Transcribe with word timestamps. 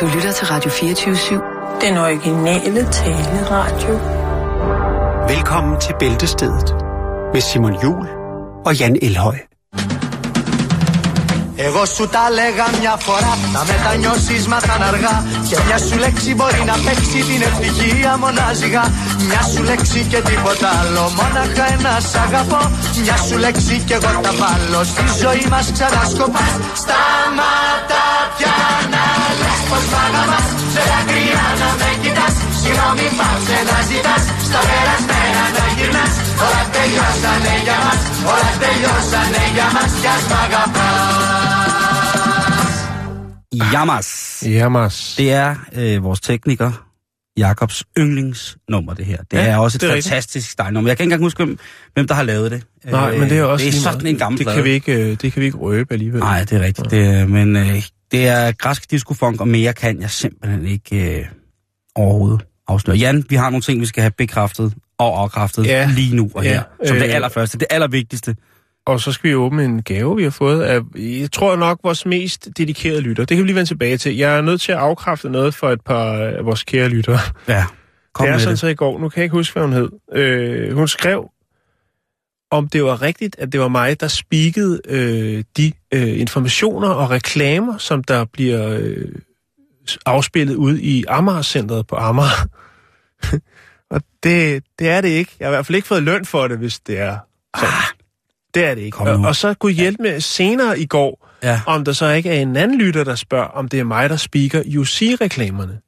Du 0.00 0.06
lytter 0.06 0.32
til 0.32 0.46
Radio 0.46 0.70
24-7. 0.70 1.80
Den 1.80 1.98
originale 1.98 2.86
taleradio. 2.92 3.94
Velkommen 5.28 5.80
til 5.80 5.94
Bæltestedet 5.98 6.74
med 7.32 7.40
Simon 7.40 7.74
Jul 7.82 8.06
og 8.66 8.74
Jan 8.76 8.96
Elhøj. 9.02 9.36
Εγώ 11.56 11.84
σου 11.84 12.08
τα 12.08 12.30
λέγα 12.30 12.66
μια 12.80 12.96
φορά 12.96 13.38
Να 13.52 13.64
μετανιώσεις 13.64 14.46
μας 14.46 14.62
θα 14.62 14.72
αργά 14.72 15.24
Και 15.48 15.56
μια 15.66 15.78
σου 15.78 15.98
λέξη 15.98 16.34
μπορεί 16.34 16.62
να 16.66 16.76
παίξει 16.84 17.20
την 17.28 17.42
ευτυχία 17.42 18.16
μονάζιγα 18.16 18.84
Μια 19.28 19.42
σου 19.52 19.62
λέξη 19.62 20.00
και 20.10 20.20
τίποτα 20.20 20.68
άλλο 20.80 21.04
Μόναχα 21.18 21.66
ένα 21.72 22.00
σ' 22.10 22.14
αγαπώ 22.14 22.70
Μια 23.02 23.16
σου 23.16 23.38
λέξη 23.38 23.82
και 23.86 23.94
εγώ 23.94 24.20
τα 24.22 24.32
βάλω 24.40 24.84
Στη 24.84 25.04
ζωή 25.22 25.46
μας 25.50 25.72
ξανά 25.72 26.02
Σταματά 26.82 27.84
πια 27.84 27.84
να 27.84 28.00
λες 28.00 28.03
πως 29.69 29.83
μ' 29.91 29.97
αγαπάς 30.07 30.47
Σε 30.73 30.81
δάκρυα 30.89 31.43
να 31.61 31.69
με 31.79 31.89
κοιτάς 32.03 32.35
Συγγνώμη 32.61 33.05
πάψε 33.19 33.57
να 33.69 33.77
ζητάς 33.89 34.23
Στα 34.47 34.61
περασμένα 34.69 35.43
να 35.57 35.65
γυρνάς 35.77 36.13
Όλα 36.45 36.63
τελειώσανε 36.75 37.53
για 37.65 37.77
μας 37.85 37.99
Όλα 38.33 38.51
τελειώσανε 38.63 39.41
για 39.55 39.67
μας 39.75 39.91
Κι 40.01 40.09
ας 40.15 40.23
μ' 40.31 40.37
αγαπάς 40.45 40.97
Jammers. 43.73 44.09
Jammers. 44.57 45.15
Det 45.17 45.31
er 45.33 45.55
øh, 45.75 46.03
vores 46.03 46.19
tekniker, 46.21 46.71
Jakobs 47.37 47.83
yndlingsnummer, 47.97 48.93
det 48.93 49.05
her. 49.05 49.17
Det 49.31 49.37
Ja, 49.37 49.45
er 49.45 49.57
også 49.57 49.77
et 49.77 49.81
det 49.81 49.89
er 49.89 49.93
rigtigt. 49.93 50.09
fantastisk 50.13 50.49
stejnummer. 50.51 50.89
Jeg 50.89 50.97
kan 50.97 51.03
ikke 51.03 51.13
engang 51.13 51.23
huske, 51.25 51.45
hvem, 51.45 51.57
hvem 51.93 52.07
der 52.07 52.13
har 52.13 52.23
lavet 52.23 52.51
det. 52.51 52.63
Nej, 52.91 53.11
Øh, 53.13 53.19
men 53.19 53.29
det 53.29 53.37
er 53.37 53.43
også 53.43 53.63
Det 53.63 53.67
er 53.67 53.71
lige 53.71 53.81
sådan 53.81 53.97
meget. 53.97 54.13
en 54.13 54.17
gammel 54.19 54.37
det 54.39 54.45
plade. 54.45 54.57
kan, 54.57 54.63
vi 54.65 54.69
ikke, 54.69 54.93
øh, 54.93 55.17
det 55.21 55.33
kan 55.33 55.39
vi 55.39 55.45
ikke 55.45 55.57
røbe 55.57 55.93
alligevel. 55.93 56.19
Nej, 56.19 56.39
det 56.43 56.51
er 56.51 56.61
rigtigt. 56.65 56.91
Det, 56.91 57.05
er- 57.05 57.25
men 57.25 57.55
øh, 57.55 57.83
det 58.14 58.28
er 58.28 58.52
græsk 58.52 58.90
discofunk, 58.90 59.40
og 59.40 59.48
mere 59.48 59.72
kan 59.72 60.00
jeg 60.00 60.10
simpelthen 60.10 60.66
ikke 60.66 61.18
øh, 61.18 61.24
overhovedet 61.94 62.46
afsløre. 62.68 62.96
Jan, 62.96 63.24
vi 63.28 63.36
har 63.36 63.50
nogle 63.50 63.62
ting, 63.62 63.80
vi 63.80 63.86
skal 63.86 64.00
have 64.02 64.10
bekræftet 64.10 64.74
og 64.98 65.20
afkræftet 65.22 65.66
Ja. 65.66 65.90
lige 65.96 66.16
nu 66.16 66.30
og 66.34 66.44
Ja, 66.44 66.50
her. 66.50 66.62
Som 66.84 66.96
det 66.96 67.04
øh, 67.08 67.14
allerførste, 67.14 67.58
det 67.58 67.66
allervigtigste. 67.70 68.36
Og 68.86 69.00
så 69.00 69.12
skal 69.12 69.30
vi 69.30 69.34
åbne 69.34 69.64
en 69.64 69.82
gave, 69.82 70.16
vi 70.16 70.22
har 70.22 70.30
fået 70.30 70.62
af, 70.62 70.80
jeg 70.96 71.32
tror 71.32 71.56
nok, 71.56 71.80
vores 71.84 72.06
mest 72.06 72.48
dedikerede 72.56 73.00
lytter. 73.00 73.24
Det 73.24 73.36
kan 73.36 73.42
vi 73.42 73.48
lige 73.48 73.56
vende 73.56 73.70
tilbage 73.70 73.96
til. 73.96 74.16
Jeg 74.16 74.36
er 74.36 74.40
nødt 74.42 74.60
til 74.60 74.72
at 74.72 74.78
afkræfte 74.78 75.28
noget 75.30 75.54
for 75.54 75.70
et 75.70 75.80
par 75.80 76.12
af 76.14 76.44
vores 76.44 76.62
kære 76.64 76.88
lyttere. 76.88 77.18
Ja, 77.48 77.64
kom 78.14 78.24
det 78.24 78.30
er 78.30 78.34
med 78.34 78.40
sådan 78.40 78.50
det. 78.50 78.58
så 78.58 78.66
i 78.66 78.74
går, 78.74 78.98
nu 79.00 79.08
kan 79.08 79.18
jeg 79.20 79.24
ikke 79.24 79.36
huske, 79.36 79.52
hvad 79.52 79.62
hun 79.62 79.72
hed. 79.72 79.88
Øh, 80.14 80.76
hun 80.76 80.88
skrev, 80.88 81.24
om 82.56 82.68
det 82.68 82.84
var 82.84 83.02
rigtigt, 83.02 83.36
at 83.38 83.52
det 83.52 83.60
var 83.60 83.68
mig, 83.68 84.00
der 84.00 84.08
spikede 84.08 84.80
øh, 84.88 85.44
de 85.56 85.72
øh, 85.94 86.20
informationer 86.20 86.88
og 86.88 87.10
reklamer, 87.10 87.78
som 87.78 88.04
der 88.04 88.24
bliver 88.24 88.78
øh, 88.80 89.08
afspillet 90.06 90.54
ud 90.54 90.78
i 90.78 91.04
Amager-centret 91.08 91.86
på 91.86 91.96
Amager. 91.96 92.48
og 93.94 94.00
det, 94.22 94.64
det 94.78 94.88
er 94.88 95.00
det 95.00 95.08
ikke. 95.08 95.32
Jeg 95.40 95.46
har 95.46 95.50
i 95.50 95.56
hvert 95.56 95.66
fald 95.66 95.76
ikke 95.76 95.88
fået 95.88 96.02
løn 96.02 96.24
for 96.24 96.48
det, 96.48 96.58
hvis 96.58 96.80
det 96.80 96.98
er 96.98 97.18
sådan. 97.56 97.74
Det 98.54 98.64
er 98.64 98.74
det 98.74 98.82
ikke. 98.82 98.98
Og, 98.98 99.20
og 99.20 99.36
så 99.36 99.54
kunne 99.54 99.72
hjælpe 99.72 100.02
med 100.02 100.20
senere 100.20 100.78
i 100.80 100.86
går, 100.86 101.28
Ja. 101.42 101.60
om 101.66 101.84
der 101.84 101.92
så 101.92 102.10
ikke 102.10 102.30
er 102.30 102.40
en 102.40 102.56
anden 102.56 102.78
lytter, 102.78 103.04
der 103.04 103.14
spørger, 103.14 103.46
om 103.46 103.68
det 103.68 103.80
er 103.80 103.84
mig, 103.84 104.10
der 104.10 104.16
speaker 104.16 104.62
UC-reklamerne. 104.78 105.80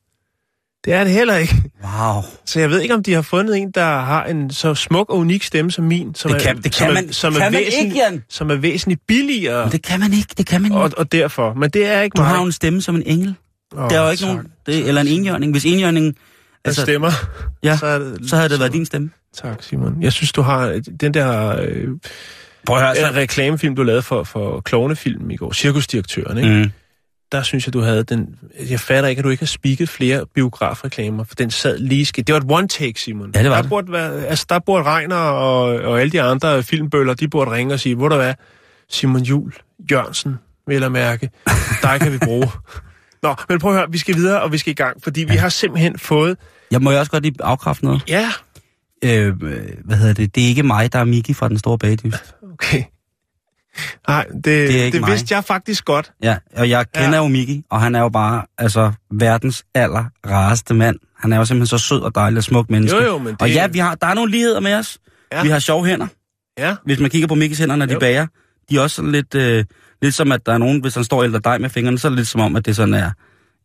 Det 0.87 0.95
er 0.95 1.05
det 1.05 1.13
heller 1.13 1.37
ikke. 1.37 1.55
Wow. 1.85 2.23
Så 2.45 2.61
jeg 2.61 2.71
ved 2.71 2.81
ikke, 2.81 2.95
om 2.95 3.03
de 3.03 3.13
har 3.13 3.23
fundet 3.23 3.57
en, 3.59 3.71
der 3.71 3.85
har 3.85 4.25
en 4.25 4.51
så 4.51 4.75
smuk 4.75 5.11
og 5.11 5.17
unik 5.19 5.45
stemme 5.45 5.71
som 5.71 5.85
min, 5.85 6.15
som 6.15 6.33
Det 6.33 6.43
kan- 6.43 6.57
er, 6.57 6.61
det 6.61 6.75
som 6.75 6.87
kan 6.87 6.97
er, 6.97 7.03
man- 7.03 7.13
som 7.13 7.35
er 7.35 7.39
kan 7.39 7.53
man 7.53 7.61
væsentlig- 7.61 7.85
ikke, 7.87 7.97
Jan. 8.11 8.23
som 8.29 8.51
er 8.51 8.55
væsentligt 8.55 9.01
billigere, 9.09 9.65
Men 9.65 9.73
det 9.73 9.83
kan 9.83 10.01
man 10.01 10.13
ikke, 10.13 10.35
det 10.39 10.47
kan 10.47 10.63
man 10.63 10.71
ikke. 10.71 10.81
og, 10.83 10.91
og 10.97 11.13
derfor. 11.13 11.55
Men 11.55 11.71
det 11.71 11.87
er 11.87 12.01
ikke 12.01 12.15
Du 12.17 12.23
mig. 12.23 12.31
har 12.31 12.39
jo 12.39 12.45
en 12.47 12.53
stemme 12.53 12.83
som 12.83 12.95
en 12.97 13.03
engel. 13.07 13.35
Åh, 13.77 13.91
Der 13.91 14.01
er 14.01 14.05
jo 14.05 14.11
ikke 14.11 14.21
tak. 14.25 14.29
nogen... 14.35 14.47
Det, 14.67 14.89
eller 14.89 15.01
en 15.01 15.07
enhjørning. 15.07 15.53
Hvis 15.53 15.65
enhjørningen... 15.65 16.15
Der 16.65 16.73
stemmer. 16.73 17.11
Ja, 17.63 17.77
så, 17.77 17.87
er 17.87 17.99
det, 17.99 18.19
så 18.31 18.37
havde 18.37 18.49
det 18.49 18.59
været 18.61 18.73
din 18.73 18.87
stemme. 18.87 19.11
Tak, 19.43 19.63
Simon. 19.63 20.03
Jeg 20.03 20.13
synes, 20.13 20.33
du 20.33 20.43
har 20.43 20.81
den 21.01 21.15
der 21.15 21.61
øh, 21.63 21.85
Prøv 22.67 22.77
at 22.79 22.83
høre, 22.83 23.11
øh, 23.11 23.17
reklamefilm, 23.17 23.77
du 23.77 23.83
lavede 23.83 24.03
for, 24.03 24.25
for 24.25 24.61
klovnefilm 24.61 25.31
i 25.31 25.37
går, 25.37 25.53
Cirkusdirektøren, 25.53 26.39
ikke? 26.39 26.51
Mm. 26.51 26.71
Der 27.33 27.43
synes 27.43 27.67
jeg, 27.67 27.73
du 27.75 27.81
havde 27.81 28.05
den... 28.05 28.27
Jeg 28.71 28.81
fatter 28.81 29.09
ikke, 29.09 29.21
at 29.21 29.25
du 29.25 29.31
ikke 29.31 29.41
har 29.41 29.47
spikket 29.47 29.89
flere 29.89 30.25
biografreklamer, 30.35 31.25
for 31.25 31.35
den 31.35 31.51
sad 31.51 31.79
lige 31.79 32.07
skidt. 32.07 32.27
Det 32.27 32.35
var 32.35 32.41
et 32.41 32.65
one-take, 32.65 33.01
Simon. 33.01 33.31
Ja, 33.35 33.43
det 33.43 33.51
var 33.51 33.55
der 33.57 33.63
det. 33.63 33.69
Burde 33.71 33.93
være, 33.93 34.27
altså, 34.27 34.47
der 34.49 34.59
burde 34.59 34.85
Regner 34.85 35.17
og, 35.17 35.63
og 35.63 36.01
alle 36.01 36.13
de 36.13 36.23
andre 36.23 36.63
filmbøller, 36.63 37.15
de 37.15 37.29
burde 37.29 37.51
ringe 37.51 37.75
og 37.75 37.81
sige, 37.81 37.95
hvor 37.95 38.09
der 38.09 38.17
hvad, 38.17 38.35
Simon 38.91 39.23
Jul, 39.23 39.53
Jørgensen, 39.91 40.35
vil 40.67 40.81
jeg 40.81 40.93
mærke, 40.93 41.31
dig 41.83 42.01
kan 42.01 42.13
vi 42.13 42.19
bruge. 42.25 42.51
Nå, 43.23 43.35
men 43.49 43.59
prøv 43.59 43.71
at 43.73 43.79
høre, 43.79 43.91
vi 43.91 43.99
skal 43.99 44.15
videre, 44.15 44.41
og 44.43 44.53
vi 44.53 44.59
skal 44.59 44.71
i 44.71 44.75
gang, 44.75 45.03
fordi 45.03 45.25
vi 45.25 45.37
har 45.37 45.49
simpelthen 45.49 45.99
fået... 45.99 46.37
Jeg 46.71 46.83
må 46.83 46.91
jo 46.93 46.99
også 46.99 47.11
godt 47.11 47.23
lige 47.23 47.35
afkræfte 47.41 47.85
noget. 47.85 48.03
Ja, 48.09 48.33
Øh, 49.05 49.37
hvad 49.85 49.97
hedder 49.97 50.15
det? 50.15 50.35
Det 50.35 50.45
er 50.45 50.49
ikke 50.49 50.63
mig, 50.63 50.93
der 50.93 50.99
er 50.99 51.05
Miki 51.05 51.35
fra 51.35 51.49
den 51.49 51.59
store 51.59 51.79
bagdyst. 51.79 52.35
okay. 52.53 52.83
Nej, 54.09 54.25
det, 54.35 54.45
Det 54.45 54.93
det, 54.93 55.01
mig. 55.01 55.11
vidste 55.11 55.35
jeg 55.35 55.45
faktisk 55.45 55.85
godt. 55.85 56.13
Ja, 56.23 56.37
og 56.57 56.71
jeg 56.71 56.87
kender 56.95 57.17
Ja. 57.17 57.23
jo 57.23 57.29
Miki, 57.29 57.63
og 57.71 57.81
han 57.81 57.95
er 57.95 58.01
jo 58.01 58.09
bare 58.09 58.45
altså 58.59 58.93
verdens 59.13 59.65
aller 59.75 60.05
rareste 60.27 60.75
mand. 60.75 60.97
Han 61.19 61.33
er 61.33 61.37
jo 61.37 61.45
simpelthen 61.45 61.79
så 61.79 61.85
sød 61.85 62.01
og 62.01 62.15
dejlig 62.15 62.39
og 62.39 62.45
smuk 62.45 62.71
menneske. 62.71 62.99
Jo, 62.99 63.05
jo, 63.05 63.19
men 63.19 63.27
det... 63.27 63.43
Og 63.43 63.51
ja, 63.51 63.67
vi 63.67 63.79
har, 63.79 63.95
der 63.95 64.07
er 64.07 64.15
nogle 64.15 64.31
ligheder 64.31 64.61
med 64.61 64.75
os. 64.75 64.99
Ja. 65.33 65.43
Vi 65.43 65.49
har 65.49 65.59
sjove 65.59 65.87
hænder. 65.87 66.07
Ja, 66.59 66.75
Hvis 66.85 67.01
man 67.01 67.11
kigger 67.11 67.29
på 67.29 67.35
Mikis 67.35 67.59
hænder, 67.59 67.77
når 67.77 67.87
de 67.87 67.93
Jo. 67.93 67.99
bager, 67.99 68.27
de 68.71 68.77
er 68.77 68.81
også 68.81 68.97
sådan 68.97 69.13
lidt, 69.13 69.35
øh, 69.35 69.65
lidt 70.03 70.15
som, 70.15 70.33
at 70.33 70.47
der 70.47 70.53
er 70.53 70.59
nogen, 70.59 70.81
hvis 70.81 70.95
han 70.95 71.05
står 71.05 71.25
og 71.35 71.45
dig 71.45 71.61
med 71.61 71.71
fingrene, 71.71 71.99
så 71.99 72.09
er 72.09 72.11
det 72.11 72.17
lidt 72.19 72.29
som 72.29 72.41
om, 72.41 72.57
at 72.57 72.67
det 72.67 72.77
sådan 72.77 72.95
er 72.95 73.11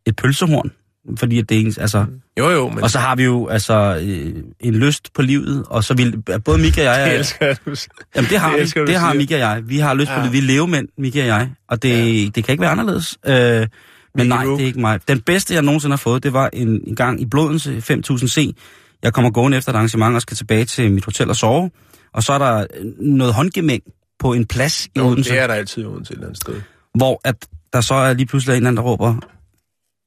et 0.06 0.16
pølsehorn. 0.16 0.72
Fordi 1.18 1.40
at 1.40 1.50
det 1.50 1.58
er 1.58 1.62
ens, 1.62 1.78
altså... 1.78 2.06
jo, 2.40 2.50
jo, 2.50 2.70
men... 2.70 2.84
Og 2.84 2.90
så 2.90 3.00
har 3.00 3.16
vi 3.16 3.24
jo 3.24 3.48
altså 3.48 4.00
øh, 4.04 4.44
en 4.60 4.76
lyst 4.76 5.14
på 5.14 5.22
livet, 5.22 5.64
og 5.68 5.84
så 5.84 5.94
vil 5.94 6.22
både 6.46 6.58
Mika 6.58 6.82
og 6.90 7.00
jeg... 7.00 7.06
det 7.08 7.14
er- 7.16 7.20
elsker 7.20 7.54
du 7.66 7.76
Jamen 8.16 8.30
det 8.30 8.40
har 8.40 8.52
Det 8.52 8.62
elsker 8.62 8.82
vi. 8.82 8.88
Det 8.88 8.96
har. 8.96 9.14
Mika 9.14 9.34
og 9.36 9.40
jeg. 9.40 9.64
Vi 9.66 9.78
har 9.78 9.94
lyst 9.94 10.08
på 10.12 10.18
Ja. 10.20 10.24
det. 10.24 10.32
Vi 10.34 10.40
lever 10.40 10.66
mænd, 10.66 10.88
Mika 10.98 11.22
og 11.22 11.28
jeg. 11.28 11.50
Og 11.70 11.84
det, 11.84 11.90
ja. 12.24 12.30
det 12.36 12.44
kan 12.44 12.52
ikke 12.54 12.62
være 12.62 12.72
anderledes. 12.72 13.18
Øh, 13.26 13.68
men 14.16 14.28
nej, 14.28 14.44
det 14.44 14.62
er 14.62 14.66
ikke 14.66 14.80
mig. 14.80 15.00
Den 15.08 15.22
bedste, 15.22 15.54
jeg 15.54 15.62
nogensinde 15.64 15.92
har 15.94 15.98
fået, 15.98 16.24
det 16.24 16.34
var 16.34 16.50
en, 16.54 16.82
en 16.88 16.96
gang 16.96 17.22
i 17.22 17.26
Blodense 17.26 17.82
5000 17.82 18.30
C. 18.30 18.56
Jeg 19.04 19.14
kommer 19.14 19.32
gående 19.32 19.58
efter 19.58 19.72
et 19.72 19.76
arrangement 19.76 20.16
og 20.16 20.22
skal 20.22 20.38
tilbage 20.38 20.66
til 20.66 20.92
mit 20.92 21.06
hotel 21.06 21.30
og 21.30 21.36
sove. 21.36 21.72
Og 22.14 22.24
så 22.24 22.34
er 22.34 22.38
der 22.38 22.66
noget 23.00 23.34
håndgemæng 23.34 23.84
på 24.20 24.34
en 24.34 24.46
plads 24.46 24.86
i 24.86 24.90
Jo, 24.98 25.06
Odense, 25.08 25.30
det 25.30 25.40
er 25.40 25.48
der 25.48 25.54
altid 25.54 25.82
i 25.84 25.86
Odense 25.86 26.12
et 26.14 26.16
eller 26.16 26.28
andet 26.28 26.42
sted. 26.42 26.54
hvor 26.98 27.22
at 27.26 27.36
der 27.74 27.82
så 27.82 27.94
er 27.94 28.14
lige 28.14 28.26
pludselig 28.26 28.54
en 28.54 28.58
eller 28.58 28.68
anden, 28.70 28.78
der 28.78 28.84
råber, 28.92 29.16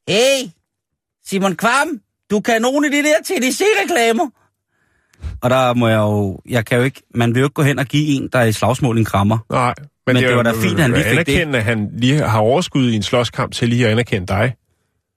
Hey, 0.09 0.49
Simon 1.29 1.55
Kvam, 1.55 1.87
du 2.31 2.39
kan 2.39 2.61
nogle 2.61 2.87
af 2.87 2.91
de 2.91 2.97
der 2.97 3.15
TDC-reklamer. 3.23 4.27
Og 5.41 5.49
der 5.49 5.73
må 5.73 5.87
jeg 5.87 5.97
jo, 5.97 6.39
jeg 6.49 6.65
kan 6.65 6.77
jo 6.77 6.83
ikke, 6.83 7.01
man 7.15 7.33
vil 7.35 7.39
jo 7.39 7.45
ikke 7.45 7.53
gå 7.53 7.63
hen 7.63 7.79
og 7.79 7.85
give 7.85 8.07
en, 8.07 8.29
der 8.33 8.39
er 8.39 8.43
i 8.45 8.51
slagsmål 8.51 8.97
en 8.97 9.05
krammer. 9.05 9.37
Nej, 9.51 9.73
men, 10.07 10.13
Men 10.13 10.23
det 10.23 10.29
jo- 10.31 10.35
var 10.35 10.43
da 10.43 10.51
fint, 10.51 10.73
at 10.73 10.81
han 10.81 10.91
lige 10.91 11.03
fik 11.03 11.17
det. 11.25 11.33
anerkende, 11.33 11.57
at 11.59 11.63
han 11.65 11.89
lige 11.97 12.19
har 12.21 12.39
overskud 12.39 12.89
i 12.89 12.95
en 12.95 13.03
slåskamp 13.03 13.53
til 13.53 13.69
lige 13.69 13.85
at 13.85 13.91
anerkende 13.91 14.27
dig. 14.27 14.53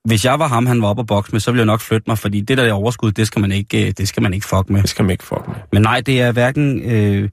Hvis 0.05 0.25
jeg 0.25 0.39
var 0.39 0.49
ham, 0.49 0.67
han 0.67 0.83
var 0.83 0.89
oppe 0.89 1.01
at 1.01 1.07
bokse 1.07 1.33
med, 1.33 1.41
så 1.41 1.51
ville 1.51 1.61
jeg 1.61 1.67
nok 1.67 1.81
flytte 1.81 2.05
mig, 2.11 2.19
fordi 2.19 2.41
det 2.41 2.59
der 2.59 2.65
er 2.65 2.73
overskud, 2.73 3.13
det 3.13 3.27
skal 3.27 3.41
man 3.41 3.53
ikke, 3.53 3.87
øh, 3.87 3.93
det 3.99 4.09
skal 4.09 4.23
man 4.23 4.35
ikke 4.35 4.47
fuck 4.47 4.71
med. 4.71 4.83
Det 4.83 4.91
skal 4.91 5.03
man 5.05 5.11
ikke 5.11 5.25
fuck 5.25 5.49
med. 5.49 5.55
Men 5.73 5.83
nej, 5.83 6.01
det 6.01 6.21
er 6.21 6.33
hverken, 6.33 6.83
øh, 6.91 7.29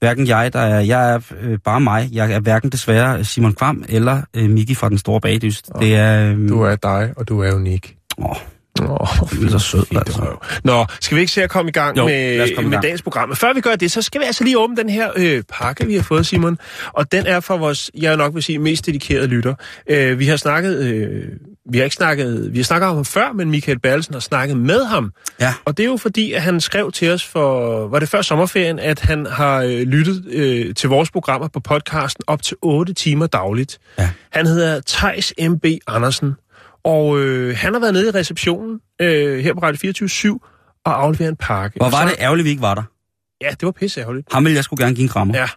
hverken 0.00 0.26
jeg, 0.26 0.52
der 0.52 0.60
er, 0.60 0.80
jeg 0.80 1.12
er 1.14 1.20
øh, 1.40 1.58
bare 1.64 1.80
mig. 1.80 2.08
Jeg 2.12 2.32
er 2.32 2.40
hverken 2.40 2.70
desværre 2.70 3.24
Simon 3.24 3.54
Kvam 3.54 3.84
eller 3.88 4.22
øh, 4.36 4.50
Miki 4.50 4.74
fra 4.74 4.88
den 4.88 4.98
store 4.98 5.20
bagdyst. 5.20 5.70
Det 5.80 5.96
er, 5.96 6.32
øh, 6.32 6.48
Du 6.48 6.62
er 6.62 6.76
dig, 6.76 7.12
og 7.16 7.28
du 7.28 7.40
er 7.40 7.52
unik. 7.54 7.96
Åh, 8.18 8.36
Åh, 8.80 8.88
du 9.32 9.46
er 9.46 9.50
så 9.50 9.58
sød, 9.58 9.84
altså. 9.96 10.36
Nå, 10.64 10.86
skal 11.00 11.16
vi 11.16 11.20
ikke 11.20 11.32
se 11.32 11.42
at 11.42 11.50
komme 11.50 11.68
i 11.68 11.72
gang 11.72 11.96
Jo, 11.96 12.04
med, 12.06 12.54
komme 12.54 12.68
med 12.68 12.74
gang. 12.74 12.82
dagens 12.82 13.02
program? 13.02 13.36
Før 13.36 13.52
vi 13.52 13.60
gør 13.60 13.76
det, 13.76 13.92
så 13.92 14.02
skal 14.02 14.20
vi 14.20 14.26
altså 14.26 14.44
lige 14.44 14.58
åbne 14.58 14.76
den 14.76 14.88
her 14.88 15.10
øh, 15.16 15.42
pakke, 15.48 15.86
vi 15.86 15.94
har 15.94 16.02
fået, 16.02 16.26
Simon. 16.26 16.58
Og 16.92 17.12
den 17.12 17.26
er 17.26 17.40
for 17.40 17.56
vores, 17.56 17.90
jeg 17.94 18.16
nok 18.16 18.34
vil 18.34 18.42
sige, 18.42 18.58
mest 18.58 18.86
dedikerede 18.86 19.26
lytter. 19.26 19.54
Øh, 19.86 20.18
vi 20.18 20.26
har 20.26 20.36
snakket, 20.36 20.78
øh, 20.78 21.22
vi 21.70 21.78
har 21.78 21.84
ikke 21.84 21.96
snakket, 21.96 22.52
vi 22.52 22.58
har 22.58 22.64
snakket 22.64 22.88
om 22.88 22.94
ham 22.94 23.04
før, 23.04 23.32
men 23.32 23.50
Michael 23.50 23.78
Berlsen 23.78 24.14
har 24.14 24.20
snakket 24.20 24.56
med 24.56 24.84
ham. 24.84 25.12
Ja. 25.40 25.54
Og 25.64 25.76
det 25.76 25.82
er 25.82 25.88
jo 25.88 25.96
fordi, 25.96 26.32
at 26.32 26.42
han 26.42 26.60
skrev 26.60 26.92
til 26.92 27.10
os 27.10 27.24
for, 27.24 27.88
var 27.88 27.98
det 27.98 28.08
før 28.08 28.22
sommerferien, 28.22 28.78
at 28.78 29.00
han 29.00 29.26
har 29.26 29.62
øh, 29.62 29.70
lyttet 29.70 30.24
øh, 30.30 30.74
til 30.74 30.88
vores 30.88 31.10
programmer 31.10 31.48
på 31.48 31.60
podcasten 31.60 32.24
op 32.26 32.42
til 32.42 32.56
8 32.62 32.92
timer 32.94 33.26
dagligt. 33.26 33.78
Ja. 33.98 34.08
Han 34.30 34.46
hedder 34.46 34.80
Tejs 34.80 35.32
M.B. 35.48 35.64
Andersen, 35.86 36.34
og 36.84 37.20
øh, 37.20 37.56
han 37.56 37.72
har 37.72 37.80
været 37.80 37.94
nede 37.94 38.06
i 38.08 38.10
receptionen 38.10 38.80
øh, 39.00 39.38
her 39.38 39.54
på 39.54 39.60
Radio 39.62 39.78
24 39.78 40.40
og 40.84 41.02
afleveret 41.02 41.28
en 41.28 41.36
pakke. 41.36 41.76
Hvor 41.76 41.90
var 41.90 42.02
så, 42.02 42.08
det 42.08 42.16
ærgerligt, 42.18 42.44
vi 42.44 42.50
ikke 42.50 42.62
var 42.62 42.74
der. 42.74 42.82
Ja, 43.40 43.50
det 43.50 43.62
var 43.62 43.70
pisse 43.72 44.00
ærgerligt. 44.00 44.32
Ham 44.32 44.44
ville 44.44 44.56
jeg 44.56 44.64
skulle 44.64 44.84
gerne 44.84 44.94
give 44.96 45.02
en 45.02 45.08
krammer. 45.08 45.38
Ja, 45.38 45.48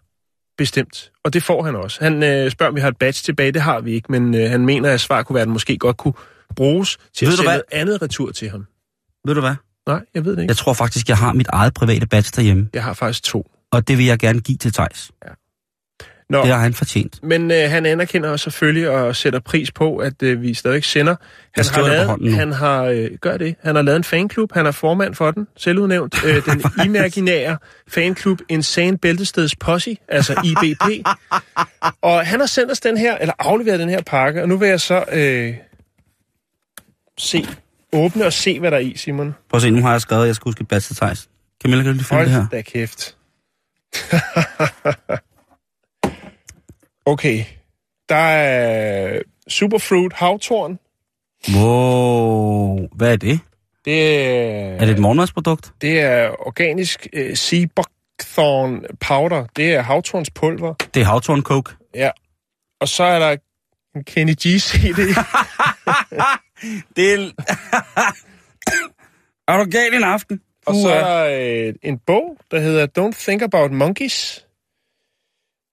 bestemt. 0.57 1.11
Og 1.23 1.33
det 1.33 1.43
får 1.43 1.63
han 1.63 1.75
også. 1.75 2.03
Han 2.03 2.23
øh, 2.23 2.51
spørger, 2.51 2.69
om 2.69 2.75
vi 2.75 2.81
har 2.81 2.87
et 2.87 2.97
badge 2.97 3.13
tilbage. 3.23 3.51
Det 3.51 3.61
har 3.61 3.79
vi 3.81 3.91
ikke, 3.93 4.11
men 4.11 4.35
øh, 4.35 4.49
han 4.49 4.65
mener, 4.65 4.91
at 4.91 5.01
svar 5.01 5.23
kunne 5.23 5.33
være, 5.33 5.41
at 5.41 5.45
den 5.47 5.53
måske 5.53 5.77
godt 5.77 5.97
kunne 5.97 6.13
bruges 6.55 6.97
til 7.13 7.25
Ved 7.25 7.33
at 7.33 7.37
sende 7.37 7.47
noget 7.49 7.61
andet 7.71 8.01
retur 8.01 8.31
til 8.31 8.49
ham. 8.49 8.65
Ved 9.25 9.35
du 9.35 9.41
hvad? 9.41 9.55
Nej, 9.87 10.01
jeg 10.13 10.25
ved 10.25 10.31
det 10.35 10.41
ikke. 10.41 10.49
Jeg 10.51 10.57
tror 10.57 10.73
faktisk, 10.73 11.09
jeg 11.09 11.17
har 11.17 11.33
mit 11.33 11.47
eget 11.47 11.73
private 11.73 12.07
badge 12.07 12.29
derhjemme, 12.35 12.69
Jeg 12.73 12.83
har 12.83 12.93
faktisk 12.93 13.23
to. 13.23 13.51
og 13.71 13.87
det 13.87 13.97
vil 13.97 14.05
jeg 14.05 14.19
gerne 14.19 14.39
give 14.41 14.57
til 14.57 14.73
Tejs. 14.73 15.11
Nå, 16.29 16.41
Det 16.41 16.47
har 16.47 16.59
han 16.59 16.73
fortjent. 16.73 17.23
men 17.23 17.51
øh, 17.51 17.69
han 17.69 17.85
anerkender 17.85 18.29
os 18.29 18.41
selvfølgelig 18.41 18.89
og 18.89 19.15
sætter 19.15 19.39
pris 19.39 19.71
på, 19.71 19.97
at 19.97 20.23
øh, 20.23 20.41
vi 20.41 20.53
stadig 20.53 20.83
sender. 20.83 21.15
Han 21.55 22.05
hånden 22.05 22.29
nu. 22.29 22.35
han 22.35 22.51
har 22.51 22.83
øh, 22.83 23.09
gør 23.21 23.37
det. 23.37 23.55
Han 23.63 23.75
har 23.75 23.81
lavet 23.81 23.97
en 23.97 24.03
fanklub. 24.03 24.53
Han 24.53 24.65
er 24.65 24.71
formand 24.71 25.15
for 25.15 25.31
den, 25.31 25.47
selvudnævnt. 25.57 26.15
Øh, 26.25 26.45
den 26.45 26.63
imaginære 26.85 27.57
fanklub 27.87 28.39
Insane 28.49 28.97
Bæltesteds 28.97 29.55
Posse, 29.55 29.97
altså 30.07 30.41
IBP. 30.43 31.07
og 32.01 32.25
han 32.27 32.39
har 32.39 32.47
sendt 32.47 32.71
os 32.71 32.79
den 32.79 32.97
her, 32.97 33.17
eller 33.17 33.33
afleveret 33.39 33.79
den 33.79 33.89
her 33.89 34.01
pakke, 34.01 34.41
og 34.41 34.49
nu 34.49 34.57
vil 34.57 34.69
jeg 34.69 34.81
så 34.81 35.03
øh, 35.11 35.53
se, 37.17 37.47
åbne 37.93 38.25
og 38.25 38.33
se, 38.33 38.59
hvad 38.59 38.71
der 38.71 38.77
er 38.77 38.81
i, 38.81 38.93
Simon. 38.97 39.35
Prøv 39.49 39.57
at 39.57 39.61
se, 39.61 39.69
nu 39.69 39.81
har 39.81 39.91
jeg 39.91 40.01
skrevet, 40.01 40.23
at 40.23 40.27
jeg 40.27 40.35
skal 40.35 40.43
huske 40.45 40.65
Thijs. 40.69 41.29
Camilla, 41.63 41.83
kan 41.83 41.91
du 41.91 41.97
lige 41.97 42.05
finde 42.05 42.23
det 42.23 42.31
her? 42.31 42.37
Hold 42.39 42.49
da 42.51 42.61
kæft. 42.61 43.15
okay. 47.05 47.43
Der 48.09 48.15
er 48.15 49.21
Superfruit 49.47 50.13
Havtorn. 50.13 50.79
Wow, 51.55 52.87
hvad 52.95 53.11
er 53.11 53.15
det? 53.17 53.39
Det 53.85 54.25
er, 54.27 54.75
Er 54.75 54.85
det 54.85 54.89
et 54.89 54.99
morgenmadsprodukt? 54.99 55.73
det 55.81 55.99
er 55.99 56.47
organisk 56.47 57.07
uh, 57.17 57.33
sea 57.35 57.65
buckthorn 57.75 58.85
powder. 58.99 59.45
Det 59.55 59.73
er 59.73 59.81
havtorns 59.81 60.29
pulver. 60.29 60.73
Det 60.73 61.01
er 61.01 61.05
havtorn 61.05 61.41
coke. 61.41 61.71
Ja. 61.95 62.11
Og 62.79 62.87
så 62.87 63.03
er 63.03 63.19
der 63.19 63.37
en 63.95 64.03
Kenny 64.03 64.33
G 64.33 64.59
CD. 64.59 64.97
Det 66.95 67.13
er... 67.13 67.31
er 69.53 69.63
du 69.63 69.69
galt 69.71 69.95
en 69.95 70.03
aften? 70.03 70.41
og 70.65 70.75
så 70.75 70.89
er 70.89 71.01
der 71.01 71.67
øh, 71.67 71.73
en 71.83 71.99
bog, 71.99 72.37
der 72.51 72.59
hedder 72.59 72.87
Don't 72.99 73.23
Think 73.23 73.41
About 73.41 73.71
Monkeys. 73.71 74.45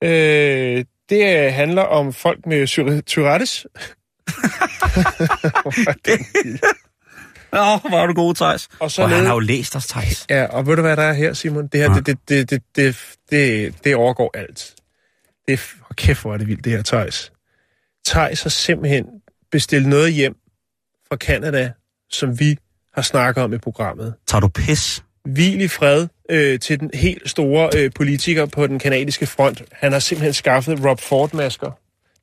Øh, 0.04 0.84
det 1.08 1.46
øh, 1.46 1.52
handler 1.52 1.82
om 1.82 2.12
folk 2.12 2.46
med 2.46 2.66
Tour- 2.66 3.00
Tourettes. 3.06 3.66
Åh, 7.54 7.80
hvor 7.88 7.98
er 7.98 8.06
du 8.06 8.12
god, 8.14 8.34
Thijs. 8.34 8.68
Og 8.80 8.90
så 8.90 9.02
Og 9.02 9.08
han 9.10 9.26
har 9.26 9.32
jo 9.32 9.38
læst 9.38 9.76
os, 9.76 9.86
Thijs. 9.86 10.26
Ja, 10.30 10.44
og 10.46 10.66
ved 10.66 10.76
du, 10.76 10.82
hvad 10.82 10.96
der 10.96 11.02
er 11.02 11.12
her, 11.12 11.32
Simon? 11.32 11.66
Det 11.66 11.80
her, 11.80 11.88
Nej. 11.88 12.00
det, 12.00 12.06
det, 12.06 12.50
det, 12.50 12.50
det, 12.50 12.62
det, 12.76 12.96
det, 13.30 13.74
det 13.84 13.94
overgår 13.96 14.30
alt. 14.34 14.74
Det 15.48 15.52
er, 15.54 15.94
kæft, 15.94 16.20
hvor 16.22 16.32
er 16.34 16.36
det 16.38 16.46
vildt, 16.48 16.64
det 16.64 16.72
her, 16.72 16.82
Thijs. 16.82 17.32
Thijs 18.06 18.42
har 18.42 18.50
simpelthen 18.50 19.04
bestilt 19.50 19.88
noget 19.88 20.12
hjem 20.12 20.34
fra 21.08 21.16
Canada, 21.16 21.72
som 22.10 22.40
vi 22.40 22.56
har 22.94 23.02
snakket 23.02 23.44
om 23.44 23.52
i 23.52 23.58
programmet. 23.58 24.14
Tager 24.26 24.40
du 24.40 24.48
pis? 24.48 25.02
Hvil 25.24 25.60
i 25.60 25.68
fred 25.68 26.06
øh, 26.30 26.60
til 26.60 26.80
den 26.80 26.90
helt 26.94 27.30
store 27.30 27.70
øh, 27.76 27.90
politiker 27.94 28.46
på 28.46 28.66
den 28.66 28.78
kanadiske 28.78 29.26
front. 29.26 29.62
Han 29.72 29.92
har 29.92 29.98
simpelthen 29.98 30.32
skaffet 30.32 30.84
Rob 30.84 31.00
Ford-masker. 31.00 31.70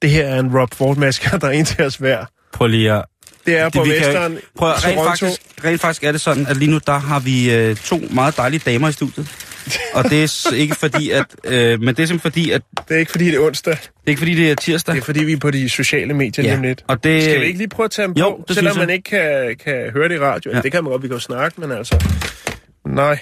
Det 0.02 0.10
her 0.10 0.26
er 0.26 0.40
en 0.40 0.58
Rob 0.58 0.74
Ford-masker, 0.74 1.38
der 1.38 1.48
er 1.48 1.52
en 1.52 1.66
til 1.66 1.84
os 1.86 1.96
hver. 1.96 2.26
Prøv 2.54 2.68
lige 2.68 2.92
at... 2.94 3.06
Det 3.46 3.58
er 3.58 3.70
Det, 3.70 3.86
vi 3.86 3.92
kan, 4.00 4.38
prøv, 4.58 4.70
rent, 4.70 4.84
Toronto. 4.84 5.04
faktisk, 5.04 5.42
rent 5.66 5.82
faktisk 5.82 6.04
er 6.04 6.12
det 6.12 6.22
sådan, 6.22 6.48
at 6.48 6.58
lige 6.58 6.72
nu 6.72 6.80
der 6.88 6.98
har 6.98 7.20
vi 7.20 7.56
øh, 7.56 7.76
to 7.76 8.02
meget 8.12 8.38
dejlige 8.38 8.62
damer 8.66 8.90
i 8.90 8.92
studiet. 8.92 9.28
Og 9.94 10.04
det 10.04 10.24
er 10.24 10.54
ikke 10.54 10.76
fordi, 10.76 11.10
at... 11.10 11.26
Øh, 11.44 11.80
men 11.80 11.88
det 11.96 12.04
er 12.04 12.08
simpelthen 12.08 12.20
fordi, 12.20 12.52
at... 12.52 12.62
Det 12.90 12.96
er 12.96 13.00
ikke, 13.00 13.12
fordi 13.12 13.26
det 13.26 13.36
er 13.36 13.40
onsdag. 13.40 13.74
Det 13.74 13.90
er 14.06 14.10
ikke 14.10 14.20
fordi, 14.20 14.36
det 14.36 14.52
er 14.52 14.56
tirsdag. 14.56 14.96
Det 14.96 15.02
er, 15.02 15.06
fordi 15.06 15.24
vi 15.24 15.34
er 15.34 15.38
på 15.38 15.52
de 15.52 15.70
sociale 15.70 16.14
medier 16.14 16.56
om 16.56 16.62
lidt. 16.62 16.84
og 16.88 17.04
det... 17.04 17.24
Skal 17.24 17.42
vi 17.42 17.46
ikke 17.46 17.58
lige 17.58 17.68
prøve 17.70 17.86
at 17.86 17.92
tage 17.92 18.08
dem 18.08 18.16
Jo, 18.16 18.44
på, 18.48 18.54
selvom 18.54 18.78
man 18.78 18.90
ikke 18.90 19.04
kan, 19.04 19.56
kan 19.64 19.92
høre 19.94 20.10
det 20.10 20.16
i 20.16 20.20
radio? 20.20 20.52
Ja. 20.52 20.58
Ja. 20.58 20.62
Det 20.62 20.72
kan 20.72 20.84
man 20.84 20.92
godt, 20.92 21.04
vi 21.04 21.08
kan 21.08 21.16
jo 21.16 21.20
snakke, 21.20 21.62
men 21.62 21.72
altså... 21.72 21.96
Nej, 22.90 23.20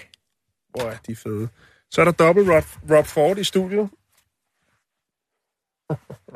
hvor 0.69 0.81
er 0.81 0.98
de 1.08 1.16
fede. 1.16 1.50
Så 1.92 2.02
er 2.02 2.06
der 2.06 2.12
dobbelt 2.12 2.50
Rob, 2.50 2.64
Rob 2.92 3.06
Ford 3.06 3.38
i 3.38 3.44
studiet. 3.44 3.90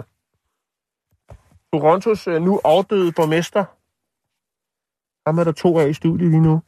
Torontos 1.73 2.27
øh, 2.27 2.41
nu 2.41 2.61
afdøde 2.63 3.11
borgmester. 3.11 3.65
Ham 5.29 5.39
er 5.39 5.43
der 5.43 5.51
to 5.51 5.79
af 5.79 5.89
i 5.89 5.93
studiet 5.93 6.29
lige 6.29 6.41
nu. 6.41 6.61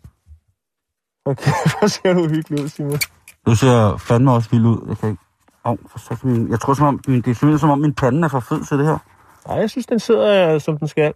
Okay, 1.26 1.52
hvor 1.80 1.88
ser 1.88 2.14
du 2.14 2.28
hyggelig 2.28 2.64
ud, 2.64 2.70
Simon. 2.70 3.00
Du 3.46 3.56
ser 3.56 3.98
fandme 3.98 4.32
også 4.32 4.50
vild 4.50 4.66
ud. 4.66 4.88
Jeg 4.88 4.98
kan 4.98 5.10
ikke... 5.10 5.22
For 5.90 6.00
sat 6.00 6.24
min... 6.24 6.50
Jeg 6.50 6.60
tror 6.60 6.74
som 6.74 6.86
om, 6.86 7.02
min... 7.08 7.22
det 7.22 7.32
er 7.32 7.36
simpelthen 7.36 7.60
som 7.60 7.70
om 7.70 7.80
min 7.80 7.96
pande 7.96 8.26
er 8.26 8.28
for 8.28 8.40
fed 8.40 8.66
til 8.66 8.78
det 8.78 8.86
her. 8.86 8.98
Nej, 9.48 9.58
jeg 9.58 9.70
synes, 9.70 9.86
den 9.86 10.00
sidder, 10.00 10.54
øh, 10.54 10.62
som 10.62 10.78
den 10.78 10.88
skal. 10.88 11.14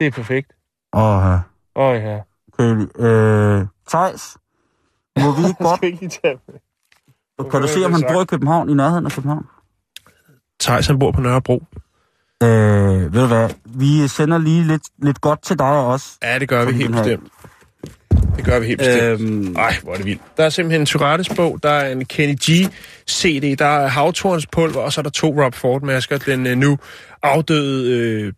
Det 0.00 0.06
er 0.06 0.10
perfekt. 0.10 0.52
Åh, 0.92 1.00
ja. 1.02 1.40
Åh 1.76 1.90
oh, 1.90 1.96
ja. 1.96 2.22
Okay, 2.58 2.86
øh... 2.98 3.66
Thijs, 3.88 4.36
må 5.20 5.32
vi 5.32 5.42
ikke 5.48 5.64
godt... 5.64 5.82
Ikke 5.82 6.00
lige 6.00 6.10
tage 6.24 6.38
med? 6.48 7.50
Kan 7.50 7.62
du 7.62 7.68
se, 7.68 7.84
om 7.84 7.92
han 7.92 8.04
bor 8.12 8.22
i 8.22 8.24
København, 8.24 8.68
i 8.70 8.74
nærheden 8.74 9.06
af 9.06 9.12
København? 9.12 9.46
Thijs, 10.60 10.86
han 10.86 10.98
bor 10.98 11.12
på 11.12 11.20
Nørrebro. 11.20 11.62
Øh, 12.42 12.48
ved 13.14 13.20
du 13.20 13.26
hvad? 13.26 13.50
Vi 13.64 14.08
sender 14.08 14.38
lige 14.38 14.66
lidt, 14.66 14.82
lidt 15.02 15.20
godt 15.20 15.42
til 15.42 15.58
dig 15.58 15.66
også. 15.66 16.06
Ja, 16.22 16.38
det 16.38 16.48
gør 16.48 16.64
vi 16.64 16.72
helt 16.72 16.92
bestemt. 16.92 17.32
Det 18.36 18.44
gør 18.44 18.58
vi 18.60 18.66
helt 18.66 18.78
bestemt. 18.78 19.20
Øhm, 19.20 19.56
Ej, 19.56 19.74
hvor 19.82 19.92
er 19.92 19.96
det 19.96 20.06
vildt. 20.06 20.22
Der 20.36 20.44
er 20.44 20.48
simpelthen 20.48 20.82
en 20.82 20.86
Tourettes 20.86 21.28
bog, 21.28 21.58
der 21.62 21.70
er 21.70 21.92
en 21.92 22.04
Kenny 22.04 22.34
G 22.34 22.72
CD, 23.10 23.56
der 23.56 23.66
er 23.66 23.88
Havtorns 23.88 24.46
pulver, 24.46 24.80
og 24.80 24.92
så 24.92 25.00
er 25.00 25.02
der 25.02 25.10
to 25.10 25.44
Rob 25.44 25.54
Ford-masker. 25.54 26.18
Den 26.18 26.46
øh, 26.46 26.56
nu 26.56 26.78
afdøde 27.22 27.98
øh, 27.98 28.32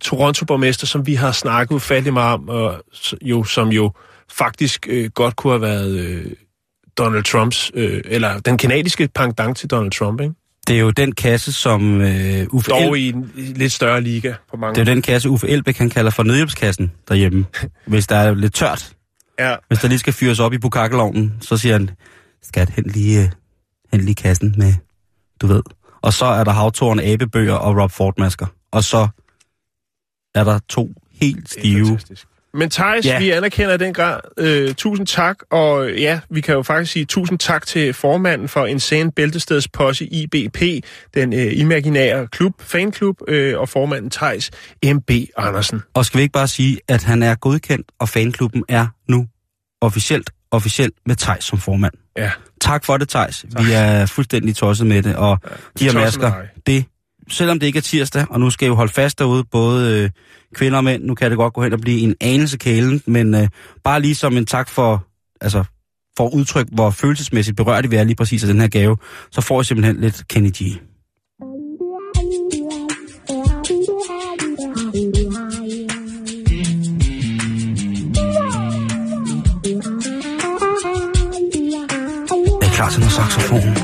Toronto-borgmester, 0.00 0.86
som 0.86 1.06
vi 1.06 1.14
har 1.14 1.32
snakket 1.32 1.74
ufattelig 1.74 2.12
meget 2.12 2.34
om, 2.34 2.48
og 2.48 2.82
jo, 3.22 3.44
som 3.44 3.68
jo 3.68 3.92
faktisk 4.32 4.86
øh, 4.90 5.10
godt 5.10 5.36
kunne 5.36 5.52
have 5.52 5.62
været 5.62 5.98
øh, 5.98 6.32
Donald 6.98 7.24
Trumps, 7.24 7.70
øh, 7.74 8.00
eller 8.04 8.40
den 8.40 8.58
kanadiske 8.58 9.08
pendant 9.14 9.56
til 9.58 9.70
Donald 9.70 9.90
Trump, 9.90 10.20
ikke? 10.20 10.34
det 10.68 10.76
er 10.76 10.80
jo 10.80 10.90
den 10.90 11.12
kasse, 11.12 11.52
som 11.52 12.00
øh, 12.00 12.46
Uffe 12.50 12.70
Dog 12.70 12.98
El- 12.98 13.02
i 13.02 13.08
en 13.08 13.32
lidt 13.34 13.72
større 13.72 14.00
liga 14.00 14.34
på 14.50 14.56
mange 14.56 14.74
Det 14.74 14.80
er 14.80 14.90
jo 14.90 14.94
den 14.94 15.02
kasse, 15.02 15.30
Uffe 15.30 15.48
Elbæk 15.48 15.78
han 15.78 15.90
kalder 15.90 16.10
for 16.10 16.22
nødhjælpskassen 16.22 16.92
derhjemme. 17.08 17.46
Hvis 17.86 18.06
der 18.06 18.16
er 18.16 18.34
lidt 18.34 18.54
tørt, 18.54 18.92
Ja, 19.38 19.54
hvis 19.68 19.78
der 19.78 19.88
lige 19.88 19.98
skal 19.98 20.12
fyres 20.12 20.40
op 20.40 20.52
i 20.52 20.58
bukakkelovnen, 20.58 21.34
så 21.40 21.56
siger 21.56 21.72
han, 21.72 21.90
skat, 22.42 22.70
hen 22.70 22.84
lige, 22.84 23.22
øh, 23.22 23.28
hen 23.92 24.00
lige 24.00 24.14
kassen 24.14 24.54
med, 24.58 24.74
du 25.40 25.46
ved. 25.46 25.62
Og 26.02 26.12
så 26.12 26.24
er 26.24 26.44
der 26.44 26.52
havtårn, 26.52 27.00
abebøger 27.00 27.54
og 27.54 27.76
Rob 27.82 27.90
Ford-masker. 27.90 28.46
Og 28.72 28.84
så 28.84 29.08
er 30.38 30.44
der 30.44 30.58
to 30.68 30.90
helt 31.20 31.36
det 31.36 31.56
er 31.56 31.60
stive. 31.60 31.86
fantastisk. 31.86 32.26
Men 32.54 32.70
Thijs, 32.70 33.04
Ja. 33.04 33.18
vi 33.18 33.30
anerkender 33.30 33.76
den 33.76 33.94
grad. 33.94 34.20
Øh, 34.38 34.74
tusind 34.74 35.06
tak, 35.06 35.36
og 35.50 35.92
ja, 35.92 36.20
vi 36.30 36.40
kan 36.40 36.54
jo 36.54 36.62
faktisk 36.62 36.92
sige 36.92 37.04
tusind 37.04 37.38
tak 37.38 37.66
til 37.66 37.92
formanden 37.94 38.48
for 38.48 38.66
Insane 38.66 39.12
Bæltesteds 39.12 39.68
Posse 39.68 40.04
IBP, 40.06 40.62
den 41.14 41.32
øh, 41.32 41.58
imaginære 41.58 42.26
klub, 42.26 42.52
fanklub, 42.62 43.16
øh, 43.28 43.58
og 43.58 43.68
formanden 43.68 44.10
Thijs 44.10 44.50
M.B. 44.84 45.10
Andersen. 45.36 45.82
Og 45.94 46.04
skal 46.04 46.18
vi 46.18 46.22
ikke 46.22 46.32
bare 46.32 46.48
sige, 46.48 46.80
at 46.88 47.02
han 47.02 47.22
er 47.22 47.34
godkendt, 47.34 47.86
og 47.98 48.08
fanklubben 48.08 48.64
er 48.68 48.86
nu 49.08 49.26
officielt, 49.80 50.30
officielt 50.50 50.94
med 51.06 51.16
Tejs 51.16 51.44
som 51.44 51.58
formand. 51.58 51.94
Ja, 52.16 52.30
Tak 52.60 52.84
for 52.84 52.96
det, 52.96 53.08
Tejs. 53.08 53.44
Vi 53.60 53.72
er 53.72 54.06
fuldstændig 54.06 54.56
tosset 54.56 54.86
med 54.86 55.02
det, 55.02 55.16
og 55.16 55.38
ja, 55.44 55.48
de 55.78 55.84
her 55.84 55.92
masker, 56.00 56.32
det, 56.66 56.84
selvom 57.30 57.60
det 57.60 57.66
ikke 57.66 57.76
er 57.76 57.82
tirsdag, 57.82 58.26
og 58.30 58.40
nu 58.40 58.50
skal 58.50 58.66
jeg 58.66 58.70
jo 58.70 58.74
holde 58.74 58.92
fast 58.92 59.18
derude, 59.18 59.44
både 59.44 60.02
øh, 60.02 60.10
kvinder 60.54 60.78
og 60.78 60.84
mænd, 60.84 61.04
nu 61.04 61.14
kan 61.14 61.30
det 61.30 61.38
godt 61.38 61.54
gå 61.54 61.62
hen 61.62 61.72
og 61.72 61.80
blive 61.80 62.00
en 62.00 62.14
anelse 62.20 62.58
kælen, 62.58 63.02
men 63.06 63.34
øh, 63.34 63.48
bare 63.84 64.00
lige 64.00 64.14
som 64.14 64.36
en 64.36 64.46
tak 64.46 64.68
for, 64.68 65.06
altså, 65.40 65.64
for 66.16 66.26
at 66.26 66.32
udtrykke, 66.32 66.72
hvor 66.74 66.90
følelsesmæssigt 66.90 67.56
berørte 67.56 67.90
vi 67.90 67.96
er 67.96 68.04
lige 68.04 68.16
præcis 68.16 68.44
af 68.44 68.48
den 68.48 68.60
her 68.60 68.68
gave, 68.68 68.96
så 69.30 69.40
får 69.40 69.60
jeg 69.60 69.66
simpelthen 69.66 70.00
lidt 70.00 70.28
Kenny 70.28 70.50
G. 70.50 70.60
Jeg 82.60 82.68
er 82.68 82.74
klar 82.74 82.90
til 82.90 83.00
noget 83.00 83.12
saxofon. 83.12 83.78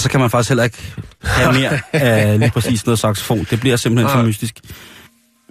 Så 0.00 0.08
kan 0.10 0.20
man 0.20 0.30
faktisk 0.30 0.50
heller 0.50 0.64
ikke 0.64 0.94
have 1.22 1.52
mere 1.60 1.80
af 1.92 2.38
lige 2.38 2.50
præcis 2.50 2.86
noget 2.86 2.98
saxofon. 2.98 3.46
Det 3.50 3.60
bliver 3.60 3.76
simpelthen 3.76 4.12
for 4.12 4.22
mystisk. 4.22 4.60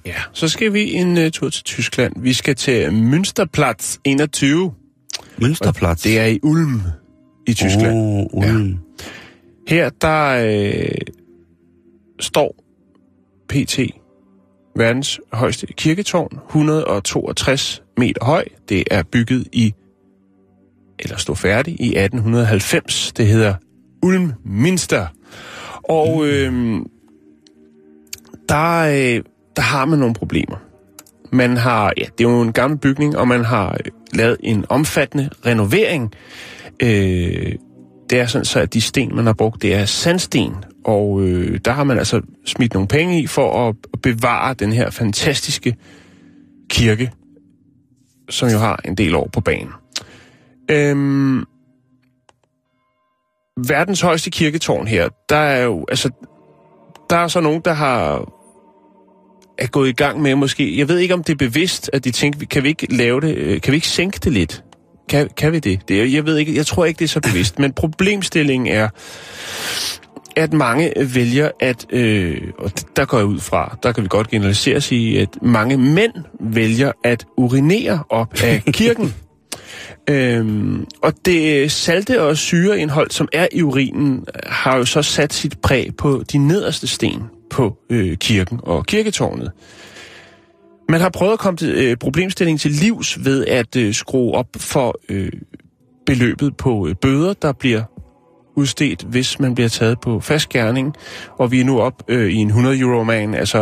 ja. 0.06 0.13
Så 0.34 0.48
skal 0.48 0.74
vi 0.74 0.91
en 0.91 1.18
uh, 1.18 1.29
tur 1.32 1.50
til 1.50 1.63
Tyskland. 1.63 2.13
Vi 2.18 2.34
skal 2.34 2.56
til 2.56 2.88
Münsterplatz 2.89 3.98
21. 4.03 4.74
Mønsterplads. 5.38 6.01
Det 6.01 6.20
er 6.20 6.25
i 6.25 6.39
Ulm 6.44 6.82
i 7.48 7.53
Tyskland. 7.53 7.96
Oh, 7.96 8.25
Ulm. 8.34 8.77
Her 9.68 9.89
der 9.89 10.46
øh, 10.46 10.91
står 12.20 12.56
PT 13.50 13.79
verdens 14.75 15.20
højeste 15.34 15.68
kirketårn, 15.68 16.39
162 16.48 17.82
meter 17.98 18.25
høj. 18.25 18.46
Det 18.70 18.84
er 18.91 19.03
bygget 19.03 19.48
i, 19.51 19.74
eller 21.00 21.18
stod 21.18 21.36
færdig 21.36 21.82
i 21.82 21.88
1890. 21.88 23.12
Det 23.18 23.27
hedder 23.27 23.56
Ulm 24.01 24.34
Minster. 24.46 25.08
Og 25.84 26.27
øh, 26.27 26.79
der, 28.50 28.79
øh, 28.79 29.24
der 29.56 29.62
har 29.62 29.86
man 29.86 30.00
nogle 30.00 30.13
problemer. 30.13 30.56
Man 31.32 31.58
har, 31.58 31.94
ja, 31.98 32.03
det 32.18 32.25
er 32.25 32.29
jo 32.29 32.41
en 32.41 32.53
gammel 32.53 32.79
bygning, 32.79 33.18
og 33.18 33.27
man 33.27 33.46
har 33.46 33.72
øh, 33.72 33.91
lavet 34.13 34.38
en 34.39 34.65
omfattende 34.70 35.29
renovering. 35.46 36.13
Øh, 36.79 37.56
det 38.10 38.20
er 38.20 38.25
sådan 38.25 38.46
så, 38.46 38.60
at 38.60 38.74
de 38.74 38.82
sten, 38.82 39.15
man 39.15 39.25
har 39.25 39.34
brugt, 39.34 39.62
det 39.62 39.75
er 39.75 39.86
sandsten, 39.86 40.53
og 40.86 41.22
øh, 41.24 41.60
der 41.65 41.72
har 41.72 41.84
man 41.84 41.98
altså 41.98 42.22
smidt 42.46 42.74
nogle 42.74 42.88
penge 42.88 43.22
i 43.22 43.27
for 43.27 43.68
at, 43.68 43.75
at 43.94 44.01
bevare 44.01 44.53
den 44.53 44.72
her 44.72 44.89
fantastiske 44.89 45.75
kirke, 46.70 47.12
som 48.29 48.50
jo 48.50 48.58
har 48.58 48.82
en 48.86 48.96
del 48.96 49.15
år 49.15 49.29
på 49.34 49.41
banen. 49.41 49.74
Øhm, 50.72 51.44
verdens 53.67 54.01
højeste 54.01 54.29
kirketårn 54.29 54.87
her, 54.87 55.09
der 55.29 55.35
er 55.35 55.63
jo, 55.63 55.85
altså, 55.89 56.09
der 57.09 57.15
er 57.15 57.27
så 57.27 57.41
nogen, 57.41 57.61
der 57.65 57.73
har 57.73 58.25
er 59.57 59.67
gået 59.67 59.89
i 59.89 59.91
gang 59.91 60.21
med 60.21 60.35
måske, 60.35 60.77
jeg 60.77 60.87
ved 60.87 60.97
ikke 60.97 61.13
om 61.13 61.23
det 61.23 61.33
er 61.33 61.37
bevidst, 61.37 61.89
at 61.93 62.03
de 62.03 62.11
tænker, 62.11 62.45
kan 62.45 62.63
vi 62.63 62.67
ikke 62.67 62.95
lave 62.95 63.21
det, 63.21 63.35
øh, 63.35 63.61
kan 63.61 63.71
vi 63.71 63.75
ikke 63.75 63.87
sænke 63.87 64.19
det 64.23 64.33
lidt? 64.33 64.63
Kan, 65.09 65.29
kan 65.37 65.51
vi 65.51 65.59
det? 65.59 65.79
det? 65.87 66.13
Jeg 66.13 66.25
ved 66.25 66.37
ikke, 66.37 66.55
jeg 66.55 66.65
tror 66.65 66.85
ikke, 66.85 66.99
det 66.99 67.05
er 67.05 67.09
så 67.09 67.19
bevidst, 67.19 67.59
men 67.59 67.73
problemstillingen 67.73 68.67
er, 68.67 68.89
at 70.35 70.53
mange 70.53 70.93
vælger 71.13 71.51
at, 71.59 71.85
øh, 71.89 72.41
og 72.57 72.71
der 72.95 73.05
går 73.05 73.17
jeg 73.17 73.27
ud 73.27 73.39
fra, 73.39 73.77
der 73.83 73.91
kan 73.91 74.03
vi 74.03 74.07
godt 74.07 74.29
generalisere 74.29 74.81
sige, 74.81 75.21
at 75.21 75.29
mange 75.41 75.77
mænd 75.77 76.13
vælger 76.39 76.91
at 77.03 77.25
urinere 77.37 78.03
op 78.09 78.33
af 78.43 78.63
kirken. 78.73 79.13
Øhm, 80.09 80.85
og 81.01 81.13
det 81.25 81.63
øh, 81.63 81.69
salte 81.69 82.21
og 82.21 82.38
syreindhold, 82.38 83.11
som 83.11 83.27
er 83.33 83.47
i 83.51 83.61
urinen, 83.61 84.13
øh, 84.35 84.41
har 84.45 84.77
jo 84.77 84.85
så 84.85 85.01
sat 85.01 85.33
sit 85.33 85.61
præg 85.61 85.95
på 85.97 86.23
de 86.31 86.38
nederste 86.38 86.88
sten 86.88 87.23
på 87.49 87.77
øh, 87.89 88.17
kirken 88.17 88.59
og 88.63 88.85
kirketårnet. 88.85 89.51
Man 90.89 91.01
har 91.01 91.09
prøvet 91.09 91.33
at 91.33 91.39
komme 91.39 91.57
til 91.57 91.69
øh, 91.69 91.97
problemstillingen 91.97 92.59
til 92.59 92.71
livs 92.71 93.25
ved 93.25 93.45
at 93.45 93.75
øh, 93.75 93.93
skrue 93.93 94.33
op 94.33 94.47
for 94.57 94.99
øh, 95.09 95.31
beløbet 96.05 96.57
på 96.57 96.88
øh, 96.88 96.95
bøder, 96.95 97.33
der 97.33 97.51
bliver 97.51 97.83
udstedt, 98.55 99.03
hvis 99.03 99.39
man 99.39 99.55
bliver 99.55 99.69
taget 99.69 99.99
på 99.99 100.19
fast 100.19 100.49
gerning. 100.49 100.95
Og 101.38 101.51
vi 101.51 101.59
er 101.59 101.65
nu 101.65 101.79
op 101.79 102.03
øh, 102.07 102.31
i 102.31 102.35
en 102.35 102.47
100 102.47 102.79
euro 102.79 103.03
man, 103.03 103.33
altså 103.33 103.57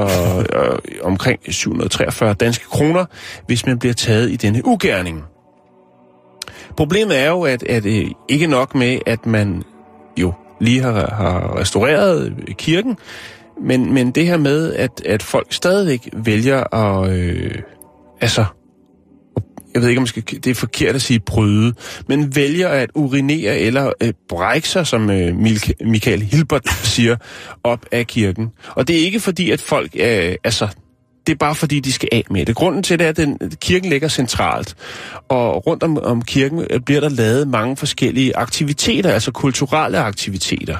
øh, 0.53 0.77
omkring 1.03 1.39
743 1.49 2.33
danske 2.33 2.65
kroner, 2.65 3.05
hvis 3.47 3.65
man 3.65 3.79
bliver 3.79 3.93
taget 3.93 4.31
i 4.31 4.35
denne 4.35 4.65
ugerning. 4.65 5.23
Problemet 6.77 7.19
er 7.19 7.29
jo, 7.29 7.41
at, 7.41 7.63
at 7.63 7.85
øh, 7.85 8.11
ikke 8.29 8.47
nok 8.47 8.75
med, 8.75 8.99
at 9.05 9.25
man 9.25 9.63
jo 10.19 10.33
lige 10.61 10.81
har, 10.81 10.91
har 11.15 11.59
restaureret 11.59 12.35
kirken, 12.57 12.97
men, 13.61 13.93
men 13.93 14.11
det 14.11 14.25
her 14.25 14.37
med, 14.37 14.73
at, 14.73 15.01
at 15.05 15.23
folk 15.23 15.53
stadigvæk 15.53 16.09
vælger 16.13 16.75
at, 16.75 17.11
øh, 17.11 17.51
altså, 18.21 18.45
jeg 19.73 19.81
ved 19.81 19.89
ikke, 19.89 20.01
om 20.01 20.07
skal, 20.07 20.23
det 20.23 20.47
er 20.47 20.55
forkert 20.55 20.95
at 20.95 21.01
sige 21.01 21.19
bryde, 21.19 21.73
men 22.07 22.35
vælger 22.35 22.67
at 22.67 22.89
urinere 22.95 23.57
eller 23.59 23.91
øh, 24.01 24.13
brække 24.29 24.69
sig, 24.69 24.87
som 24.87 25.09
øh, 25.09 25.35
Michael 25.81 26.21
Hilbert 26.21 26.69
siger, 26.69 27.15
op 27.63 27.85
af 27.91 28.07
kirken. 28.07 28.49
Og 28.69 28.87
det 28.87 28.95
er 28.95 29.05
ikke 29.05 29.19
fordi, 29.19 29.51
at 29.51 29.61
folk, 29.61 29.91
øh, 29.95 30.35
altså, 30.43 30.67
det 31.27 31.33
er 31.33 31.37
bare 31.37 31.55
fordi, 31.55 31.79
de 31.79 31.93
skal 31.93 32.09
af 32.11 32.23
med 32.29 32.45
det. 32.45 32.55
Grunden 32.55 32.83
til 32.83 32.99
det 32.99 33.05
er, 33.05 33.09
at 33.09 33.17
den, 33.17 33.39
kirken 33.61 33.89
ligger 33.89 34.07
centralt, 34.07 34.75
og 35.29 35.67
rundt 35.67 35.83
om, 35.83 35.97
om 35.97 36.21
kirken 36.21 36.65
øh, 36.69 36.79
bliver 36.79 37.01
der 37.01 37.09
lavet 37.09 37.47
mange 37.47 37.77
forskellige 37.77 38.37
aktiviteter, 38.37 39.11
altså 39.11 39.31
kulturelle 39.31 39.97
aktiviteter. 39.97 40.77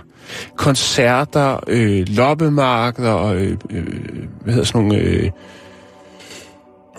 Koncerter, 0.56 1.63
øh, 1.68 2.08
loppemarkeder, 2.08 3.24
øh, 3.24 3.58
øh, 3.70 3.86
hvad 4.44 4.54
hedder 4.54 4.66
sådan 4.66 4.82
nogle... 4.82 4.98
Øh, 5.04 5.32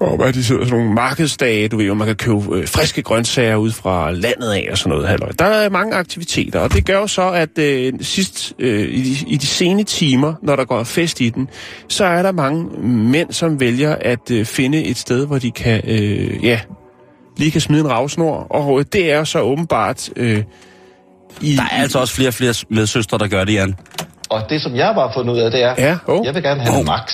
og 0.01 0.17
hvad 0.17 0.33
de 0.33 0.45
sidder, 0.45 0.65
sådan 0.65 0.79
nogle 0.79 0.95
markedsdage, 0.95 1.69
du 1.69 1.77
ved, 1.77 1.87
hvor 1.87 1.95
man 1.95 2.07
kan 2.07 2.17
købe 2.17 2.57
øh, 2.57 2.69
friske 2.69 3.03
grøntsager 3.03 3.57
ud 3.57 3.73
fra 3.73 4.11
landet 4.11 4.53
af 4.53 4.69
og 4.71 4.79
sådan 4.79 4.91
noget. 4.91 5.09
Halløj. 5.09 5.31
Der 5.39 5.45
er 5.45 5.69
mange 5.69 5.95
aktiviteter, 5.95 6.61
og 6.61 6.73
det 6.73 6.87
gør 6.87 6.99
jo 6.99 7.07
så, 7.07 7.31
at 7.31 7.59
øh, 7.59 7.93
sidst 8.01 8.53
øh, 8.59 8.89
i, 8.89 9.03
de, 9.03 9.27
i 9.27 9.37
de 9.37 9.47
sene 9.47 9.83
timer, 9.83 10.35
når 10.43 10.57
der 10.57 10.65
går 10.65 10.85
fest 10.85 11.21
i 11.21 11.29
den, 11.29 11.49
så 11.89 12.05
er 12.05 12.23
der 12.23 12.33
mange 12.33 12.65
mænd, 12.89 13.33
som 13.33 13.61
vælger 13.61 13.97
at 14.01 14.31
øh, 14.31 14.45
finde 14.45 14.85
et 14.85 14.97
sted, 14.97 15.27
hvor 15.27 15.39
de 15.39 15.51
kan, 15.51 15.81
øh, 15.85 16.45
ja, 16.45 16.61
lige 17.37 17.51
kan 17.51 17.61
smide 17.61 17.81
en 17.81 17.91
ravsnor, 17.91 18.47
og 18.51 18.79
øh, 18.79 18.85
det 18.93 19.13
er 19.13 19.25
så 19.25 19.41
åbenbart... 19.41 20.11
Øh, 20.17 20.43
i, 21.41 21.57
der 21.57 21.63
er 21.63 21.83
altså 21.83 21.99
også 21.99 22.15
flere 22.15 22.29
og 22.29 22.35
flere 22.35 22.55
medsøstre, 22.71 23.19
der 23.19 23.29
gør 23.29 23.45
det, 23.45 23.55
Jan. 23.55 23.77
Og 24.31 24.43
det, 24.51 24.63
som 24.63 24.75
jeg 24.77 24.93
bare 24.97 25.09
har 25.09 25.15
fundet 25.15 25.35
ud 25.35 25.39
af, 25.39 25.51
det 25.51 25.63
er, 25.63 25.75
ja, 25.79 25.99
oh. 26.07 26.27
jeg 26.27 26.35
vil 26.35 26.43
gerne 26.43 26.61
have 26.61 26.75
oh. 26.75 26.81
en 26.81 26.87
max. 26.87 27.13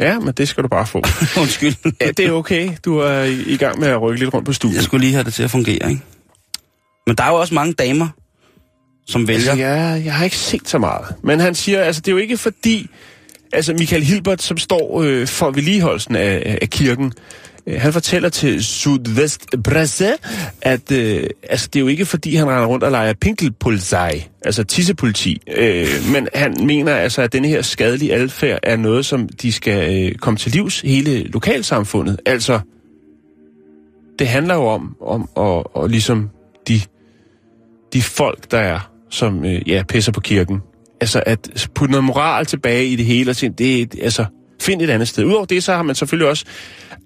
Ja, 0.00 0.18
men 0.18 0.34
det 0.34 0.48
skal 0.48 0.62
du 0.62 0.68
bare 0.68 0.86
få. 0.86 1.02
Undskyld. 1.40 1.74
ja, 2.00 2.10
det 2.10 2.26
er 2.26 2.32
okay. 2.32 2.70
Du 2.84 2.98
er 2.98 3.22
i, 3.22 3.42
i 3.42 3.56
gang 3.56 3.80
med 3.80 3.88
at 3.88 4.02
rykke 4.02 4.20
lidt 4.20 4.34
rundt 4.34 4.46
på 4.46 4.52
studiet. 4.52 4.76
Jeg 4.76 4.84
skulle 4.84 5.00
lige 5.00 5.12
have 5.12 5.24
det 5.24 5.34
til 5.34 5.42
at 5.42 5.50
fungere, 5.50 5.90
ikke? 5.90 6.02
Men 7.06 7.16
der 7.16 7.24
er 7.24 7.28
jo 7.28 7.34
også 7.34 7.54
mange 7.54 7.72
damer, 7.72 8.08
som 9.06 9.28
vælger... 9.28 9.50
Altså, 9.50 9.64
ja, 9.64 9.80
jeg 9.80 10.14
har 10.14 10.24
ikke 10.24 10.36
set 10.36 10.68
så 10.68 10.78
meget. 10.78 11.14
Men 11.22 11.40
han 11.40 11.54
siger, 11.54 11.82
altså 11.82 12.00
det 12.00 12.08
er 12.08 12.12
jo 12.12 12.18
ikke 12.18 12.36
fordi... 12.36 12.90
Altså 13.52 13.72
Michael 13.72 14.02
Hilbert, 14.02 14.42
som 14.42 14.58
står 14.58 15.02
øh, 15.02 15.26
for 15.26 15.50
vedligeholdelsen 15.50 16.16
af, 16.16 16.58
af 16.62 16.70
kirken, 16.70 17.12
Øh, 17.66 17.80
han 17.80 17.92
fortæller 17.92 18.28
til 18.28 18.64
Sudvest 18.64 19.46
Presse, 19.64 20.12
at 20.62 20.92
øh, 20.92 21.26
altså, 21.42 21.68
det 21.72 21.78
er 21.78 21.80
jo 21.80 21.86
ikke 21.86 22.06
fordi, 22.06 22.34
han 22.34 22.48
render 22.48 22.66
rundt 22.66 22.84
og 22.84 22.90
leger 22.90 23.14
pinkelpulsej, 23.20 24.22
altså 24.44 24.64
tissepoliti, 24.64 25.42
øh, 25.56 25.88
men 26.12 26.28
han 26.34 26.56
mener 26.66 26.94
altså, 26.94 27.22
at 27.22 27.32
denne 27.32 27.48
her 27.48 27.62
skadelige 27.62 28.14
adfærd 28.14 28.58
er 28.62 28.76
noget, 28.76 29.06
som 29.06 29.28
de 29.28 29.52
skal 29.52 30.06
øh, 30.06 30.14
komme 30.14 30.38
til 30.38 30.52
livs, 30.52 30.80
hele 30.80 31.24
lokalsamfundet. 31.24 32.20
Altså, 32.26 32.60
det 34.18 34.28
handler 34.28 34.54
jo 34.54 34.66
om, 34.66 34.96
om 35.00 35.28
og, 35.34 35.76
og 35.76 35.88
ligesom 35.88 36.30
de, 36.68 36.80
de 37.92 38.02
folk, 38.02 38.50
der 38.50 38.58
er, 38.58 38.90
som 39.10 39.44
øh, 39.44 39.68
ja, 39.68 39.82
pisser 39.88 40.12
på 40.12 40.20
kirken. 40.20 40.60
Altså, 41.00 41.22
at 41.26 41.68
putte 41.74 41.92
noget 41.92 42.04
moral 42.04 42.46
tilbage 42.46 42.86
i 42.86 42.96
det 42.96 43.04
hele, 43.04 43.30
og 43.30 43.36
sige, 43.36 43.50
det, 43.50 43.94
altså, 44.02 44.24
find 44.64 44.82
et 44.82 44.90
andet 44.90 45.08
sted. 45.08 45.24
Udover 45.24 45.44
det, 45.44 45.64
så 45.64 45.74
har 45.74 45.82
man 45.82 45.94
selvfølgelig 45.94 46.28
også 46.28 46.44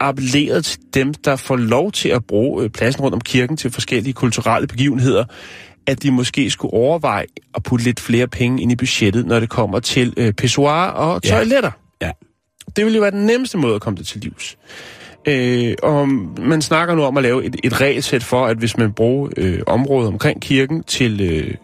appelleret 0.00 0.64
til 0.64 0.78
dem, 0.94 1.14
der 1.14 1.36
får 1.36 1.56
lov 1.56 1.92
til 1.92 2.08
at 2.08 2.24
bruge 2.24 2.64
øh, 2.64 2.70
pladsen 2.70 3.02
rundt 3.02 3.14
om 3.14 3.20
kirken 3.20 3.56
til 3.56 3.70
forskellige 3.70 4.12
kulturelle 4.12 4.68
begivenheder, 4.68 5.24
at 5.86 6.02
de 6.02 6.10
måske 6.10 6.50
skulle 6.50 6.74
overveje 6.74 7.24
at 7.54 7.62
putte 7.62 7.84
lidt 7.84 8.00
flere 8.00 8.26
penge 8.26 8.62
ind 8.62 8.72
i 8.72 8.76
budgettet, 8.76 9.26
når 9.26 9.40
det 9.40 9.48
kommer 9.48 9.80
til 9.80 10.14
øh, 10.16 10.32
pissoir 10.32 10.86
og 10.86 11.20
ja. 11.24 11.30
toiletter. 11.30 11.70
Ja. 12.02 12.10
Det 12.76 12.84
ville 12.84 12.96
jo 12.96 13.02
være 13.02 13.10
den 13.10 13.26
nemmeste 13.26 13.58
måde 13.58 13.74
at 13.74 13.80
komme 13.80 13.96
det 13.96 14.06
til 14.06 14.20
livs. 14.20 14.58
Øh, 15.26 15.74
og 15.82 16.08
man 16.38 16.62
snakker 16.62 16.94
nu 16.94 17.02
om 17.02 17.16
at 17.16 17.22
lave 17.22 17.44
et, 17.44 17.56
et 17.64 17.80
regelsæt 17.80 18.22
for, 18.22 18.46
at 18.46 18.56
hvis 18.56 18.76
man 18.76 18.92
bruger 18.92 19.28
øh, 19.36 19.60
området 19.66 20.08
omkring 20.08 20.42
kirken 20.42 20.82
til 20.82 21.20
øh, 21.20 21.54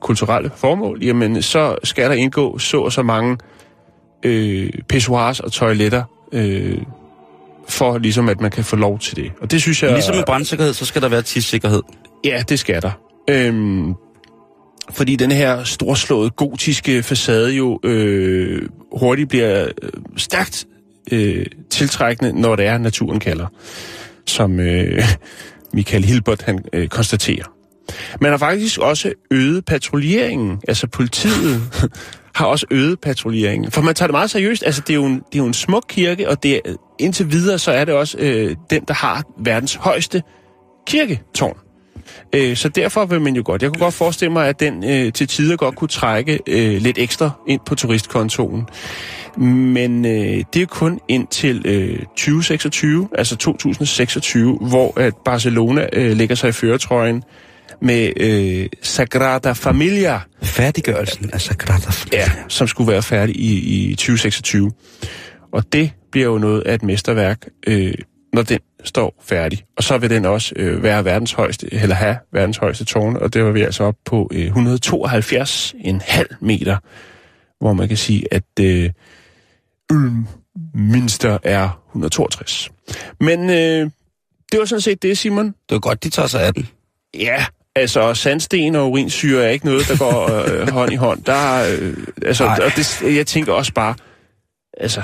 kulturelle 0.00 0.50
formål, 0.56 0.98
jamen 1.02 1.42
så 1.42 1.76
skal 1.84 2.10
der 2.10 2.16
indgå 2.16 2.58
så 2.58 2.80
og 2.80 2.92
så 2.92 3.02
mange 3.02 3.38
øh, 4.26 4.70
pissoirs 4.88 5.40
og 5.40 5.52
toiletter 5.52 6.02
øh, 6.32 6.78
for 7.68 7.98
ligesom, 7.98 8.28
at 8.28 8.40
man 8.40 8.50
kan 8.50 8.64
få 8.64 8.76
lov 8.76 8.98
til 8.98 9.16
det. 9.16 9.32
Og 9.40 9.50
det 9.50 9.62
synes 9.62 9.82
jeg... 9.82 9.92
Ligesom 9.92 10.16
med 10.16 10.24
brandsikkerhed, 10.26 10.74
så 10.74 10.84
skal 10.84 11.02
der 11.02 11.08
være 11.08 11.22
tidssikkerhed. 11.22 11.82
Ja, 12.24 12.42
det 12.48 12.58
skal 12.58 12.82
der. 12.82 12.90
Øhm, 13.30 13.94
fordi 14.90 15.16
den 15.16 15.32
her 15.32 15.64
storslåede 15.64 16.30
gotiske 16.30 17.02
facade 17.02 17.52
jo 17.52 17.80
øh, 17.84 18.68
hurtigt 18.92 19.28
bliver 19.28 19.68
øh, 19.82 19.90
stærkt 20.16 20.66
øh, 21.12 21.46
tiltrækkende, 21.70 22.40
når 22.40 22.56
det 22.56 22.66
er, 22.66 22.78
naturen 22.78 23.20
kalder. 23.20 23.46
Som 24.26 24.60
øh, 24.60 25.02
Michael 25.74 26.04
Hilbert 26.04 26.42
han 26.42 26.64
øh, 26.72 26.88
konstaterer. 26.88 27.44
Man 28.20 28.30
har 28.30 28.38
faktisk 28.38 28.78
også 28.78 29.12
øget 29.30 29.64
patruljeringen. 29.64 30.60
Altså 30.68 30.86
politiet 30.86 31.62
har 32.36 32.46
også 32.46 32.66
øget 32.70 33.00
patruljeringen. 33.00 33.70
For 33.70 33.82
man 33.82 33.94
tager 33.94 34.06
det 34.06 34.12
meget 34.12 34.30
seriøst. 34.30 34.62
Altså, 34.66 34.80
det 34.80 34.90
er 34.90 34.94
jo 34.94 35.04
en, 35.04 35.14
det 35.14 35.34
er 35.34 35.38
jo 35.38 35.46
en 35.46 35.54
smuk 35.54 35.84
kirke, 35.88 36.28
og 36.30 36.42
det 36.42 36.54
er, 36.54 36.60
indtil 36.98 37.32
videre, 37.32 37.58
så 37.58 37.72
er 37.72 37.84
det 37.84 37.94
også 37.94 38.18
øh, 38.18 38.56
den, 38.70 38.84
der 38.88 38.94
har 38.94 39.22
verdens 39.38 39.74
højeste 39.74 40.22
kirketårn. 40.86 41.56
Øh, 42.32 42.56
så 42.56 42.68
derfor 42.68 43.04
vil 43.04 43.20
man 43.20 43.36
jo 43.36 43.42
godt. 43.44 43.62
Jeg 43.62 43.70
kunne 43.70 43.80
godt 43.80 43.94
forestille 43.94 44.32
mig, 44.32 44.48
at 44.48 44.60
den 44.60 44.84
øh, 44.84 45.12
til 45.12 45.28
tider 45.28 45.56
godt 45.56 45.76
kunne 45.76 45.88
trække 45.88 46.40
øh, 46.46 46.82
lidt 46.82 46.98
ekstra 46.98 47.30
ind 47.48 47.60
på 47.66 47.74
turistkontoen. 47.74 48.66
Men 49.36 50.04
øh, 50.04 50.44
det 50.54 50.62
er 50.62 50.66
kun 50.66 51.00
indtil 51.08 51.62
øh, 51.66 51.98
2026, 51.98 53.08
altså 53.18 53.36
2026, 53.36 54.58
hvor 54.60 55.00
at 55.00 55.14
Barcelona 55.24 55.86
øh, 55.92 56.16
lægger 56.16 56.34
sig 56.34 56.48
i 56.48 56.52
føretrøjen 56.52 57.22
med 57.82 58.12
øh, 58.16 58.68
Sagrada 58.82 59.52
Familia. 59.52 60.20
Færdiggørelsen 60.42 61.30
af 61.32 61.40
Sagrada 61.40 61.90
Familia. 61.90 62.20
Ja, 62.20 62.30
som 62.48 62.66
skulle 62.66 62.92
være 62.92 63.02
færdig 63.02 63.36
i, 63.36 63.90
i 63.90 63.94
2026. 63.94 64.72
Og 65.52 65.72
det 65.72 65.90
bliver 66.12 66.26
jo 66.26 66.38
noget 66.38 66.60
af 66.60 66.74
et 66.74 66.82
mesterværk, 66.82 67.48
øh, 67.66 67.94
når 68.32 68.42
den 68.42 68.58
står 68.84 69.22
færdig. 69.22 69.64
Og 69.76 69.82
så 69.82 69.98
vil 69.98 70.10
den 70.10 70.24
også 70.24 70.52
øh, 70.56 70.82
være 70.82 71.04
verdens 71.04 71.32
højeste, 71.32 71.74
eller 71.74 71.94
have 71.94 72.16
verdens 72.32 72.56
højeste 72.56 72.84
tårn, 72.84 73.16
og 73.16 73.34
det 73.34 73.44
var 73.44 73.50
vi 73.50 73.62
altså 73.62 73.84
op 73.84 73.96
på 74.04 74.30
øh, 74.32 74.46
172,5 74.46 76.36
meter, 76.40 76.76
hvor 77.60 77.72
man 77.72 77.88
kan 77.88 77.96
sige, 77.96 78.26
at 78.30 78.44
øh, 78.60 78.90
mindste 80.74 81.38
er 81.42 81.82
162. 81.88 82.70
Men 83.20 83.50
øh, 83.50 83.90
det 84.52 84.60
var 84.60 84.64
sådan 84.64 84.80
set 84.80 85.02
det, 85.02 85.18
Simon. 85.18 85.46
Det 85.46 85.54
var 85.70 85.78
godt, 85.78 86.04
de 86.04 86.10
tager 86.10 86.28
sig 86.28 86.42
af 86.42 86.54
den. 86.54 86.68
Ja, 87.14 87.44
altså 87.76 88.14
sandsten 88.14 88.74
og 88.76 88.90
urinsyre 88.90 89.44
er 89.44 89.48
ikke 89.48 89.66
noget, 89.66 89.88
der 89.88 89.96
går 89.96 90.44
øh, 90.44 90.68
hånd 90.78 90.92
i 90.92 90.96
hånd. 90.96 91.22
Der, 91.22 91.32
er, 91.32 91.76
øh, 91.80 91.96
altså, 92.22 92.44
og 92.44 92.70
det, 92.76 93.16
jeg 93.16 93.26
tænker 93.26 93.52
også 93.52 93.72
bare, 93.72 93.94
altså, 94.80 95.02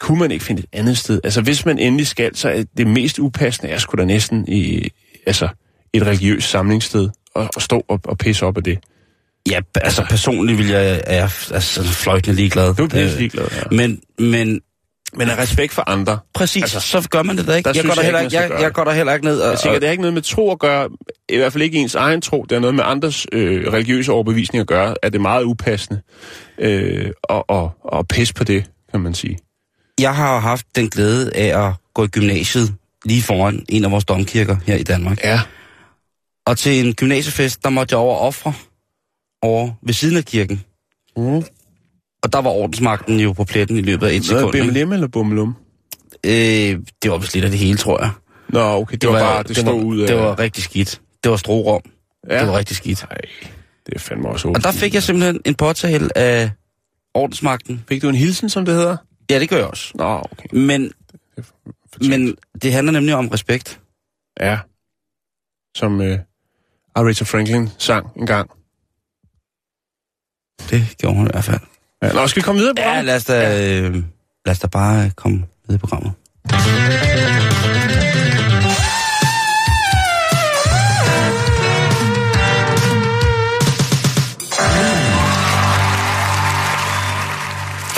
kunne 0.00 0.18
man 0.18 0.30
ikke 0.30 0.44
finde 0.44 0.60
et 0.60 0.68
andet 0.72 0.98
sted? 0.98 1.20
Altså, 1.24 1.42
hvis 1.42 1.66
man 1.66 1.78
endelig 1.78 2.06
skal, 2.06 2.36
så 2.36 2.48
er 2.48 2.64
det 2.76 2.86
mest 2.86 3.18
upassende, 3.18 3.72
er 3.72 3.78
sgu 3.78 3.96
da 3.96 4.04
næsten 4.04 4.44
i 4.48 4.88
altså, 5.26 5.48
et 5.92 6.02
religiøst 6.06 6.50
samlingssted 6.50 7.08
og, 7.34 7.48
og 7.56 7.62
stå 7.62 7.84
og, 7.88 8.00
og 8.04 8.18
pisse 8.18 8.46
op 8.46 8.56
af 8.56 8.64
det. 8.64 8.78
Ja, 9.50 9.60
altså 9.74 10.06
personligt 10.10 10.58
vil 10.58 10.68
jeg, 10.68 11.00
er 11.06 11.14
jeg 11.14 11.30
altså, 11.54 11.82
fløjtende 11.82 12.36
ligeglad. 12.36 12.74
Du 12.74 12.84
er 12.84 12.88
pisse 12.88 13.14
Øh, 13.14 13.18
ligeglad, 13.18 13.46
ja. 13.56 13.76
Men, 13.76 14.00
men 14.18 14.60
Men 15.12 15.30
af 15.30 15.38
respekt 15.38 15.72
for 15.72 15.90
andre. 15.90 16.18
præcis, 16.34 16.62
Altså, 16.62 16.80
så 16.80 17.08
gør 17.08 17.22
man 17.22 17.36
det 17.38 17.46
da 17.46 17.54
ikke. 17.54 17.68
der 17.68 17.74
Jeg 17.74 17.84
går, 17.84 17.94
der 17.94 18.02
jeg 18.02 18.04
heller, 18.04 18.20
ikke, 18.20 18.36
jeg, 18.36 18.60
jeg 18.60 18.72
går 18.72 18.84
der 18.84 18.92
heller 18.92 19.12
ikke 19.14 19.24
ned 19.24 19.40
og... 19.40 19.50
Jeg 19.50 19.58
tænker, 19.58 19.78
det 19.78 19.88
har 19.88 19.90
ikke 19.90 20.02
noget 20.02 20.14
med 20.14 20.22
tro 20.22 20.50
at 20.52 20.58
gøre, 20.58 20.88
i 21.28 21.36
hvert 21.36 21.52
fald 21.52 21.62
ikke 21.62 21.78
ens 21.78 21.94
egen 21.94 22.20
tro, 22.20 22.42
det 22.42 22.52
har 22.52 22.60
noget 22.60 22.74
med 22.74 22.84
andres 22.86 23.26
øh, 23.32 23.72
religiøse 23.72 24.12
overbevisning 24.12 24.60
at 24.60 24.66
gøre, 24.66 24.94
at 25.02 25.12
det 25.12 25.18
er 25.18 25.22
meget 25.22 25.44
upassende 25.44 26.00
øh, 26.58 27.10
og, 27.22 27.50
og, 27.50 27.72
og 27.84 28.08
pisse 28.08 28.34
på 28.34 28.44
det, 28.44 28.64
kan 28.90 29.00
man 29.00 29.14
sige. 29.14 29.38
jeg 30.00 30.14
har 30.16 30.38
haft 30.38 30.66
den 30.76 30.88
glæde 30.88 31.36
af 31.36 31.66
at 31.66 31.74
gå 31.94 32.04
i 32.04 32.08
gymnasiet 32.08 32.74
lige 33.04 33.22
foran 33.22 33.64
en 33.68 33.84
af 33.84 33.90
vores 33.90 34.04
domkirker 34.04 34.56
her 34.66 34.76
i 34.76 34.82
Danmark. 34.82 35.24
Ja. 35.24 35.40
Og 36.46 36.58
til 36.58 36.86
en 36.86 36.94
gymnasiefest, 36.94 37.64
der 37.64 37.70
måtte 37.70 37.92
jeg 37.92 37.98
over 37.98 38.16
ofre 38.16 38.52
over 39.42 39.70
ved 39.82 39.94
siden 39.94 40.16
af 40.16 40.24
kirken. 40.24 40.64
Mm. 41.16 41.42
Og 42.22 42.32
der 42.32 42.40
var 42.40 42.50
ordensmagten 42.50 43.20
jo 43.20 43.32
på 43.32 43.44
pletten 43.44 43.76
i 43.76 43.80
løbet 43.80 44.06
af 44.06 44.12
et 44.12 44.24
sekund. 44.24 44.54
ikke? 44.54 44.72
BMLM 44.72 44.92
eller 44.92 45.08
Bummelum? 45.08 45.56
Øh, 46.26 46.32
det 47.02 47.10
var 47.10 47.18
vist 47.18 47.34
lidt 47.34 47.44
af 47.44 47.50
det 47.50 47.60
hele, 47.60 47.78
tror 47.78 48.00
jeg. 48.02 48.10
Nå, 48.48 48.60
okay, 48.60 48.92
det, 48.92 49.02
det 49.02 49.10
var, 49.10 49.18
bare, 49.18 49.42
det, 49.42 49.56
stod 49.56 49.64
var, 49.64 49.84
ud 49.84 50.00
af... 50.00 50.08
Det 50.08 50.16
var 50.16 50.38
rigtig 50.38 50.64
skidt. 50.64 51.00
Det 51.24 51.30
var 51.30 51.36
strorum. 51.36 51.82
ja. 52.28 52.40
Det 52.40 52.48
var 52.48 52.58
rigtig 52.58 52.76
skidt. 52.76 53.06
Nej, 53.10 53.18
det 53.86 53.94
er 53.94 53.98
fandme 53.98 54.28
også 54.28 54.48
Og 54.48 54.62
der 54.62 54.72
fik 54.72 54.94
jeg 54.94 55.02
simpelthen 55.02 55.40
en 55.44 55.54
påtale 55.54 56.18
af 56.18 56.50
ordensmagten. 57.14 57.84
Fik 57.88 58.02
du 58.02 58.08
en 58.08 58.14
hilsen, 58.14 58.48
som 58.48 58.64
det 58.64 58.74
hedder? 58.74 58.96
Ja, 59.30 59.40
det 59.40 59.48
gør 59.48 59.56
jeg 59.56 59.66
også. 59.66 59.92
Nå, 59.94 60.04
okay. 60.04 60.48
Men, 60.52 60.92
Fortjent. 61.92 62.10
men 62.10 62.36
det 62.62 62.72
handler 62.72 62.92
nemlig 62.92 63.14
om 63.14 63.28
respekt. 63.28 63.80
Ja. 64.40 64.58
Som 65.74 66.00
øh, 66.00 66.18
Aretha 66.94 67.24
Franklin 67.24 67.68
sang 67.78 68.06
en 68.16 68.26
gang. 68.26 68.50
Det 70.70 70.94
gjorde 70.98 71.16
hun 71.16 71.26
i 71.26 71.30
hvert 71.30 71.44
fald. 71.44 71.60
Ja. 72.02 72.12
Nå, 72.12 72.26
skal 72.26 72.40
vi 72.40 72.44
komme 72.44 72.58
videre 72.60 72.74
på 72.74 72.82
Ja, 72.82 73.00
lad 73.02 73.16
os 73.16 73.24
da, 73.24 73.78
øh, 73.80 73.94
lad 74.46 74.52
os 74.52 74.58
da 74.58 74.66
bare 74.66 75.04
øh, 75.04 75.10
komme 75.10 75.36
videre 75.68 75.74
i 75.74 75.78
programmet. 75.78 76.12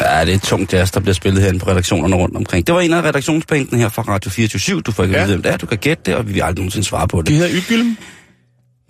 Ja, 0.01 0.25
det 0.25 0.35
er 0.35 0.39
tungt 0.39 0.73
jazz, 0.73 0.91
der 0.93 1.01
bliver 1.01 1.15
spillet 1.15 1.43
herinde 1.43 1.59
på 1.59 1.71
redaktionerne 1.71 2.17
rundt 2.17 2.37
omkring. 2.37 2.67
Det 2.67 2.75
var 2.75 2.81
en 2.81 2.93
af 2.93 3.03
redaktionsbænkene 3.03 3.81
her 3.81 3.89
fra 3.89 4.03
Radio 4.03 4.31
24 4.31 4.81
Du 4.81 4.93
får 4.93 5.03
ikke 5.03 5.17
Ja. 5.17 5.23
vide, 5.25 5.33
hvem 5.35 5.43
det 5.43 5.53
er. 5.53 5.57
Du 5.57 5.67
kan 5.67 5.79
gætte 5.79 6.03
det, 6.07 6.15
og 6.17 6.29
vi 6.29 6.33
vil 6.33 6.41
aldrig 6.41 6.57
nogensinde 6.57 6.87
svare 6.87 7.09
på 7.09 7.23
De 7.23 7.27
det. 7.27 7.35
hedder 7.35 7.51
Ydgylm. 7.55 7.97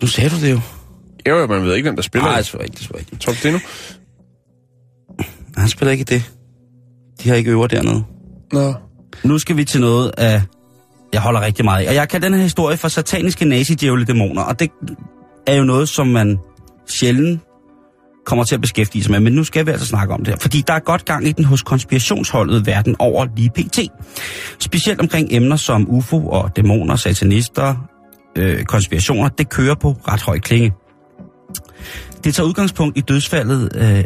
Nu 0.01 0.07
sagde 0.07 0.29
du 0.29 0.35
det 0.41 0.51
jo. 0.51 0.59
Jo, 1.27 1.37
jo, 1.39 1.47
man 1.47 1.63
ved 1.65 1.75
ikke, 1.75 1.85
hvem 1.85 1.95
der 1.95 2.03
spiller. 2.03 2.27
Nej, 2.27 2.37
det. 2.37 2.51
det 2.51 2.87
var 2.91 2.97
ikke, 2.99 3.09
det. 3.11 3.19
Tror 3.19 3.33
du 3.33 3.39
det 3.43 3.53
nu? 3.53 3.59
Han 5.57 5.69
spiller 5.69 5.91
ikke 5.91 6.03
det. 6.03 6.31
De 7.23 7.29
har 7.29 7.35
ikke 7.35 7.51
øver 7.51 7.67
dernede. 7.67 8.03
Nå. 8.53 8.73
Nu 9.23 9.37
skal 9.37 9.57
vi 9.57 9.65
til 9.65 9.81
noget 9.81 10.11
af... 10.17 10.41
Jeg 11.13 11.21
holder 11.21 11.41
rigtig 11.41 11.65
meget 11.65 11.85
af. 11.85 11.89
Og 11.89 11.95
jeg 11.95 12.09
kalder 12.09 12.27
den 12.27 12.37
her 12.37 12.43
historie 12.43 12.77
for 12.77 12.87
sataniske 12.87 13.45
nazi 13.45 13.73
dæmoner 13.73 14.41
og 14.41 14.59
det 14.59 14.71
er 15.47 15.55
jo 15.55 15.63
noget, 15.63 15.89
som 15.89 16.07
man 16.07 16.39
sjældent 16.87 17.41
kommer 18.25 18.43
til 18.43 18.55
at 18.55 18.61
beskæftige 18.61 19.03
sig 19.03 19.11
med. 19.11 19.19
Men 19.19 19.33
nu 19.33 19.43
skal 19.43 19.65
vi 19.65 19.71
altså 19.71 19.87
snakke 19.87 20.13
om 20.13 20.19
det 20.19 20.27
her. 20.27 20.39
Fordi 20.39 20.63
der 20.67 20.73
er 20.73 20.79
godt 20.79 21.05
gang 21.05 21.27
i 21.27 21.31
den 21.31 21.45
hos 21.45 21.63
konspirationsholdet 21.63 22.65
verden 22.65 22.95
over 22.99 23.27
lige 23.35 23.49
pt. 23.49 23.79
Specielt 24.59 25.01
omkring 25.01 25.27
emner 25.31 25.55
som 25.55 25.89
UFO 25.89 26.27
og 26.27 26.55
dæmoner, 26.55 26.95
satanister, 26.95 27.75
øh, 28.37 28.63
konspirationer. 28.63 29.29
Det 29.29 29.49
kører 29.49 29.75
på 29.75 29.91
ret 30.07 30.21
høj 30.21 30.39
klinge. 30.39 30.73
Det 32.23 32.35
tager 32.35 32.47
udgangspunkt 32.47 32.97
i 32.97 33.01
dødsfaldet 33.01 33.71
øh, 33.75 34.03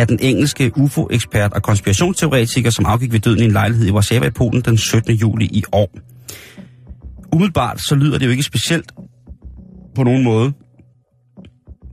af 0.00 0.06
den 0.06 0.18
engelske 0.22 0.72
UFO-ekspert 0.76 1.52
og 1.52 1.62
konspirationsteoretiker, 1.62 2.70
som 2.70 2.86
afgik 2.86 3.12
ved 3.12 3.20
døden 3.20 3.38
i 3.38 3.44
en 3.44 3.52
lejlighed 3.52 3.86
i 3.86 3.90
Warszawa 3.90 4.26
i 4.26 4.30
Polen 4.30 4.62
den 4.62 4.78
17. 4.78 5.14
juli 5.14 5.44
i 5.44 5.64
år. 5.72 5.98
Umiddelbart 7.32 7.80
så 7.80 7.94
lyder 7.94 8.18
det 8.18 8.26
jo 8.26 8.30
ikke 8.30 8.42
specielt 8.42 8.92
på 9.94 10.02
nogen 10.02 10.24
måde. 10.24 10.52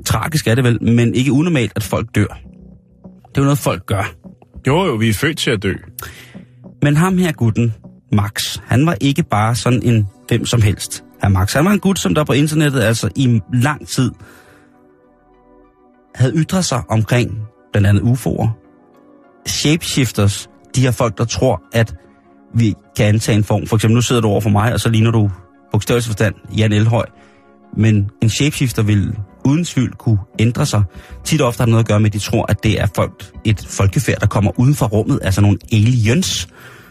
Tragisk 0.06 0.48
er 0.48 0.56
det 0.56 0.63
vel, 0.63 0.84
men 0.84 1.15
ikke 1.15 1.32
unormalt, 1.32 1.72
at 1.76 1.84
folk 1.84 2.15
dør. 2.15 2.28
Det 3.30 3.38
er 3.38 3.41
jo 3.41 3.44
noget, 3.44 3.58
folk 3.58 3.86
gør. 3.86 4.13
Jo, 4.68 4.86
jo, 4.86 4.96
vi 4.96 5.10
er 5.10 5.13
født 5.13 5.38
til 5.38 5.52
at 5.52 5.63
dø. 5.63 5.74
Men 6.82 6.98
ham 6.98 7.18
her 7.18 7.32
gutten, 7.32 7.74
Max, 8.12 8.60
han 8.65 8.86
var 8.86 8.98
ikke 9.02 9.24
bare 9.24 9.56
sådan 9.56 9.84
en 9.84 10.08
hvem 10.28 10.46
som 10.46 10.62
helst. 10.62 11.04
Her 11.22 11.30
Max, 11.30 11.54
han 11.54 11.65
var 11.65 11.72
en 11.72 11.80
gut, 11.80 12.00
som 12.00 12.15
der 12.15 12.24
på 12.24 12.34
internettet 12.34 12.82
altså 12.82 13.10
i 13.15 13.41
lang 13.54 13.88
tid 13.88 14.12
havde 16.15 16.34
ytret 16.36 16.65
sig 16.65 16.82
omkring 16.89 17.48
blandt 17.76 17.88
andet 17.88 18.02
UFO'er. 18.02 18.48
Shapeshifters, 19.48 20.50
de 20.76 20.82
her 20.82 20.92
folk, 20.92 21.18
der 21.18 21.26
tror, 21.26 21.62
at 21.74 21.96
vi 22.56 22.74
kan 22.98 23.06
antage 23.06 23.38
en 23.38 23.44
form. 23.44 23.68
For 23.68 23.76
eksempel, 23.76 23.96
nu 23.96 24.02
sidder 24.02 24.22
du 24.22 24.28
over 24.28 24.42
for 24.42 24.50
mig, 24.50 24.74
og 24.74 24.80
så 24.80 24.90
ligner 24.90 25.12
du 25.12 25.30
bogstaveligt 25.72 26.06
forstand 26.06 26.36
Jan 26.58 26.72
Elhøj. 26.74 27.06
Men 27.78 28.10
en 28.22 28.30
shapeshifter 28.30 28.84
vil 28.84 29.16
uden 29.46 29.66
tvivl 29.66 29.94
kunne 29.96 30.18
ændre 30.40 30.66
sig. 30.66 30.84
Tit 31.24 31.42
og 31.42 31.48
ofte 31.48 31.60
har 31.62 31.66
det 31.66 31.72
noget 31.72 31.84
at 31.84 31.88
gøre 31.88 32.00
med, 32.00 32.06
at 32.06 32.14
de 32.14 32.20
tror, 32.20 32.46
at 32.50 32.64
det 32.64 32.82
er 32.82 32.88
folk, 32.96 33.32
et 33.44 33.66
folkefærd, 33.70 34.20
der 34.20 34.28
kommer 34.28 34.60
uden 34.60 34.76
for 34.76 34.86
rummet, 34.86 35.20
altså 35.22 35.42
nogle 35.42 35.58
aliens, 35.72 36.48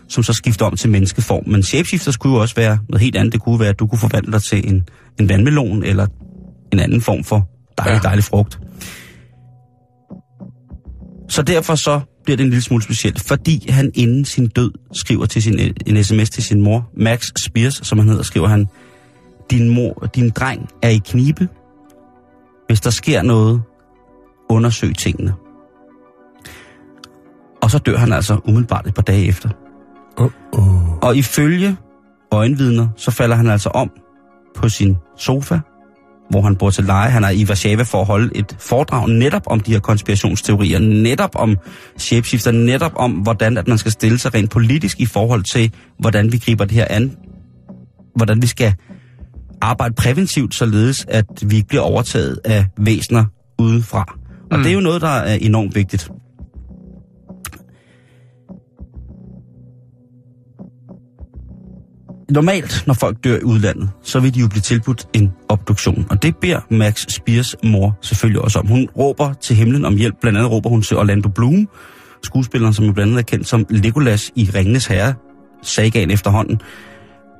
som 0.08 0.22
så 0.22 0.32
skifter 0.32 0.66
om 0.66 0.76
til 0.76 0.90
menneskeform. 0.90 1.42
Men 1.46 1.62
shapeshifters 1.62 2.16
kunne 2.16 2.34
jo 2.34 2.40
også 2.40 2.54
være 2.54 2.78
noget 2.88 3.00
helt 3.02 3.16
andet. 3.16 3.32
Det 3.32 3.40
kunne 3.40 3.60
være, 3.60 3.68
at 3.68 3.78
du 3.78 3.86
kunne 3.86 3.98
forvandle 3.98 4.32
dig 4.32 4.42
til 4.42 4.68
en, 4.68 4.88
en 5.20 5.28
vandmelon, 5.28 5.82
eller 5.82 6.06
en 6.72 6.78
anden 6.78 7.00
form 7.00 7.24
for 7.24 7.48
dejlig, 7.78 8.00
Ja. 8.02 8.08
dejlig 8.08 8.24
frugt. 8.24 8.58
Så 11.34 11.42
derfor 11.42 11.74
så 11.74 12.00
bliver 12.24 12.36
det 12.36 12.44
en 12.44 12.50
lille 12.50 12.62
smule 12.62 12.82
specielt, 12.82 13.20
fordi 13.20 13.70
han 13.70 13.90
inden 13.94 14.24
sin 14.24 14.48
død 14.48 14.72
skriver 14.92 15.26
til 15.26 15.42
sin, 15.42 15.58
en 15.86 16.04
sms 16.04 16.30
til 16.30 16.42
sin 16.42 16.60
mor, 16.60 16.90
Max 16.96 17.32
Spears, 17.36 17.80
som 17.82 17.98
han 17.98 18.08
hedder, 18.08 18.22
skriver 18.22 18.48
han, 18.48 18.66
din 19.50 19.68
mor, 19.68 20.10
din 20.14 20.30
dreng 20.30 20.68
er 20.82 20.88
i 20.88 21.00
knibe. 21.04 21.48
Hvis 22.66 22.80
der 22.80 22.90
sker 22.90 23.22
noget, 23.22 23.62
undersøg 24.48 24.96
tingene. 24.96 25.34
Og 27.62 27.70
så 27.70 27.78
dør 27.78 27.96
han 27.96 28.12
altså 28.12 28.40
umiddelbart 28.44 28.86
et 28.86 28.94
par 28.94 29.02
dage 29.02 29.26
efter. 29.26 29.48
Uh-oh. 30.20 30.98
Og 31.02 31.16
ifølge 31.16 31.76
øjenvidner, 32.32 32.88
så 32.96 33.10
falder 33.10 33.36
han 33.36 33.46
altså 33.46 33.68
om 33.68 33.90
på 34.56 34.68
sin 34.68 34.96
sofa, 35.18 35.60
hvor 36.30 36.42
han 36.42 36.56
bor 36.56 36.70
til 36.70 36.84
leje. 36.84 37.10
Han 37.10 37.24
er 37.24 37.30
i 37.30 37.44
Warszawa 37.44 37.82
for 37.82 38.00
at 38.00 38.06
holde 38.06 38.36
et 38.36 38.56
foredrag 38.58 39.08
netop 39.08 39.42
om 39.46 39.60
de 39.60 39.72
her 39.72 39.80
konspirationsteorier, 39.80 40.78
netop 40.78 41.30
om 41.34 41.56
shapeshifter, 41.98 42.50
netop 42.50 42.92
om, 42.96 43.12
hvordan 43.12 43.58
at 43.58 43.68
man 43.68 43.78
skal 43.78 43.92
stille 43.92 44.18
sig 44.18 44.34
rent 44.34 44.50
politisk 44.50 45.00
i 45.00 45.06
forhold 45.06 45.42
til, 45.42 45.72
hvordan 45.98 46.32
vi 46.32 46.38
griber 46.38 46.64
det 46.64 46.74
her 46.74 46.86
an. 46.90 47.16
Hvordan 48.16 48.42
vi 48.42 48.46
skal 48.46 48.74
arbejde 49.60 49.94
præventivt, 49.94 50.54
således 50.54 51.06
at 51.08 51.24
vi 51.42 51.56
ikke 51.56 51.68
bliver 51.68 51.82
overtaget 51.82 52.38
af 52.44 52.66
væsener 52.78 53.24
udefra. 53.58 54.16
Og 54.50 54.58
mm. 54.58 54.62
det 54.62 54.70
er 54.70 54.74
jo 54.74 54.80
noget, 54.80 55.00
der 55.02 55.08
er 55.08 55.34
enormt 55.34 55.74
vigtigt. 55.74 56.10
Normalt, 62.30 62.84
når 62.86 62.94
folk 62.94 63.24
dør 63.24 63.36
i 63.36 63.42
udlandet, 63.42 63.90
så 64.02 64.20
vil 64.20 64.34
de 64.34 64.40
jo 64.40 64.48
blive 64.48 64.60
tilbudt 64.60 65.06
en 65.12 65.32
obduktion. 65.48 66.06
Og 66.10 66.22
det 66.22 66.36
beder 66.36 66.60
Max 66.70 67.06
Spears 67.08 67.56
mor 67.64 67.98
selvfølgelig 68.00 68.42
også 68.42 68.58
om. 68.58 68.66
Hun 68.66 68.88
råber 68.98 69.32
til 69.32 69.56
himlen 69.56 69.84
om 69.84 69.96
hjælp. 69.96 70.14
Blandt 70.20 70.38
andet 70.38 70.52
råber 70.52 70.70
hun 70.70 70.82
til 70.82 70.96
Orlando 70.96 71.28
Bloom, 71.28 71.68
skuespilleren, 72.22 72.74
som 72.74 72.84
jo 72.84 72.92
blandt 72.92 73.10
andet 73.10 73.22
er 73.22 73.26
kendt 73.26 73.48
som 73.48 73.66
Legolas 73.70 74.30
i 74.36 74.50
Ringenes 74.54 74.86
Herre, 74.86 75.14
sagaen 75.62 76.10
efterhånden. 76.10 76.56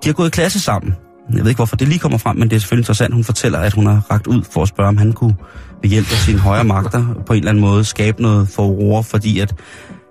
De 0.05 0.09
har 0.09 0.12
gået 0.12 0.27
i 0.27 0.31
klasse 0.31 0.61
sammen. 0.61 0.94
Jeg 1.33 1.40
ved 1.40 1.49
ikke, 1.49 1.59
hvorfor 1.59 1.77
det 1.77 1.88
lige 1.88 1.99
kommer 1.99 2.18
frem, 2.18 2.37
men 2.37 2.51
det 2.51 2.57
er 2.57 2.61
selvfølgelig 2.61 2.83
interessant. 2.83 3.14
Hun 3.14 3.25
fortæller, 3.25 3.59
at 3.59 3.73
hun 3.73 3.87
har 3.87 4.03
ragt 4.11 4.27
ud 4.27 4.42
for 4.53 4.62
at 4.62 4.68
spørge, 4.68 4.88
om 4.88 4.97
han 4.97 5.12
kunne 5.12 5.37
ved 5.83 5.90
hjælp 5.90 6.12
af 6.12 6.18
sine 6.18 6.38
højere 6.38 6.64
magter 6.64 7.23
på 7.27 7.33
en 7.33 7.38
eller 7.38 7.51
anden 7.51 7.64
måde 7.64 7.85
skabe 7.85 8.23
noget 8.23 8.49
for 8.49 8.62
Aurora, 8.62 9.03
fordi 9.03 9.38
at 9.40 9.55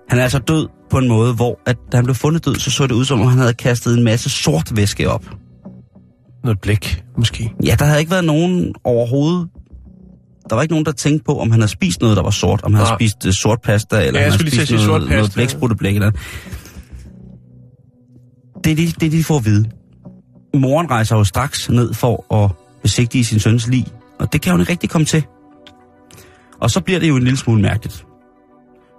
han 0.10 0.20
er 0.20 0.24
altså 0.24 0.40
død 0.40 0.68
på 0.90 0.98
en 0.98 1.08
måde, 1.08 1.34
hvor 1.34 1.60
at, 1.66 1.78
da 1.92 1.98
han 1.98 2.04
blev 2.06 2.16
fundet 2.16 2.46
død, 2.46 2.56
så 2.56 2.72
så 2.72 2.88
det 2.88 2.96
ud 2.96 3.06
som 3.06 3.22
om, 3.22 3.28
han 3.28 3.38
havde 3.38 3.54
kastet 3.54 3.98
en 3.98 4.04
masse 4.04 4.30
sort 4.30 4.76
væske 4.76 5.10
op. 5.10 5.26
Noget 6.44 6.60
blæk, 6.62 7.04
måske. 7.18 7.54
Ja, 7.66 7.76
der 7.80 7.86
havde 7.86 8.00
ikke 8.00 8.12
været 8.12 8.26
nogen 8.26 8.74
overhovedet. 8.84 9.48
Der 10.50 10.56
var 10.56 10.62
ikke 10.62 10.74
nogen, 10.74 10.86
der 10.86 10.92
tænkte 10.92 11.24
på, 11.24 11.40
om 11.40 11.52
han 11.52 11.60
havde 11.60 11.72
spist 11.72 12.02
noget, 12.02 12.18
der 12.18 12.24
var 12.24 12.30
sort. 12.30 12.64
Om 12.64 12.74
han 12.74 12.78
havde 12.78 12.90
Nej. 12.90 12.98
spist 12.98 13.26
uh, 13.26 13.32
sort 13.32 13.62
pasta, 13.62 13.96
eller 13.96 14.20
Ja, 14.20 14.26
om 14.28 14.32
han 14.32 14.40
havde 14.40 14.52
spist 14.66 14.72
noget, 14.88 14.88
noget 14.88 15.10
pasta. 15.10 15.34
blækspruteblæk. 15.34 15.96
Eller. 15.96 16.12
Det 18.64 18.72
er 18.72 18.76
det, 18.76 19.02
det, 19.02 19.12
de 19.12 19.24
får 19.24 19.38
at 19.38 19.46
vide. 19.46 19.70
Moren 20.56 20.92
rejser 20.92 21.16
jo 21.16 21.24
straks 21.24 21.70
ned 21.70 21.94
for 21.94 22.34
at 22.44 22.52
besigtige 22.82 23.26
sin 23.26 23.40
søns 23.40 23.68
lig, 23.68 23.86
og 24.20 24.34
det 24.34 24.42
kan 24.42 24.52
hun 24.52 24.60
ikke 24.60 24.72
rigtig 24.72 24.90
komme 24.90 25.06
til. 25.06 25.24
Og 26.60 26.72
så 26.72 26.82
bliver 26.82 27.00
det 27.00 27.08
jo 27.10 27.16
en 27.16 27.24
lille 27.24 27.38
smule 27.38 27.62
mærkeligt. 27.62 28.06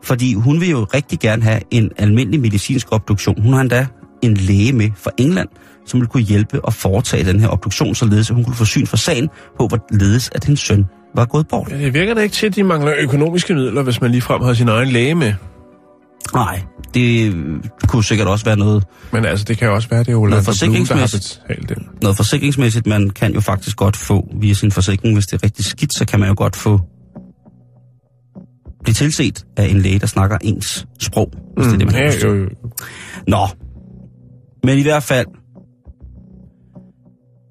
Fordi 0.05 0.35
hun 0.35 0.61
vil 0.61 0.71
jo 0.71 0.87
rigtig 0.95 1.21
gerne 1.21 1.43
have 1.43 1.61
en 1.71 1.91
almindelig 1.99 2.41
medicinsk 2.41 2.87
obduktion. 2.93 3.43
Hun 3.43 3.53
har 3.53 3.61
endda 3.61 3.87
en 4.23 4.35
læge 4.35 4.73
med 4.73 4.91
fra 4.97 5.11
England, 5.19 5.49
som 5.87 6.01
vil 6.01 6.09
kunne 6.09 6.23
hjælpe 6.23 6.65
og 6.65 6.75
foretage 6.75 7.25
den 7.25 7.41
her 7.41 7.49
obduktion, 7.49 7.95
således 7.95 8.31
at 8.31 8.37
hun 8.37 8.45
kunne 8.45 8.57
få 8.57 8.65
syn 8.65 8.87
for 8.87 8.97
sagen 8.97 9.29
på, 9.59 9.67
hvorledes 9.67 10.31
at 10.35 10.45
hendes 10.45 10.61
søn 10.61 10.85
var 11.15 11.25
gået 11.25 11.49
bort. 11.49 11.71
Ja, 11.71 11.79
det 11.79 11.95
virker 11.95 12.15
da 12.15 12.21
ikke 12.21 12.35
til, 12.35 12.47
at 12.47 12.57
de 12.57 12.63
mangler 12.63 12.93
økonomiske 12.99 13.55
midler, 13.55 13.83
hvis 13.83 14.01
man 14.01 14.11
ligefrem 14.11 14.43
har 14.43 14.55
sin 14.55 14.69
egen 14.69 14.89
læge 14.89 15.15
med. 15.15 15.35
Nej, 16.35 16.63
det 16.95 17.35
kunne 17.89 18.05
sikkert 18.05 18.29
også 18.29 18.45
være 18.45 18.57
noget, 18.57 18.85
Men 19.13 19.25
altså, 19.25 19.45
det 19.45 19.59
kan 19.59 19.69
jo 19.69 19.75
også 19.75 19.89
være, 19.89 20.01
det 20.01 20.09
er 20.09 20.17
Orlando 20.17 20.53
Bloom, 20.61 20.87
der 20.87 20.95
har 20.95 21.07
betalt 21.47 21.69
det. 21.69 21.79
noget 22.03 22.17
forsikringsmæssigt. 22.17 22.87
Man 22.87 23.11
kan 23.11 23.35
jo 23.35 23.41
faktisk 23.41 23.77
godt 23.77 23.97
få 23.97 24.29
via 24.41 24.55
sin 24.55 24.71
forsikring, 24.71 25.15
hvis 25.15 25.27
det 25.27 25.43
er 25.43 25.45
rigtig 25.45 25.65
skidt, 25.65 25.95
så 25.95 26.05
kan 26.05 26.21
man 26.21 26.29
jo 26.29 26.35
godt 26.39 26.57
få 26.57 26.81
blive 28.85 28.95
tilset 28.95 29.45
af 29.57 29.65
en 29.67 29.79
læge, 29.79 29.99
der 29.99 30.07
snakker 30.07 30.39
ens 30.43 30.87
sprog, 31.01 31.31
hvis 31.57 31.67
det 31.67 31.75
er 31.75 31.79
det, 31.79 31.87
man 31.87 31.95
har 31.95 32.05
Mm, 32.05 32.11
til. 32.11 32.23
jo, 32.29 32.35
jo. 32.35 32.49
Nå, 33.29 33.47
men 34.65 34.79
i 34.79 34.83
hvert 34.83 35.03
fald, 35.03 35.27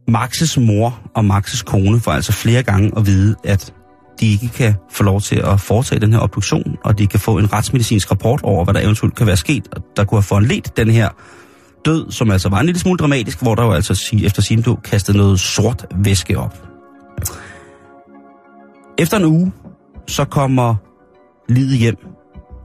Maxes 0.08 0.58
mor 0.58 1.00
og 1.16 1.26
Maxes 1.26 1.62
kone 1.62 2.00
får 2.00 2.12
altså 2.12 2.32
flere 2.32 2.64
gange 2.64 2.92
at 2.98 3.06
vide, 3.06 3.36
at 3.44 3.74
de 4.20 4.32
ikke 4.32 4.48
kan 4.50 4.74
få 4.92 5.04
lov 5.04 5.22
til 5.22 5.36
at 5.36 5.60
foretage 5.60 6.00
den 6.02 6.14
her 6.14 6.20
obduktion, 6.20 6.78
og 6.84 6.98
de 6.98 7.08
kan 7.08 7.20
få 7.20 7.38
en 7.38 7.54
retsmedicinsk 7.54 8.12
rapport 8.12 8.42
over, 8.44 8.64
hvad 8.64 8.74
der 8.74 8.80
eventuelt 8.82 9.16
kan 9.16 9.28
være 9.28 9.38
sket, 9.38 9.68
og 9.76 9.82
der 9.98 10.04
kunne 10.06 10.18
have 10.18 10.24
foranledt 10.24 10.78
den 10.78 10.90
her 10.90 11.10
død, 11.86 12.12
som 12.12 12.32
altså 12.32 12.50
var 12.50 12.60
en 12.60 12.66
lille 12.66 12.80
smule 12.80 12.98
dramatisk, 12.98 13.42
hvor 13.42 13.56
der 13.56 13.64
jo 13.64 13.72
altså 13.72 14.16
efter 14.24 14.42
sin 14.42 14.62
blev 14.62 14.78
kastet 14.84 15.16
noget 15.16 15.40
sort 15.40 15.86
væske 15.96 16.38
op. 16.38 16.68
Efter 18.98 19.18
en 19.18 19.26
uge, 19.26 19.52
så 20.08 20.26
kommer 20.26 20.76
livet 21.50 21.78
hjem 21.78 21.98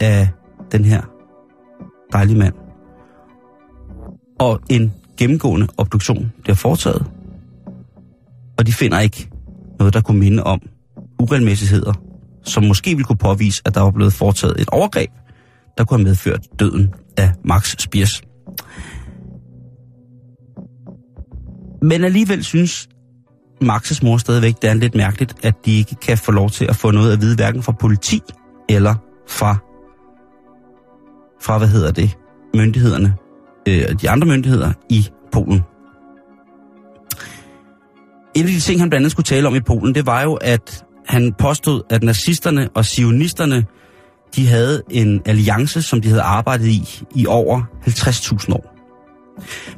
af 0.00 0.28
den 0.72 0.84
her 0.84 1.02
dejlige 2.12 2.38
mand. 2.38 2.54
Og 4.40 4.60
en 4.70 4.94
gennemgående 5.16 5.66
obduktion 5.76 6.32
bliver 6.42 6.56
foretaget. 6.56 7.06
Og 8.58 8.66
de 8.66 8.72
finder 8.72 9.00
ikke 9.00 9.30
noget, 9.78 9.94
der 9.94 10.00
kunne 10.00 10.18
minde 10.18 10.42
om 10.42 10.60
uregelmæssigheder, 11.18 11.92
som 12.44 12.64
måske 12.64 12.90
ville 12.90 13.04
kunne 13.04 13.16
påvise, 13.16 13.62
at 13.64 13.74
der 13.74 13.80
var 13.80 13.90
blevet 13.90 14.12
foretaget 14.12 14.60
et 14.60 14.68
overgreb, 14.68 15.10
der 15.78 15.84
kunne 15.84 15.98
have 15.98 16.04
medført 16.04 16.40
døden 16.58 16.94
af 17.16 17.32
Max 17.44 17.74
Spiers. 17.78 18.22
Men 21.82 22.04
alligevel 22.04 22.44
synes 22.44 22.88
Maxes 23.60 24.02
mor 24.02 24.16
stadigvæk, 24.16 24.54
det 24.62 24.70
er 24.70 24.74
lidt 24.74 24.94
mærkeligt, 24.94 25.34
at 25.42 25.54
de 25.64 25.78
ikke 25.78 25.94
kan 25.94 26.18
få 26.18 26.32
lov 26.32 26.50
til 26.50 26.64
at 26.64 26.76
få 26.76 26.90
noget 26.90 27.12
at 27.12 27.20
vide, 27.20 27.36
hverken 27.36 27.62
fra 27.62 27.72
politi 27.72 28.20
eller 28.68 28.94
fra, 29.28 29.56
fra 31.40 31.58
hvad 31.58 31.68
hedder 31.68 31.90
det, 31.90 32.18
myndighederne, 32.54 33.14
øh, 33.68 34.00
de 34.00 34.10
andre 34.10 34.26
myndigheder 34.26 34.72
i 34.88 35.08
Polen. 35.32 35.62
En 38.34 38.44
af 38.44 38.50
de 38.50 38.60
ting, 38.60 38.80
han 38.80 38.90
blandt 38.90 39.02
andet 39.02 39.10
skulle 39.10 39.24
tale 39.24 39.48
om 39.48 39.54
i 39.54 39.60
Polen, 39.60 39.94
det 39.94 40.06
var 40.06 40.22
jo, 40.22 40.34
at 40.34 40.84
han 41.06 41.34
påstod, 41.38 41.82
at 41.90 42.02
nazisterne 42.02 42.68
og 42.74 42.84
sionisterne, 42.84 43.64
de 44.36 44.46
havde 44.46 44.82
en 44.90 45.22
alliance, 45.26 45.82
som 45.82 46.00
de 46.00 46.08
havde 46.08 46.22
arbejdet 46.22 46.66
i 46.66 47.02
i 47.14 47.26
over 47.26 47.62
50.000 47.86 48.52
år. 48.52 48.74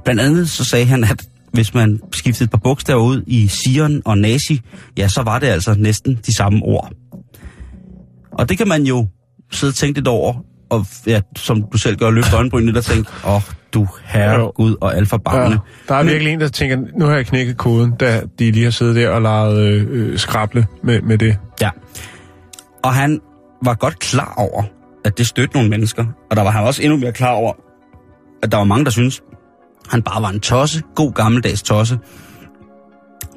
Blandt 0.05 0.21
andet 0.21 0.51
så 0.51 0.65
sagde 0.65 0.87
han, 0.87 1.05
at 1.05 1.29
hvis 1.53 1.75
man 1.75 2.01
skiftede 2.13 2.45
et 2.45 2.51
par 2.51 2.59
bogstaver 2.59 3.03
ud 3.03 3.23
i 3.27 3.49
Sion 3.49 4.03
og 4.05 4.19
Nazi, 4.19 4.61
ja, 4.99 5.09
så 5.09 5.23
var 5.23 5.39
det 5.39 5.47
altså 5.47 5.75
næsten 5.79 6.19
de 6.27 6.37
samme 6.37 6.63
ord. 6.63 6.93
Og 8.33 8.49
det 8.49 8.59
kan 8.59 8.69
man 8.69 8.83
jo 8.83 9.07
sidde 9.53 9.71
og 9.71 9.75
tænke 9.75 9.99
lidt 9.99 10.09
over, 10.09 10.35
og 10.71 10.87
ja, 11.07 11.21
som 11.37 11.63
du 11.73 11.79
selv 11.79 11.97
gør, 11.97 12.11
løfte 12.11 12.37
øjenbrynene 12.37 12.79
og 12.79 12.85
tænke, 12.85 13.11
åh, 13.27 13.35
oh, 13.35 13.43
du 13.75 13.89
herre. 14.05 14.53
Gud 14.55 14.77
og 14.81 14.97
alfa 14.97 15.17
Ja, 15.33 15.57
der 15.89 15.95
er 15.95 16.03
virkelig 16.03 16.33
en, 16.33 16.41
der 16.41 16.49
tænker, 16.49 16.77
nu 16.99 17.05
har 17.05 17.15
jeg 17.15 17.27
knækket 17.27 17.57
koden, 17.57 17.93
da 18.01 18.23
de 18.39 18.51
lige 18.51 18.65
har 18.65 18.71
siddet 18.71 18.97
der 18.97 19.11
og 19.11 19.23
leget 19.23 19.59
øh, 19.59 19.87
øh, 19.91 20.19
skrable 20.19 20.67
med, 20.83 21.03
med 21.03 21.19
det. 21.19 21.37
Ja. 21.61 21.71
Og 22.83 22.95
han 22.95 23.21
var 23.65 23.75
godt 23.75 23.99
klar 23.99 24.35
over, 24.37 24.63
at 25.05 25.19
det 25.19 25.27
stødte 25.27 25.55
nogle 25.55 25.71
mennesker. 25.71 26.05
Og 26.31 26.37
der 26.37 26.43
var 26.43 26.51
han 26.51 26.65
også 26.65 26.83
endnu 26.83 26.97
mere 26.99 27.13
klar 27.13 27.33
over, 27.33 27.53
at 28.43 28.53
der 28.53 28.59
var 28.59 28.65
mange, 28.65 28.85
der 28.85 28.91
synes 28.91 29.23
han 29.89 30.03
bare 30.03 30.23
var 30.23 30.29
en 30.29 30.41
tosse. 30.41 30.83
God 30.95 31.13
gammeldags 31.13 31.63
tosse. 31.63 31.99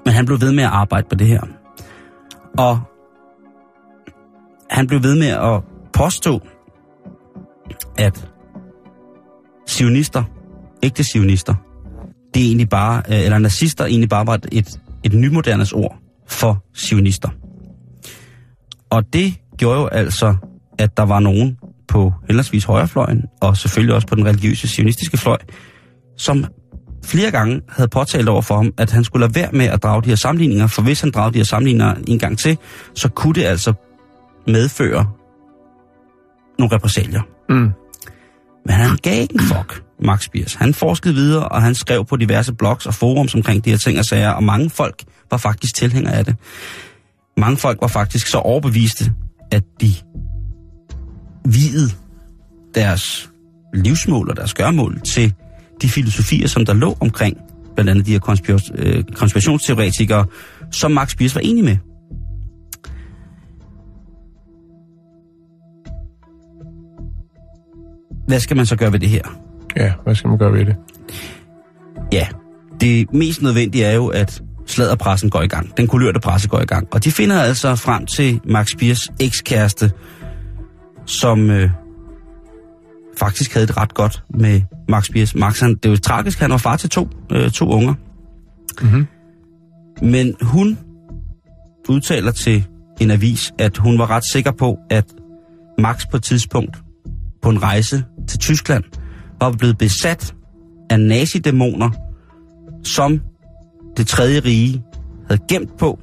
Men 0.06 0.14
han 0.14 0.26
blev 0.26 0.42
ved 0.42 0.52
med 0.52 0.64
at 0.64 0.70
arbejde 0.70 1.08
på 1.10 1.16
det 1.16 1.28
her. 1.28 1.42
Og 2.58 2.80
han 4.74 4.88
blev 4.88 5.04
ved 5.04 5.16
med 5.16 5.28
at 5.28 5.62
påstå, 5.94 6.42
at 7.98 8.30
sionister, 9.68 10.24
ægte 10.84 11.04
sionister, 11.04 11.56
det 12.34 12.42
er 12.42 12.46
egentlig 12.46 12.70
bare, 12.70 13.04
øh, 13.10 13.20
eller 13.20 13.38
nazister 13.38 13.86
egentlig 13.86 14.10
bare 14.10 14.28
var 14.28 14.34
et, 14.34 14.46
et, 14.52 14.80
et 15.04 15.14
nymodernes 15.14 15.74
ord 15.74 15.98
for 16.28 16.64
sionister. 16.74 17.30
Og 18.90 19.14
det 19.14 19.34
gjorde 19.58 19.80
jo 19.80 19.88
altså, 19.88 20.36
at 20.80 20.98
der 20.98 21.04
var 21.04 21.20
nogen 21.20 21.58
på 21.88 22.14
henholdsvis 22.28 22.64
højrefløjen, 22.64 23.24
og 23.42 23.58
selvfølgelig 23.58 23.96
også 23.96 24.08
på 24.08 24.16
den 24.16 24.26
religiøse 24.26 24.68
sionistiske 24.68 25.18
fløj, 25.18 25.38
som 26.18 26.46
flere 27.06 27.32
gange 27.32 27.62
havde 27.70 27.90
påtalt 27.90 28.30
over 28.30 28.42
for 28.42 28.56
ham, 28.56 28.74
at 28.78 28.92
han 28.92 29.04
skulle 29.04 29.28
lade 29.28 29.36
være 29.36 29.50
med 29.52 29.66
at 29.66 29.84
drage 29.84 30.02
de 30.02 30.10
her 30.10 30.16
sammenligninger, 30.16 30.68
for 30.68 30.82
hvis 30.82 31.02
han 31.02 31.12
dragede 31.12 31.34
de 31.34 31.40
her 31.40 31.46
sammenligninger 31.46 31.96
en 32.08 32.20
gang 32.20 32.40
til, 32.40 32.58
så 32.96 33.10
kunne 33.10 33.34
det 33.34 33.44
altså 33.44 33.74
medføre 34.48 35.10
nogle 36.60 36.76
repressalier. 36.76 37.22
Mm. 37.50 37.72
Men 38.66 38.76
han 38.76 38.98
gav 38.98 39.22
ikke 39.22 39.34
en 39.34 39.40
fuck, 39.40 39.84
Max 40.00 40.30
Biers. 40.30 40.54
Han 40.54 40.74
forskede 40.74 41.14
videre, 41.14 41.48
og 41.48 41.62
han 41.62 41.76
skrev 41.76 42.06
på 42.06 42.16
diverse 42.16 42.54
blogs 42.54 42.86
og 42.86 42.94
forums 42.94 43.36
omkring 43.36 43.66
de 43.66 43.70
her 43.70 43.78
ting 43.78 44.00
og 44.00 44.06
sager, 44.06 44.30
og 44.30 44.44
mange 44.44 44.70
folk 44.70 45.04
var 45.32 45.38
faktisk 45.38 45.76
tilhængere 45.76 46.14
af 46.14 46.26
det. 46.26 46.36
Mange 47.38 47.58
folk 47.58 47.82
var 47.82 47.88
faktisk 47.88 48.28
så 48.28 48.38
overbeviste, 48.38 49.14
at 49.52 49.64
de 49.82 49.94
videde 51.46 51.92
deres 52.76 53.30
livsmål 53.74 54.30
og 54.30 54.38
deres 54.38 54.54
gørmål 54.54 55.02
til 55.02 55.34
de 55.82 55.90
filosofier, 55.90 56.48
som 56.48 56.66
der 56.66 56.74
lå 56.74 56.98
omkring 57.00 57.38
blandt 57.76 57.92
andet 57.92 58.06
de 58.06 58.12
her 58.12 58.70
øh, 58.76 59.04
konspirationsteoretikere, 59.16 60.26
som 60.72 60.92
Max 60.92 61.16
Biers 61.16 61.36
var 61.36 61.42
enig 61.42 61.64
med. 61.64 61.78
Hvad 68.28 68.40
skal 68.40 68.58
man 68.58 68.66
så 68.66 68.76
gøre 68.76 68.92
ved 68.92 69.00
det 69.00 69.10
her? 69.10 69.22
Ja, 69.76 69.94
hvad 70.04 70.16
skal 70.16 70.28
man 70.28 70.38
gøre 70.38 70.54
ved 70.54 70.66
det? 70.66 70.76
Ja, 72.14 72.28
det 72.82 73.14
mest 73.14 73.42
nødvendige 73.42 73.86
er 73.86 73.94
jo, 73.94 74.08
at 74.08 74.42
sladderpressen 74.66 75.30
går 75.30 75.42
i 75.42 75.48
gang. 75.48 75.78
Den 75.78 75.88
kulørte 75.88 76.20
presse 76.20 76.50
går 76.50 76.60
i 76.60 76.66
gang. 76.66 76.88
Og 76.92 77.04
de 77.04 77.12
finder 77.12 77.42
altså 77.42 77.76
frem 77.76 78.06
til 78.06 78.40
Max 78.46 78.76
Biers 78.80 79.12
ekskæreste, 79.20 79.92
som 81.06 81.50
øh, 81.50 81.70
faktisk 83.18 83.54
havde 83.54 83.68
det 83.68 83.78
ret 83.78 83.94
godt 83.94 84.24
med 84.30 84.62
Max 84.90 85.10
Biers. 85.12 85.36
Max, 85.36 85.60
han, 85.60 85.76
det 85.76 85.86
er 85.86 85.90
jo 85.90 85.98
tragisk, 85.98 86.40
han 86.40 86.52
var 86.52 86.58
far 86.58 86.78
til 86.78 86.90
to, 86.90 87.08
øh, 87.32 87.52
to 87.52 87.70
unger. 87.70 87.94
Mhm. 88.82 89.08
Men 90.02 90.36
hun 90.42 90.78
udtaler 91.90 92.32
til 92.32 92.66
en 93.02 93.12
avis, 93.12 93.54
at 93.60 93.78
hun 93.78 94.00
var 94.00 94.10
ret 94.10 94.24
sikker 94.26 94.52
på, 94.52 94.78
at 94.90 95.06
Max 95.80 96.04
på 96.12 96.18
et 96.18 96.24
tidspunkt 96.24 96.78
på 97.44 97.50
en 97.50 97.64
rejse 97.64 98.04
til 98.28 98.40
Tyskland 98.40 98.84
var 99.42 99.52
blevet 99.52 99.78
besat 99.78 100.34
af 100.90 101.00
nazidæmoner, 101.00 101.90
som 102.84 103.22
det 103.98 104.08
tredje 104.08 104.40
rige 104.40 104.84
havde 105.30 105.42
gemt 105.50 105.78
på 105.80 106.00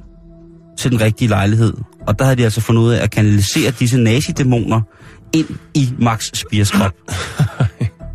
til 0.78 0.90
den 0.90 1.00
rigtige 1.00 1.28
lejlighed. 1.28 1.74
Og 2.06 2.18
der 2.18 2.24
havde 2.24 2.36
de 2.36 2.44
altså 2.44 2.60
fundet 2.60 2.82
ud 2.82 2.90
af 2.90 3.02
at 3.02 3.10
kanalisere 3.10 3.70
disse 3.70 3.98
nazidæmoner 3.98 4.80
ind 5.32 5.46
i 5.74 5.88
Max 5.98 6.30
Spiers 6.34 6.70
krop. 6.70 6.92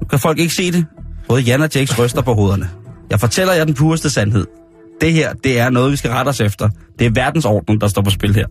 Nu 0.02 0.08
kan 0.10 0.20
folk 0.20 0.40
ikke 0.40 0.54
se 0.54 0.72
det. 0.72 0.86
Både 1.28 1.42
Jan 1.42 1.62
og 1.62 1.70
Jakes 1.76 2.00
ryster 2.00 2.22
på 2.22 2.34
hovederne. 2.34 2.70
Jeg 3.10 3.20
fortæller 3.20 3.54
jer 3.54 3.66
den 3.66 3.74
pureste 3.74 4.10
sandhed. 4.10 4.46
Det 5.02 5.14
her, 5.14 5.34
det 5.34 5.60
er 5.60 5.70
noget, 5.70 5.92
vi 5.92 5.98
skal 5.98 6.12
rette 6.12 6.30
os 6.30 6.42
efter. 6.42 6.70
Det 7.00 7.08
er 7.08 7.12
verdensordenen, 7.12 7.82
der 7.82 7.88
står 7.88 8.02
på 8.02 8.10
spil 8.10 8.36
her. 8.36 8.46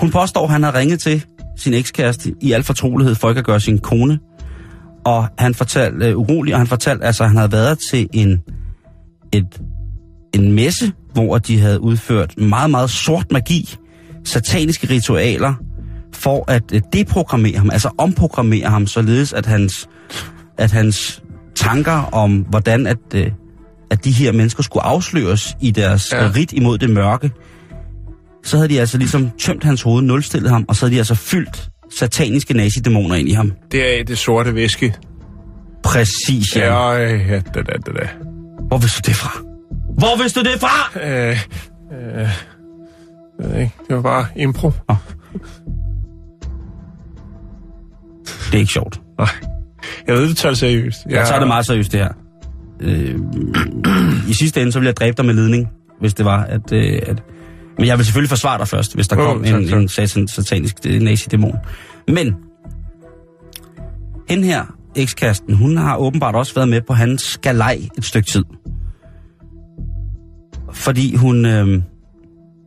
Hun 0.00 0.10
påstår, 0.10 0.44
at 0.44 0.50
han 0.50 0.62
har 0.62 0.74
ringet 0.74 1.00
til 1.00 1.24
sin 1.58 1.74
ekskæreste 1.74 2.34
i 2.40 2.52
al 2.52 2.62
fortrolighed 2.62 3.14
for 3.14 3.28
ikke 3.28 3.38
at 3.38 3.44
gøre 3.44 3.60
sin 3.60 3.78
kone. 3.78 4.18
Og 5.04 5.28
han 5.38 5.54
fortalte 5.54 6.16
uh, 6.16 6.22
urolig, 6.22 6.54
og 6.54 6.60
han 6.60 6.66
fortalte, 6.66 7.04
altså, 7.04 7.22
at 7.22 7.30
han 7.30 7.36
havde 7.36 7.52
været 7.52 7.78
til 7.90 8.08
en, 8.12 8.40
et, 9.32 9.60
en 10.34 10.52
messe, 10.52 10.92
hvor 11.12 11.38
de 11.38 11.60
havde 11.60 11.80
udført 11.80 12.38
meget, 12.38 12.70
meget 12.70 12.90
sort 12.90 13.32
magi, 13.32 13.76
sataniske 14.24 14.90
ritualer, 14.90 15.54
for 16.14 16.44
at 16.50 16.72
uh, 16.72 16.80
deprogrammere 16.92 17.56
ham, 17.56 17.70
altså 17.70 17.90
omprogrammere 17.98 18.68
ham, 18.68 18.86
således 18.86 19.32
at 19.32 19.46
hans, 19.46 19.88
at 20.58 20.70
hans 20.70 21.22
tanker 21.56 22.08
om, 22.12 22.46
hvordan 22.50 22.86
at, 22.86 22.98
øh, 23.14 23.30
at 23.90 24.04
de 24.04 24.10
her 24.10 24.32
mennesker 24.32 24.62
skulle 24.62 24.84
afsløres 24.84 25.56
i 25.60 25.70
deres 25.70 26.12
ja. 26.12 26.30
rit 26.36 26.52
imod 26.52 26.78
det 26.78 26.90
mørke, 26.90 27.30
så 28.48 28.56
havde 28.56 28.68
de 28.68 28.80
altså 28.80 28.98
ligesom 28.98 29.30
tømt 29.38 29.64
hans 29.64 29.82
hoved, 29.82 30.02
nulstillet 30.02 30.50
ham, 30.50 30.64
og 30.68 30.76
så 30.76 30.86
havde 30.86 30.94
de 30.94 30.98
altså 30.98 31.14
fyldt 31.14 31.68
sataniske 31.98 32.54
nazidæmoner 32.54 33.14
ind 33.14 33.28
i 33.28 33.32
ham. 33.32 33.52
Det 33.72 34.00
er 34.00 34.04
det 34.04 34.18
sorte 34.18 34.54
væske. 34.54 34.94
Præcis, 35.84 36.56
ja. 36.56 36.92
Ja, 36.92 37.16
ja, 37.16 37.40
da, 37.54 37.62
da, 37.62 37.72
da, 37.86 37.92
da. 37.92 38.08
Hvor 38.68 38.78
vidste 38.78 39.02
du 39.02 39.06
det 39.06 39.16
fra? 39.16 39.40
Hvor 39.98 40.22
vidste 40.22 40.40
du 40.40 40.50
det 40.50 40.60
fra? 40.60 41.00
Øh, 41.02 41.40
øh, 41.92 42.28
jeg 43.40 43.50
ved 43.50 43.60
ikke, 43.60 43.72
det 43.88 43.96
var 43.96 44.02
bare 44.02 44.26
impro. 44.36 44.72
Det 48.46 48.54
er 48.54 48.58
ikke 48.58 48.72
sjovt. 48.72 49.00
Nej, 49.18 49.28
jeg 50.06 50.14
ved, 50.14 50.28
du 50.28 50.34
tager 50.34 50.50
det 50.50 50.58
seriøst. 50.58 50.98
Jeg 51.10 51.26
tager 51.26 51.38
det 51.38 51.48
meget 51.48 51.66
seriøst, 51.66 51.92
det 51.92 52.00
her. 52.00 52.12
Øh, 52.80 53.14
I 54.30 54.32
sidste 54.32 54.60
ende, 54.60 54.72
så 54.72 54.78
ville 54.78 54.86
jeg 54.86 54.96
dræbe 54.96 55.16
dig 55.16 55.24
med 55.24 55.34
ledning, 55.34 55.68
hvis 56.00 56.14
det 56.14 56.24
var, 56.24 56.42
at... 56.42 56.72
Øh, 56.72 56.98
at 57.06 57.22
men 57.78 57.86
jeg 57.86 57.98
vil 57.98 58.06
selvfølgelig 58.06 58.28
forsvare 58.28 58.58
dig 58.58 58.68
først, 58.68 58.94
hvis 58.94 59.08
der 59.08 59.16
Åh, 59.16 59.24
kom 59.24 59.44
tak, 59.44 59.54
en, 59.54 59.68
tak. 59.68 59.78
en 59.78 59.88
satan, 59.88 60.28
satanisk 60.28 60.74
øh, 60.86 61.00
nazidæmon. 61.00 61.56
Men, 62.08 62.34
hende 64.28 64.44
her, 64.44 64.64
ekskasten, 64.96 65.54
hun 65.54 65.76
har 65.76 65.96
åbenbart 65.96 66.34
også 66.34 66.54
været 66.54 66.68
med 66.68 66.80
på 66.80 66.94
hans 66.94 67.22
skalej 67.22 67.80
et 67.98 68.04
stykke 68.04 68.26
tid. 68.26 68.44
Fordi 70.72 71.14
hun 71.14 71.46
øh, 71.46 71.82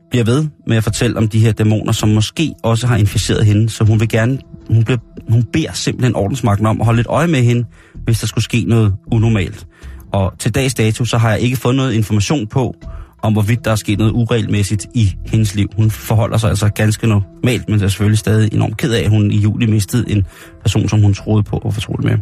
bliver 0.10 0.24
ved 0.26 0.48
med 0.68 0.78
at 0.78 0.84
fortælle 0.84 1.18
om 1.18 1.28
de 1.28 1.40
her 1.40 1.52
dæmoner, 1.52 1.92
som 1.92 2.10
måske 2.10 2.54
også 2.64 2.88
har 2.88 2.98
inficeret 2.98 3.46
hende, 3.46 3.70
så 3.70 3.84
hun 3.84 4.00
vil 4.00 4.10
gerne, 4.10 4.40
hun, 4.68 4.84
bliver, 4.84 5.00
hun 5.30 5.44
beder 5.44 5.74
simpelthen 5.74 6.16
ordensmagten 6.16 6.66
om 6.66 6.82
at 6.82 6.86
holde 6.86 6.98
lidt 6.98 7.08
øje 7.08 7.28
med 7.28 7.44
hende, 7.44 7.66
hvis 8.04 8.20
der 8.20 8.28
skulle 8.28 8.44
ske 8.44 8.66
noget 8.68 8.96
unormalt. 9.12 9.68
Og 10.14 10.34
til 10.40 10.56
dags 10.56 10.74
dato, 10.74 11.06
så 11.06 11.18
har 11.18 11.30
jeg 11.30 11.40
ikke 11.40 11.58
fået 11.58 11.76
noget 11.76 11.94
information 11.94 12.48
på, 12.48 12.76
om 13.22 13.34
hvorvidt 13.34 13.66
der 13.66 13.72
er 13.72 13.76
sket 13.76 14.00
noget 14.00 14.12
uregelmæssigt 14.12 14.88
i 14.94 15.16
hendes 15.26 15.56
liv. 15.56 15.70
Hun 15.76 15.92
forholder 15.92 16.38
sig 16.38 16.50
altså 16.50 16.70
ganske 16.70 17.08
normalt, 17.08 17.70
men 17.70 17.84
er 17.84 17.88
selvfølgelig 17.88 18.20
stadig 18.20 18.54
enormt 18.54 18.78
ked 18.78 18.94
af, 18.94 19.04
at 19.04 19.10
hun 19.10 19.32
i 19.32 19.38
juli 19.38 19.66
mistede 19.66 20.12
en 20.12 20.26
person, 20.62 20.90
som 20.90 21.02
hun 21.02 21.14
troede 21.14 21.44
på 21.44 21.58
og 21.58 21.74
fortroede 21.74 22.08
med. 22.08 22.18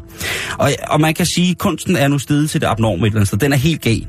Og, 0.57 0.69
og 0.87 1.01
man 1.01 1.13
kan 1.13 1.25
sige, 1.25 1.51
at 1.51 1.57
kunsten 1.57 1.95
er 1.95 2.07
nu 2.07 2.19
stedet 2.19 2.49
til 2.49 2.61
det 2.61 2.67
abnorme 2.67 3.01
et 3.01 3.05
eller 3.05 3.17
andet 3.17 3.27
sted. 3.27 3.37
Den 3.37 3.53
er 3.53 3.57
helt 3.57 3.81
gal. 3.81 4.07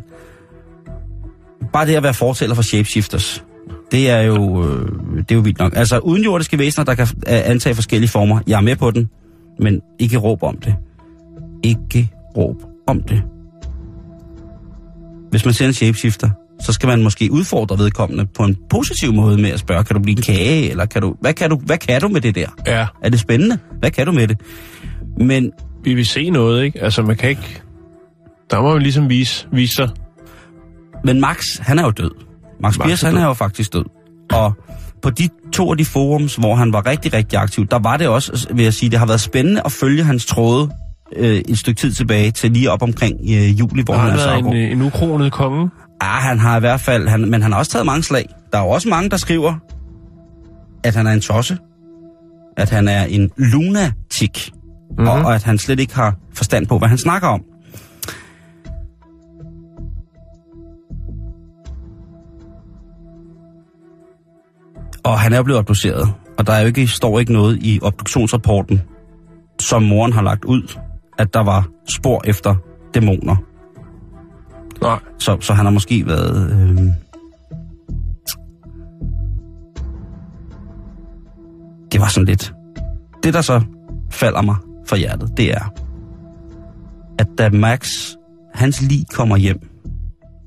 Bare 1.73 1.87
det 1.87 1.95
at 1.95 2.03
være 2.03 2.15
fortæller 2.15 2.55
for 2.55 2.63
shapeshifters, 2.63 3.45
det 3.93 4.11
er 4.11 4.21
jo, 4.21 4.65
øh, 4.65 4.89
det 5.19 5.31
er 5.31 5.35
jo 5.35 5.41
vildt 5.41 5.59
nok. 5.59 5.77
Altså 5.77 5.99
udenjordiske 5.99 6.59
væsener, 6.59 6.85
der 6.85 6.95
kan 6.95 7.07
antage 7.27 7.75
forskellige 7.75 8.11
former. 8.11 8.41
Jeg 8.47 8.57
er 8.57 8.61
med 8.61 8.77
på 8.77 8.91
den, 8.91 9.09
men 9.59 9.81
ikke 9.99 10.19
råb 10.19 10.43
om 10.43 10.57
det. 10.57 10.75
Ikke 11.63 12.11
råb 12.37 12.57
om 12.87 13.03
det. 13.03 13.23
Hvis 15.31 15.45
man 15.45 15.55
ser 15.55 15.67
en 15.67 15.73
shapeshifter, 15.73 16.31
så 16.61 16.73
skal 16.73 16.87
man 16.87 17.03
måske 17.03 17.29
udfordre 17.33 17.79
vedkommende 17.79 18.27
på 18.37 18.45
en 18.45 18.57
positiv 18.71 19.13
måde 19.13 19.43
med 19.43 19.51
at 19.51 19.59
spørge, 19.61 19.85
kan 19.85 19.97
du 19.97 20.03
blive 20.03 20.17
en 20.17 20.23
kage, 20.23 20.71
eller 20.71 20.87
kan 20.87 21.03
du, 21.03 21.15
hvad, 21.21 21.33
kan 21.33 21.51
du, 21.51 21.57
hvad 21.57 21.79
kan 21.79 22.01
du 22.01 22.09
med 22.09 22.21
det 22.21 22.35
der? 22.35 22.47
Ja, 22.67 22.87
Er 23.03 23.09
det 23.11 23.21
spændende? 23.21 23.59
Hvad 23.79 23.91
kan 23.91 24.07
du 24.07 24.13
med 24.13 24.29
det? 24.29 24.41
Men 25.19 25.53
vi 25.85 25.95
vil 25.95 26.07
se 26.07 26.31
noget, 26.31 26.65
ikke? 26.65 26.83
Altså, 26.83 27.03
man 27.03 27.17
kan 27.17 27.31
ikke... 27.31 27.63
Der 28.51 28.63
må 28.63 28.73
man 28.73 28.83
ligesom 28.83 29.09
vise, 29.09 29.47
vise 29.53 29.75
sig. 29.75 29.89
Men 31.05 31.21
Max, 31.21 31.59
han 31.59 31.79
er 31.79 31.85
jo 31.85 31.91
død. 31.91 32.11
Max, 32.63 32.79
Max 32.79 32.87
Biers, 32.87 33.03
er 33.03 33.07
han 33.07 33.17
er 33.17 33.27
jo 33.27 33.33
faktisk 33.33 33.73
død. 33.73 33.85
Og 34.33 34.53
på 35.03 35.11
de 35.11 35.29
to 35.53 35.71
af 35.71 35.77
de 35.77 35.85
forums, 35.85 36.37
hvor 36.37 36.55
han 36.55 36.73
var 36.73 36.87
rigtig, 36.87 37.13
rigtig 37.13 37.39
aktiv, 37.39 37.67
der 37.67 37.79
var 37.79 37.97
det 37.97 38.09
også, 38.09 38.49
vil 38.55 38.63
jeg 38.63 38.75
sige, 38.75 38.91
det 38.91 38.99
har 38.99 39.07
været 39.07 39.21
spændende 39.21 39.63
at 39.65 39.73
følge 39.73 40.05
hans 40.05 40.27
tråde 40.27 40.71
øh, 41.17 41.41
et 41.49 41.59
stykke 41.59 41.81
tid 41.81 41.93
tilbage 41.93 42.31
til 42.31 42.51
lige 42.51 42.71
op 42.71 42.83
omkring 42.83 43.15
øh, 43.23 43.61
juli, 43.61 43.83
hvor 43.83 43.95
Har 43.95 44.01
han 44.01 44.19
er 44.19 44.23
så 44.23 44.35
en, 44.35 44.57
øh, 44.57 44.73
en 44.73 44.83
ukronet 44.83 45.33
konge? 45.33 45.71
Ah, 46.01 46.23
han 46.23 46.39
har 46.39 46.57
i 46.57 46.61
hvert 46.61 46.81
fald, 46.81 47.09
han, 47.09 47.31
men 47.31 47.43
han 47.43 47.53
har 47.53 47.59
også 47.59 47.73
taget 47.73 47.87
mange 47.87 48.03
slag. 48.03 48.29
Der 48.53 48.59
er 48.59 48.63
jo 48.63 48.69
også 48.69 48.89
mange, 48.89 49.11
der 49.11 49.17
skriver, 49.17 49.55
at 50.85 50.95
han 50.95 51.07
er 51.07 51.13
en 51.13 51.21
tosse, 51.21 51.59
at 52.57 52.71
han 52.71 52.89
er 52.89 53.05
en 53.05 53.31
lunatik, 53.37 54.53
mm-hmm. 54.53 55.09
og, 55.09 55.15
og 55.15 55.35
at 55.35 55.43
han 55.43 55.59
slet 55.59 55.81
ikke 55.81 55.95
har 55.95 56.17
forstand 56.35 56.67
på, 56.67 56.79
hvad 56.79 56.89
han 56.89 56.99
snakker 56.99 57.29
om. 57.29 57.43
Og 65.05 65.21
han 65.21 65.33
er 65.33 65.43
blevet 65.43 65.59
obduceret, 65.59 66.13
og 66.39 66.47
der 66.47 66.53
er 66.53 66.61
jo 66.61 66.67
ikke, 66.67 66.87
står 66.87 67.19
ikke 67.19 67.33
noget 67.33 67.59
i 67.63 67.81
obduktionsrapporten, 67.83 68.83
som 69.61 69.83
moren 69.83 70.13
har 70.13 70.23
lagt 70.23 70.45
ud, 70.45 70.79
at 71.19 71.35
der 71.35 71.41
var 71.45 71.69
spor 71.89 72.23
efter 72.25 72.55
dæmoner. 72.95 73.37
Nej. 74.83 74.99
Så, 75.19 75.37
så 75.41 75.53
han 75.53 75.65
har 75.65 75.73
måske 75.73 76.07
været... 76.07 76.53
Øh... 76.53 76.79
Det 81.93 82.01
var 82.01 82.09
sådan 82.09 82.27
lidt... 82.27 82.55
Det, 83.23 83.35
der 83.35 83.41
så 83.41 83.61
falder 84.11 84.43
mig 84.43 84.57
for 84.87 84.97
hjertet, 84.97 85.31
det 85.37 85.51
er, 85.51 85.73
at 87.19 87.27
da 87.39 87.51
Max, 87.51 87.91
hans 88.55 88.83
lig 88.83 89.05
kommer 89.13 89.37
hjem 89.37 89.59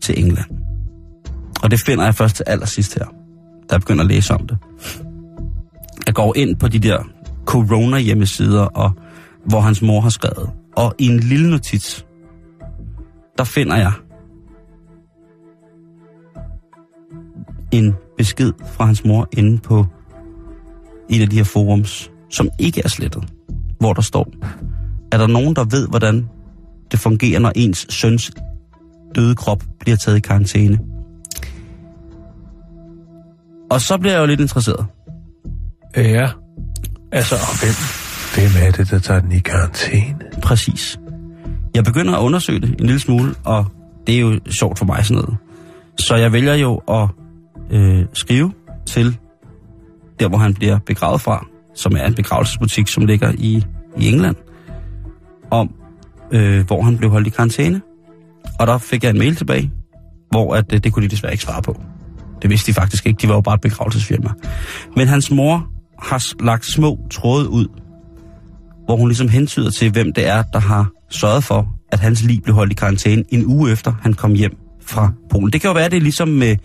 til 0.02 0.19
England, 0.19 0.50
og 1.63 1.72
det 1.72 1.80
finder 1.80 2.04
jeg 2.04 2.15
først 2.15 2.36
til 2.36 2.43
allersidst 2.48 2.93
her, 3.00 3.06
da 3.69 3.72
jeg 3.72 3.80
begynder 3.80 4.04
at 4.04 4.10
læse 4.10 4.34
om 4.34 4.48
det. 4.48 4.58
Jeg 6.06 6.13
går 6.13 6.38
ind 6.38 6.56
på 6.56 6.67
de 6.67 6.80
der 6.80 7.04
corona-hjemmesider, 7.46 8.65
og 8.65 8.91
hvor 9.46 9.60
hans 9.60 9.82
mor 9.82 10.02
har 10.02 10.10
skrevet, 10.10 10.50
og 10.76 10.96
i 11.00 11.06
en 11.06 11.19
lille 11.19 11.50
notits, 11.50 12.06
der 13.38 13.43
finder 13.43 13.76
jeg 13.76 13.91
en 17.74 17.96
besked 18.18 18.54
fra 18.72 18.86
hans 18.86 19.06
mor 19.06 19.30
inde 19.38 19.58
på 19.58 19.86
en 21.10 21.22
af 21.22 21.30
de 21.30 21.36
her 21.36 21.44
forums, 21.44 22.12
som 22.30 22.50
ikke 22.60 22.82
er 22.84 22.90
slettet, 22.90 23.24
hvor 23.80 23.94
der 23.94 24.02
står, 24.02 24.28
er 25.12 25.18
der 25.18 25.28
nogen, 25.28 25.56
der 25.56 25.64
ved, 25.64 25.88
hvordan 25.88 26.30
det 26.92 27.00
fungerer, 27.00 27.40
når 27.40 27.52
ens 27.56 27.86
søns 27.90 28.32
døde 29.16 29.36
krop 29.36 29.64
bliver 29.80 29.98
taget 29.98 30.18
i 30.18 30.20
karantæne? 30.20 30.80
Og 33.72 33.82
så 33.82 33.98
bliver 33.98 34.14
jeg 34.14 34.22
jo 34.22 34.26
lidt 34.26 34.40
interesseret. 34.40 34.86
Ja. 35.98 36.30
Altså, 37.12 37.36
og 37.36 37.60
hvem, 37.62 37.76
hvem 38.36 38.68
er 38.68 38.72
det, 38.72 38.92
der 38.92 39.00
tager 39.00 39.20
den 39.20 39.32
i 39.32 39.40
karantæne? 39.40 40.20
Præcis. 40.42 41.00
Jeg 41.76 41.84
begynder 41.84 42.14
at 42.14 42.22
undersøge 42.22 42.60
det 42.60 42.70
en 42.70 42.86
lille 42.86 43.00
smule, 43.00 43.36
og 43.44 43.66
det 44.08 44.16
er 44.16 44.20
jo 44.20 44.40
sjovt 44.50 44.80
for 44.80 44.86
mig 44.86 45.06
sådan 45.06 45.22
noget. 45.22 45.38
Så 46.00 46.16
jeg 46.16 46.32
vælger 46.32 46.54
jo 46.56 46.76
at 46.76 47.10
øh, 47.74 48.06
skrive 48.14 48.54
til 48.86 49.18
der, 50.20 50.28
hvor 50.28 50.38
han 50.38 50.54
bliver 50.54 50.80
begravet 50.86 51.22
fra, 51.22 51.46
som 51.76 51.96
er 51.96 52.06
en 52.06 52.16
begravelsesbutik, 52.16 52.88
som 52.88 53.06
ligger 53.06 53.32
i, 53.38 53.66
i 53.98 54.08
England, 54.08 54.36
om 55.52 55.74
øh, 56.32 56.66
hvor 56.66 56.82
han 56.82 56.98
blev 56.98 57.10
holdt 57.10 57.28
i 57.28 57.30
karantæne. 57.30 57.82
Og 58.60 58.68
der 58.68 58.78
fik 58.78 59.04
jeg 59.04 59.10
en 59.10 59.18
mail 59.18 59.36
tilbage, 59.36 59.72
hvor 60.32 60.56
at, 60.56 60.74
øh, 60.74 60.80
det 60.84 60.94
kunne 60.94 61.04
de 61.04 61.12
desværre 61.12 61.34
ikke 61.34 61.44
svare 61.44 61.62
på. 61.62 61.82
Det 62.42 62.50
vidste 62.50 62.72
de 62.72 62.76
faktisk 62.76 63.06
ikke, 63.06 63.22
de 63.22 63.28
var 63.28 63.36
jo 63.36 63.42
bare 63.42 63.56
et 63.56 63.62
begravelsesfirma. 63.62 64.30
Men 64.96 65.08
hans 65.08 65.32
mor 65.32 65.68
har 66.00 66.44
lagt 66.44 66.66
små 66.66 67.00
tråde 67.12 67.50
ud, 67.50 67.68
hvor 68.86 68.96
hun 68.96 69.08
ligesom 69.08 69.30
hentyder 69.30 69.72
til, 69.72 69.92
hvem 69.92 70.14
det 70.14 70.28
er, 70.28 70.42
der 70.42 70.60
har 70.60 70.92
sørget 71.10 71.44
for, 71.44 71.68
at 71.92 72.00
hans 72.00 72.24
liv 72.24 72.42
blev 72.42 72.56
holdt 72.56 72.72
i 72.72 72.76
karantæne 72.76 73.24
en 73.30 73.46
uge 73.46 73.72
efter, 73.72 73.94
han 74.02 74.14
kom 74.14 74.34
hjem 74.34 74.58
fra 74.82 75.12
Polen. 75.30 75.54
Det 75.54 75.62
kan 75.62 75.68
jo 75.68 75.74
være, 75.74 75.90
det 75.90 75.98
er 75.98 76.02
ligesom 76.02 76.28
med... 76.28 76.58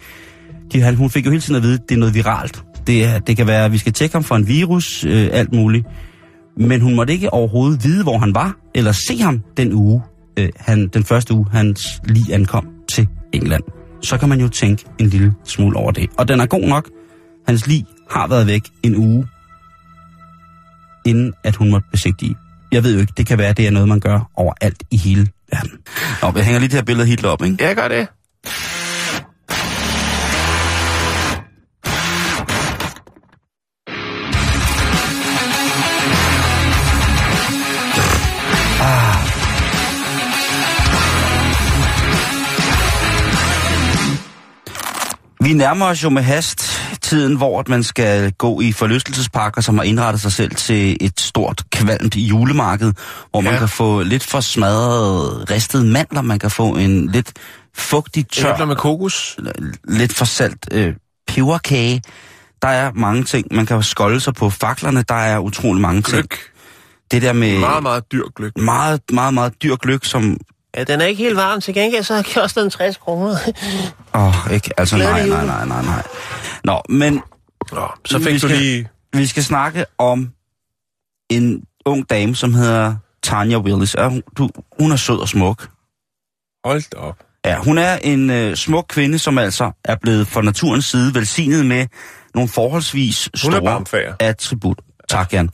De, 0.73 0.81
han, 0.81 0.95
hun 0.95 1.11
fik 1.11 1.27
jo 1.27 1.31
hele 1.31 1.41
tiden 1.41 1.57
at 1.57 1.63
vide, 1.63 1.75
at 1.75 1.89
det 1.89 1.95
er 1.95 1.99
noget 1.99 2.15
viralt. 2.15 2.63
Det, 2.87 3.05
er, 3.05 3.19
det 3.19 3.37
kan 3.37 3.47
være, 3.47 3.65
at 3.65 3.73
vi 3.73 3.79
skal 3.79 3.93
tjekke 3.93 4.15
ham 4.15 4.25
for 4.25 4.37
en 4.37 4.49
virus, 4.49 5.05
øh, 5.05 5.29
alt 5.33 5.53
muligt. 5.53 5.87
Men 6.57 6.81
hun 6.81 6.95
måtte 6.95 7.13
ikke 7.13 7.33
overhovedet 7.33 7.85
vide, 7.85 8.03
hvor 8.03 8.19
han 8.19 8.35
var, 8.35 8.57
eller 8.75 8.93
se 8.93 9.19
ham 9.19 9.43
den 9.57 9.73
uge, 9.73 10.03
øh, 10.39 10.49
han, 10.57 10.89
den 10.89 11.05
første 11.05 11.35
uge, 11.35 11.47
hans 11.53 12.01
lige 12.05 12.35
ankom 12.35 12.69
til 12.89 13.09
England. 13.33 13.63
Så 14.03 14.19
kan 14.19 14.29
man 14.29 14.41
jo 14.41 14.49
tænke 14.49 14.85
en 14.99 15.07
lille 15.07 15.35
smule 15.45 15.77
over 15.77 15.91
det. 15.93 16.11
Og 16.19 16.29
den 16.29 16.41
er 16.41 16.47
god 16.47 16.69
nok. 16.69 16.91
Hans 17.47 17.67
lig 17.67 17.85
har 18.11 18.27
været 18.27 18.47
væk 18.47 18.63
en 18.83 18.97
uge, 18.97 19.27
inden 21.07 21.33
at 21.45 21.57
hun 21.57 21.71
måtte 21.71 21.89
besigtige. 21.91 22.37
Jeg 22.73 22.85
ved 22.85 22.95
jo 22.95 23.01
ikke, 23.01 23.13
det 23.17 23.27
kan 23.27 23.39
være, 23.39 23.53
det 23.53 23.67
er 23.67 23.71
noget, 23.71 23.89
man 23.89 24.01
gør 24.01 24.31
overalt 24.35 24.83
i 24.91 24.97
hele 24.97 25.29
verden. 25.53 25.71
Nå, 26.23 26.33
jeg 26.37 26.45
hænger 26.45 26.61
lige 26.61 26.69
det 26.69 26.77
her 26.77 26.83
billede 26.83 27.07
Hitler 27.07 27.31
op, 27.31 27.45
ikke? 27.45 27.65
Jeg 27.65 27.77
gør 27.77 27.89
det. 27.89 28.07
Vi 45.49 45.53
nærmer 45.53 45.87
os 45.87 46.05
jo 46.05 46.11
med 46.11 46.23
hast 46.23 46.81
tiden, 47.01 47.37
hvor 47.37 47.65
man 47.69 47.83
skal 47.83 48.33
gå 48.33 48.61
i 48.61 48.73
forlystelsesparker, 48.73 49.61
som 49.61 49.79
har 49.79 49.85
indrettet 49.85 50.23
sig 50.23 50.33
selv 50.33 50.55
til 50.55 50.97
et 51.01 51.21
stort, 51.21 51.63
kvalmt 51.73 52.17
julemarked, 52.17 52.93
hvor 53.31 53.43
ja. 53.43 53.51
man 53.51 53.59
kan 53.59 53.69
få 53.69 54.03
lidt 54.03 54.25
for 54.25 54.41
smadret 54.41 55.51
ristede 55.51 55.85
mandler, 55.85 56.23
man 56.23 56.39
kan 56.39 56.51
få 56.51 56.77
en 56.77 57.11
lidt 57.11 57.33
fugtig, 57.75 58.29
tør, 58.29 58.55
Æbler 58.55 58.67
med 58.67 58.77
kokos. 58.77 59.39
lidt 59.85 60.15
for 60.15 60.25
salt 60.25 60.69
øh, 60.73 60.95
peberkage. 61.27 62.03
Der 62.63 62.69
er 62.69 62.93
mange 62.95 63.25
ting. 63.25 63.47
Man 63.51 63.67
kan 63.67 63.83
skolde 63.83 64.21
sig 64.21 64.35
på 64.35 64.51
faklerne. 64.51 65.05
Der 65.09 65.15
er 65.15 65.39
utrolig 65.39 65.83
mange 65.83 66.03
ting. 66.03 66.29
Gløk. 66.29 66.39
Det 67.11 67.23
der 67.23 67.33
med 67.33 67.59
Meget, 67.59 67.83
meget 67.83 68.13
dyr 68.13 68.25
gløk. 68.37 68.57
meget, 68.57 69.01
meget, 69.13 69.35
meget 69.35 69.63
dyr 69.63 69.77
gløk, 69.77 70.05
som... 70.05 70.39
Ja, 70.77 70.85
den 70.85 71.01
er 71.01 71.05
ikke 71.07 71.23
helt 71.23 71.37
varm. 71.37 71.61
Til 71.61 71.75
gengæld 71.75 72.05
så 72.05 72.31
koster 72.35 72.61
den 72.63 72.71
60 72.71 72.97
kroner. 72.97 73.37
Åh, 74.15 74.27
oh, 74.47 74.53
ikke? 74.53 74.71
Altså, 74.81 74.97
nej, 74.97 75.27
nej, 75.27 75.47
nej, 75.47 75.65
nej, 75.67 75.83
nej. 75.83 76.03
Nå, 76.65 76.83
men 76.89 77.23
Nå, 77.73 77.89
så 78.05 78.19
Vi 78.19 78.25
fik 78.25 78.33
du 78.35 78.39
skal- 78.39 78.59
lige... 78.59 78.89
vi 79.13 79.27
skal 79.27 79.45
snakke 79.45 79.85
om 79.99 80.31
en 81.31 81.63
ung 81.85 82.11
dame, 82.11 82.35
som 82.35 82.55
hedder 82.55 82.95
Tanya 83.23 83.59
Willis. 83.59 83.95
Er 83.95 84.09
hun, 84.09 84.23
du, 84.39 84.51
hun 84.81 84.93
er 84.93 84.97
sød 84.97 85.19
og 85.19 85.29
smuk. 85.29 85.69
Hold 86.65 86.97
op. 86.97 87.17
Ja, 87.45 87.57
hun 87.59 87.79
er 87.79 87.97
en 87.97 88.31
øh, 88.31 88.57
smuk 88.57 88.85
kvinde, 88.89 89.19
som 89.19 89.39
altså 89.39 89.71
er 89.85 89.97
blevet 90.03 90.29
fra 90.29 90.43
naturens 90.43 90.85
side 90.85 91.15
velsignet 91.15 91.67
med 91.67 91.87
nogle 92.35 92.49
forholdsvis 92.49 93.29
store 93.35 93.63
barmfager. 93.63 94.15
attribut. 94.21 94.79
Tak, 95.09 95.33
Jan. 95.33 95.51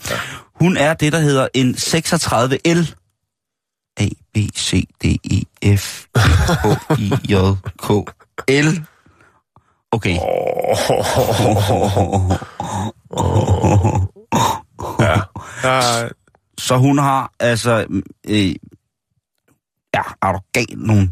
Hun 0.60 0.76
er 0.76 0.94
det, 0.94 1.12
der 1.12 1.18
hedder 1.18 1.48
en 1.54 1.74
36L. 1.74 2.94
B, 4.34 4.36
C, 4.56 4.88
D, 5.04 5.04
E, 5.04 5.42
F, 5.76 6.04
H, 6.16 6.66
I, 6.98 7.12
J, 7.28 7.34
K, 7.82 7.90
L. 8.48 8.68
Okay. 9.92 10.18
Ja. 15.00 15.20
Er, 15.64 16.08
Så 16.58 16.76
hun 16.76 16.98
har 16.98 17.32
altså, 17.40 17.86
øh, 18.28 18.54
ja, 19.94 20.02
gal, 20.52 20.66
nogle 20.76 21.10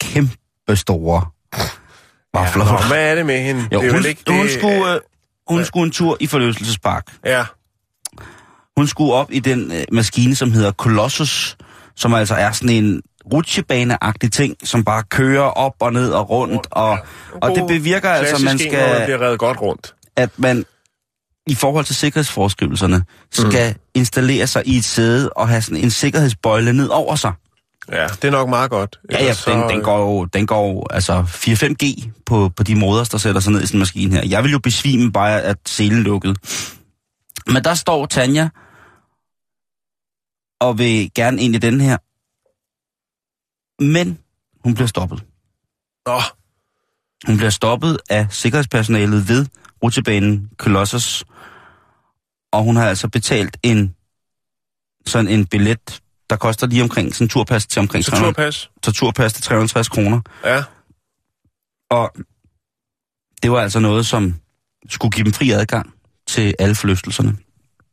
kæmpe 0.00 0.76
store 0.76 1.24
vafler. 2.34 2.64
Nå, 2.64 2.78
hvad 2.88 3.10
er 3.10 3.14
det 3.14 3.26
med 3.26 3.40
hende? 3.42 3.68
jo, 3.72 3.82
det 3.82 3.92
hun, 3.92 4.04
ikke, 4.06 4.22
hun, 4.28 4.42
det, 4.46 4.50
skulle, 4.52 4.94
øh, 4.94 5.00
hun 5.48 5.64
skulle 5.64 5.84
en 5.86 5.90
tur 5.92 6.16
i 6.20 6.26
forlystelsespark. 6.26 7.16
Ja, 7.24 7.44
Hun 8.76 8.86
skulle 8.86 9.12
op 9.12 9.32
i 9.32 9.38
den 9.38 9.72
øh, 9.72 9.84
maskine, 9.92 10.34
som 10.34 10.52
hedder 10.52 10.72
Colossus, 10.72 11.56
som 11.98 12.14
altså 12.14 12.34
er 12.34 12.52
sådan 12.52 12.84
en 12.84 13.02
rutsjebaneagtig 13.32 14.32
ting, 14.32 14.56
som 14.64 14.84
bare 14.84 15.02
kører 15.02 15.42
op 15.42 15.74
og 15.80 15.92
ned 15.92 16.10
og 16.10 16.30
rundt, 16.30 16.66
og, 16.70 16.98
og 17.42 17.50
det 17.54 17.64
bevirker 17.68 18.10
altså, 18.10 18.36
at 18.36 18.42
man 18.42 18.58
skal, 18.58 19.04
bliver 19.04 19.20
revet 19.20 19.38
godt 19.38 19.60
rundt. 19.60 19.94
at 20.16 20.30
man 20.36 20.64
i 21.46 21.54
forhold 21.54 21.84
til 21.84 21.94
sikkerhedsforskrivelserne 21.94 23.04
skal 23.30 23.70
mm. 23.70 23.80
installere 23.94 24.46
sig 24.46 24.62
i 24.66 24.76
et 24.76 24.84
sæde 24.84 25.30
og 25.30 25.48
have 25.48 25.62
sådan 25.62 25.84
en 25.84 25.90
sikkerhedsbøjle 25.90 26.72
ned 26.72 26.88
over 26.88 27.16
sig. 27.16 27.32
Ja, 27.92 28.06
det 28.06 28.24
er 28.24 28.30
nok 28.30 28.48
meget 28.48 28.70
godt. 28.70 28.98
Ja, 29.12 29.24
ja, 29.24 29.34
den, 29.46 29.68
den 29.68 29.82
går 29.82 29.98
jo, 29.98 30.24
den 30.24 30.46
går 30.46 30.68
jo, 30.68 30.86
altså 30.90 31.22
4-5G 31.22 32.08
på, 32.26 32.50
på 32.56 32.62
de 32.62 32.74
måder, 32.74 33.04
der 33.04 33.18
sætter 33.18 33.40
sig 33.40 33.52
ned 33.52 33.62
i 33.62 33.66
sådan 33.66 33.76
en 33.76 33.78
maskine 33.78 34.14
her. 34.14 34.22
Jeg 34.26 34.44
vil 34.44 34.52
jo 34.52 34.58
besvime 34.58 35.12
bare, 35.12 35.42
at 35.42 35.56
selen 35.66 36.02
lukkede. 36.02 36.34
Men 37.46 37.64
der 37.64 37.74
står 37.74 38.06
Tanja, 38.06 38.48
og 40.60 40.78
vil 40.78 41.10
gerne 41.14 41.42
ind 41.42 41.54
i 41.54 41.58
den 41.58 41.80
her. 41.80 41.96
Men 43.84 44.18
hun 44.64 44.74
bliver 44.74 44.86
stoppet. 44.88 45.24
Nå, 46.06 46.20
Hun 47.26 47.36
bliver 47.36 47.50
stoppet 47.50 47.98
af 48.10 48.26
sikkerhedspersonalet 48.30 49.28
ved 49.28 49.46
rutsjebanen 49.82 50.50
Colossus, 50.56 51.24
og 52.52 52.62
hun 52.64 52.76
har 52.76 52.88
altså 52.88 53.08
betalt 53.08 53.56
en 53.62 53.94
sådan 55.06 55.28
en 55.28 55.46
billet, 55.46 56.02
der 56.30 56.36
koster 56.36 56.66
lige 56.66 56.82
omkring 56.82 57.14
sådan 57.14 57.24
en 57.24 57.28
turpas 57.28 57.66
til 57.66 57.80
omkring 57.80 58.04
så 58.04 58.10
300, 58.10 58.32
turpas. 58.34 58.70
så 58.84 58.92
turpas 58.92 59.32
til 59.32 59.42
350 59.42 59.88
kroner. 59.88 60.20
Ja, 60.44 60.64
Og 61.90 62.12
det 63.42 63.50
var 63.50 63.60
altså 63.60 63.80
noget, 63.80 64.06
som 64.06 64.34
skulle 64.88 65.12
give 65.12 65.24
dem 65.24 65.32
fri 65.32 65.50
adgang 65.50 65.94
til 66.26 66.54
alle 66.58 66.74
forlystelserne. 66.74 67.36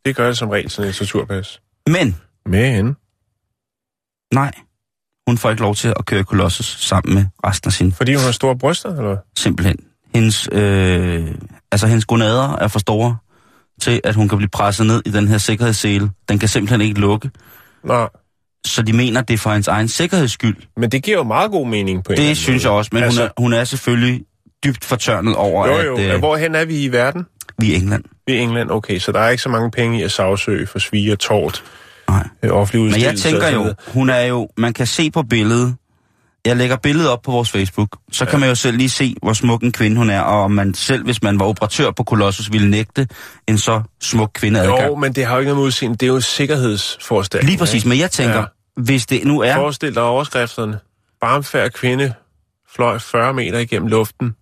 det 0.05 0.15
gør 0.15 0.27
det 0.27 0.37
som 0.37 0.49
regel 0.49 0.69
sådan 0.69 0.93
en 1.01 1.07
turpas. 1.07 1.61
Men 1.87 2.15
Men, 2.45 2.95
nej, 4.33 4.51
hun 5.27 5.37
får 5.37 5.49
ikke 5.49 5.61
lov 5.61 5.75
til 5.75 5.87
at 5.99 6.05
køre 6.05 6.23
Colossus 6.23 6.65
sammen 6.65 7.15
med 7.15 7.25
resten 7.45 7.67
af 7.69 7.73
sin 7.73 7.91
fordi 7.91 8.13
hun 8.13 8.23
har 8.23 8.31
store 8.31 8.57
bryster, 8.57 8.89
eller? 8.97 9.17
simpelthen. 9.37 9.77
Hendes, 10.15 10.49
øh, 10.51 11.27
altså 11.71 11.87
hendes 11.87 12.05
gonader 12.05 12.55
er 12.55 12.67
for 12.67 12.79
store 12.79 13.17
til, 13.81 14.01
at 14.03 14.15
hun 14.15 14.29
kan 14.29 14.37
blive 14.37 14.49
presset 14.49 14.85
ned 14.87 15.01
i 15.05 15.09
den 15.09 15.27
her 15.27 15.37
sikkerhedssele. 15.37 16.11
Den 16.29 16.39
kan 16.39 16.49
simpelthen 16.49 16.81
ikke 16.81 16.99
lukke. 16.99 17.31
Nå, 17.83 18.07
Så 18.65 18.81
de 18.81 18.93
mener, 18.93 19.21
det 19.21 19.33
er 19.33 19.37
for 19.37 19.49
hendes 19.51 19.67
egen 19.67 19.87
sikkerheds 19.87 20.31
skyld. 20.31 20.57
men 20.77 20.91
det 20.91 21.03
giver 21.03 21.17
jo 21.17 21.23
meget 21.23 21.51
god 21.51 21.67
mening 21.67 22.03
på 22.03 22.13
en 22.13 22.17
eller 22.19 22.29
Det 22.29 22.37
synes 22.37 22.63
måde. 22.63 22.71
jeg 22.71 22.77
også, 22.77 22.89
men 22.93 23.03
altså, 23.03 23.21
hun, 23.21 23.27
er, 23.27 23.41
hun 23.41 23.53
er 23.53 23.63
selvfølgelig 23.63 24.25
dybt 24.65 24.85
fortørnet 24.85 25.35
over, 25.35 25.67
Jo, 25.67 25.81
jo. 25.81 25.97
at 25.97 26.13
øh, 26.13 26.19
Hvorhen 26.19 26.55
er 26.55 26.65
vi 26.65 26.83
i 26.83 26.91
verden? 26.91 27.25
vi 27.59 27.71
er 27.71 27.75
i 27.75 27.79
England. 27.79 28.03
Vi 28.27 28.33
er 28.33 28.37
i 28.37 28.41
England, 28.41 28.71
okay. 28.71 28.99
Så 28.99 29.11
der 29.11 29.19
er 29.19 29.29
ikke 29.29 29.43
så 29.43 29.49
mange 29.49 29.71
penge 29.71 29.99
i 29.99 30.03
at 30.03 30.11
sagsøge 30.11 30.67
for 30.67 30.79
svige 30.79 31.11
og 31.11 31.19
tort. 31.19 31.63
Nej. 32.09 32.27
Øh, 32.43 32.51
offentlige 32.51 32.91
Men 32.91 33.01
jeg 33.01 33.17
tænker 33.17 33.49
jo, 33.49 33.73
hun 33.87 34.09
er 34.09 34.21
jo, 34.21 34.49
man 34.57 34.73
kan 34.73 34.87
se 34.87 35.11
på 35.11 35.23
billedet, 35.23 35.75
jeg 36.45 36.57
lægger 36.57 36.75
billedet 36.75 37.09
op 37.09 37.21
på 37.21 37.31
vores 37.31 37.51
Facebook, 37.51 37.97
så 38.11 38.25
ja. 38.25 38.29
kan 38.29 38.39
man 38.39 38.49
jo 38.49 38.55
selv 38.55 38.77
lige 38.77 38.89
se, 38.89 39.15
hvor 39.21 39.33
smuk 39.33 39.63
en 39.63 39.71
kvinde 39.71 39.97
hun 39.97 40.09
er, 40.09 40.21
og 40.21 40.43
om 40.43 40.51
man 40.51 40.73
selv, 40.73 41.03
hvis 41.03 41.23
man 41.23 41.39
var 41.39 41.45
operatør 41.45 41.91
på 41.91 42.03
Colossus, 42.03 42.51
ville 42.51 42.69
nægte 42.69 43.07
en 43.47 43.57
så 43.57 43.81
smuk 44.01 44.31
kvinde 44.33 44.59
adgang. 44.59 44.87
Jo, 44.87 44.95
men 44.95 45.13
det 45.13 45.25
har 45.25 45.33
jo 45.33 45.39
ikke 45.39 45.49
noget 45.49 45.57
med 45.57 45.67
udseende. 45.67 45.97
Det 45.97 46.05
er 46.05 46.13
jo 46.13 46.19
sikkerhedsforanstaltning. 46.19 47.49
Lige 47.49 47.59
præcis, 47.59 47.85
men 47.85 47.99
jeg 47.99 48.11
tænker, 48.11 48.39
ja. 48.39 48.81
hvis 48.81 49.05
det 49.05 49.25
nu 49.25 49.41
er, 49.41 49.55
Forestil 49.55 49.95
dig 49.95 50.03
overskrifterne. 50.03 50.79
Barmfærd 51.21 51.71
kvinde 51.71 52.13
fløj 52.75 52.99
40 52.99 53.33
meter 53.33 53.59
igennem 53.59 53.87
luften. 53.87 54.35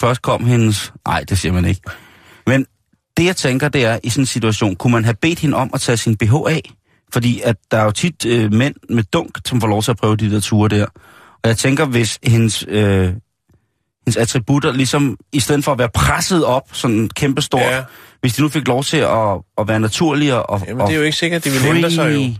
først 0.00 0.22
kom 0.22 0.44
hendes... 0.44 0.92
Nej, 1.06 1.24
det 1.28 1.38
siger 1.38 1.52
man 1.52 1.64
ikke. 1.64 1.80
Men 2.46 2.66
det 3.18 3.24
jeg 3.24 3.36
tænker, 3.36 3.68
det 3.68 3.84
er, 3.84 3.98
i 4.02 4.10
sådan 4.10 4.22
en 4.22 4.26
situation, 4.26 4.76
kunne 4.76 4.92
man 4.92 5.04
have 5.04 5.14
bedt 5.22 5.38
hende 5.38 5.56
om 5.56 5.70
at 5.74 5.80
tage 5.80 5.96
sin 5.96 6.16
BH 6.16 6.34
af? 6.34 6.70
Fordi 7.12 7.40
at 7.44 7.56
der 7.70 7.76
er 7.78 7.84
jo 7.84 7.90
tit 7.90 8.26
øh, 8.26 8.52
mænd 8.52 8.74
med 8.90 9.02
dunk, 9.02 9.38
som 9.46 9.60
får 9.60 9.68
lov 9.68 9.82
til 9.82 9.90
at 9.90 9.96
prøve 9.96 10.16
de 10.16 10.30
der 10.30 10.40
ture 10.40 10.68
der. 10.68 10.86
Og 11.42 11.48
jeg 11.48 11.56
tænker, 11.56 11.84
hvis 11.84 12.18
hendes, 12.22 12.64
øh, 12.68 13.04
hendes 14.06 14.16
attributter, 14.18 14.72
ligesom 14.72 15.16
i 15.32 15.40
stedet 15.40 15.64
for 15.64 15.72
at 15.72 15.78
være 15.78 15.88
presset 15.94 16.44
op, 16.44 16.62
sådan 16.72 17.08
kæmpestort, 17.16 17.60
Ja. 17.62 17.82
hvis 18.20 18.34
de 18.34 18.42
nu 18.42 18.48
fik 18.48 18.68
lov 18.68 18.84
til 18.84 18.96
at, 18.96 19.28
at 19.58 19.68
være 19.68 19.80
naturlige 19.80 20.36
og, 20.42 20.62
Jamen, 20.68 20.80
og 20.80 20.88
det 20.88 20.94
er 20.94 20.98
jo 20.98 21.04
ikke 21.04 21.16
sikkert, 21.16 21.44
de 21.44 21.50
vil 21.50 21.76
ændre 21.76 21.90
sig 21.90 22.14
jo. 22.14 22.20
Det 22.20 22.36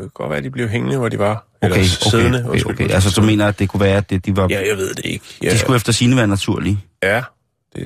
kan 0.00 0.10
godt 0.14 0.30
være, 0.30 0.38
at 0.38 0.44
de 0.44 0.50
blev 0.50 0.68
hængende, 0.68 0.96
hvor 0.96 1.08
de 1.08 1.18
var. 1.18 1.46
Okay, 1.62 1.66
Eller 1.74 1.76
okay, 1.76 2.10
siddende. 2.10 2.38
okay, 2.38 2.48
undskyld. 2.50 2.74
okay. 2.74 2.90
Altså, 2.90 3.20
du 3.20 3.26
mener, 3.26 3.46
at 3.46 3.58
det 3.58 3.68
kunne 3.68 3.80
være, 3.80 3.96
at 3.96 4.10
det, 4.10 4.26
de 4.26 4.36
var... 4.36 4.46
Ja, 4.50 4.68
jeg 4.68 4.76
ved 4.76 4.94
det 4.94 5.04
ikke. 5.06 5.24
Ja, 5.42 5.50
De 5.50 5.58
skulle 5.58 5.76
efter 5.76 5.92
sine 5.92 6.16
være 6.16 6.26
naturlige. 6.26 6.78
ja. 7.02 7.22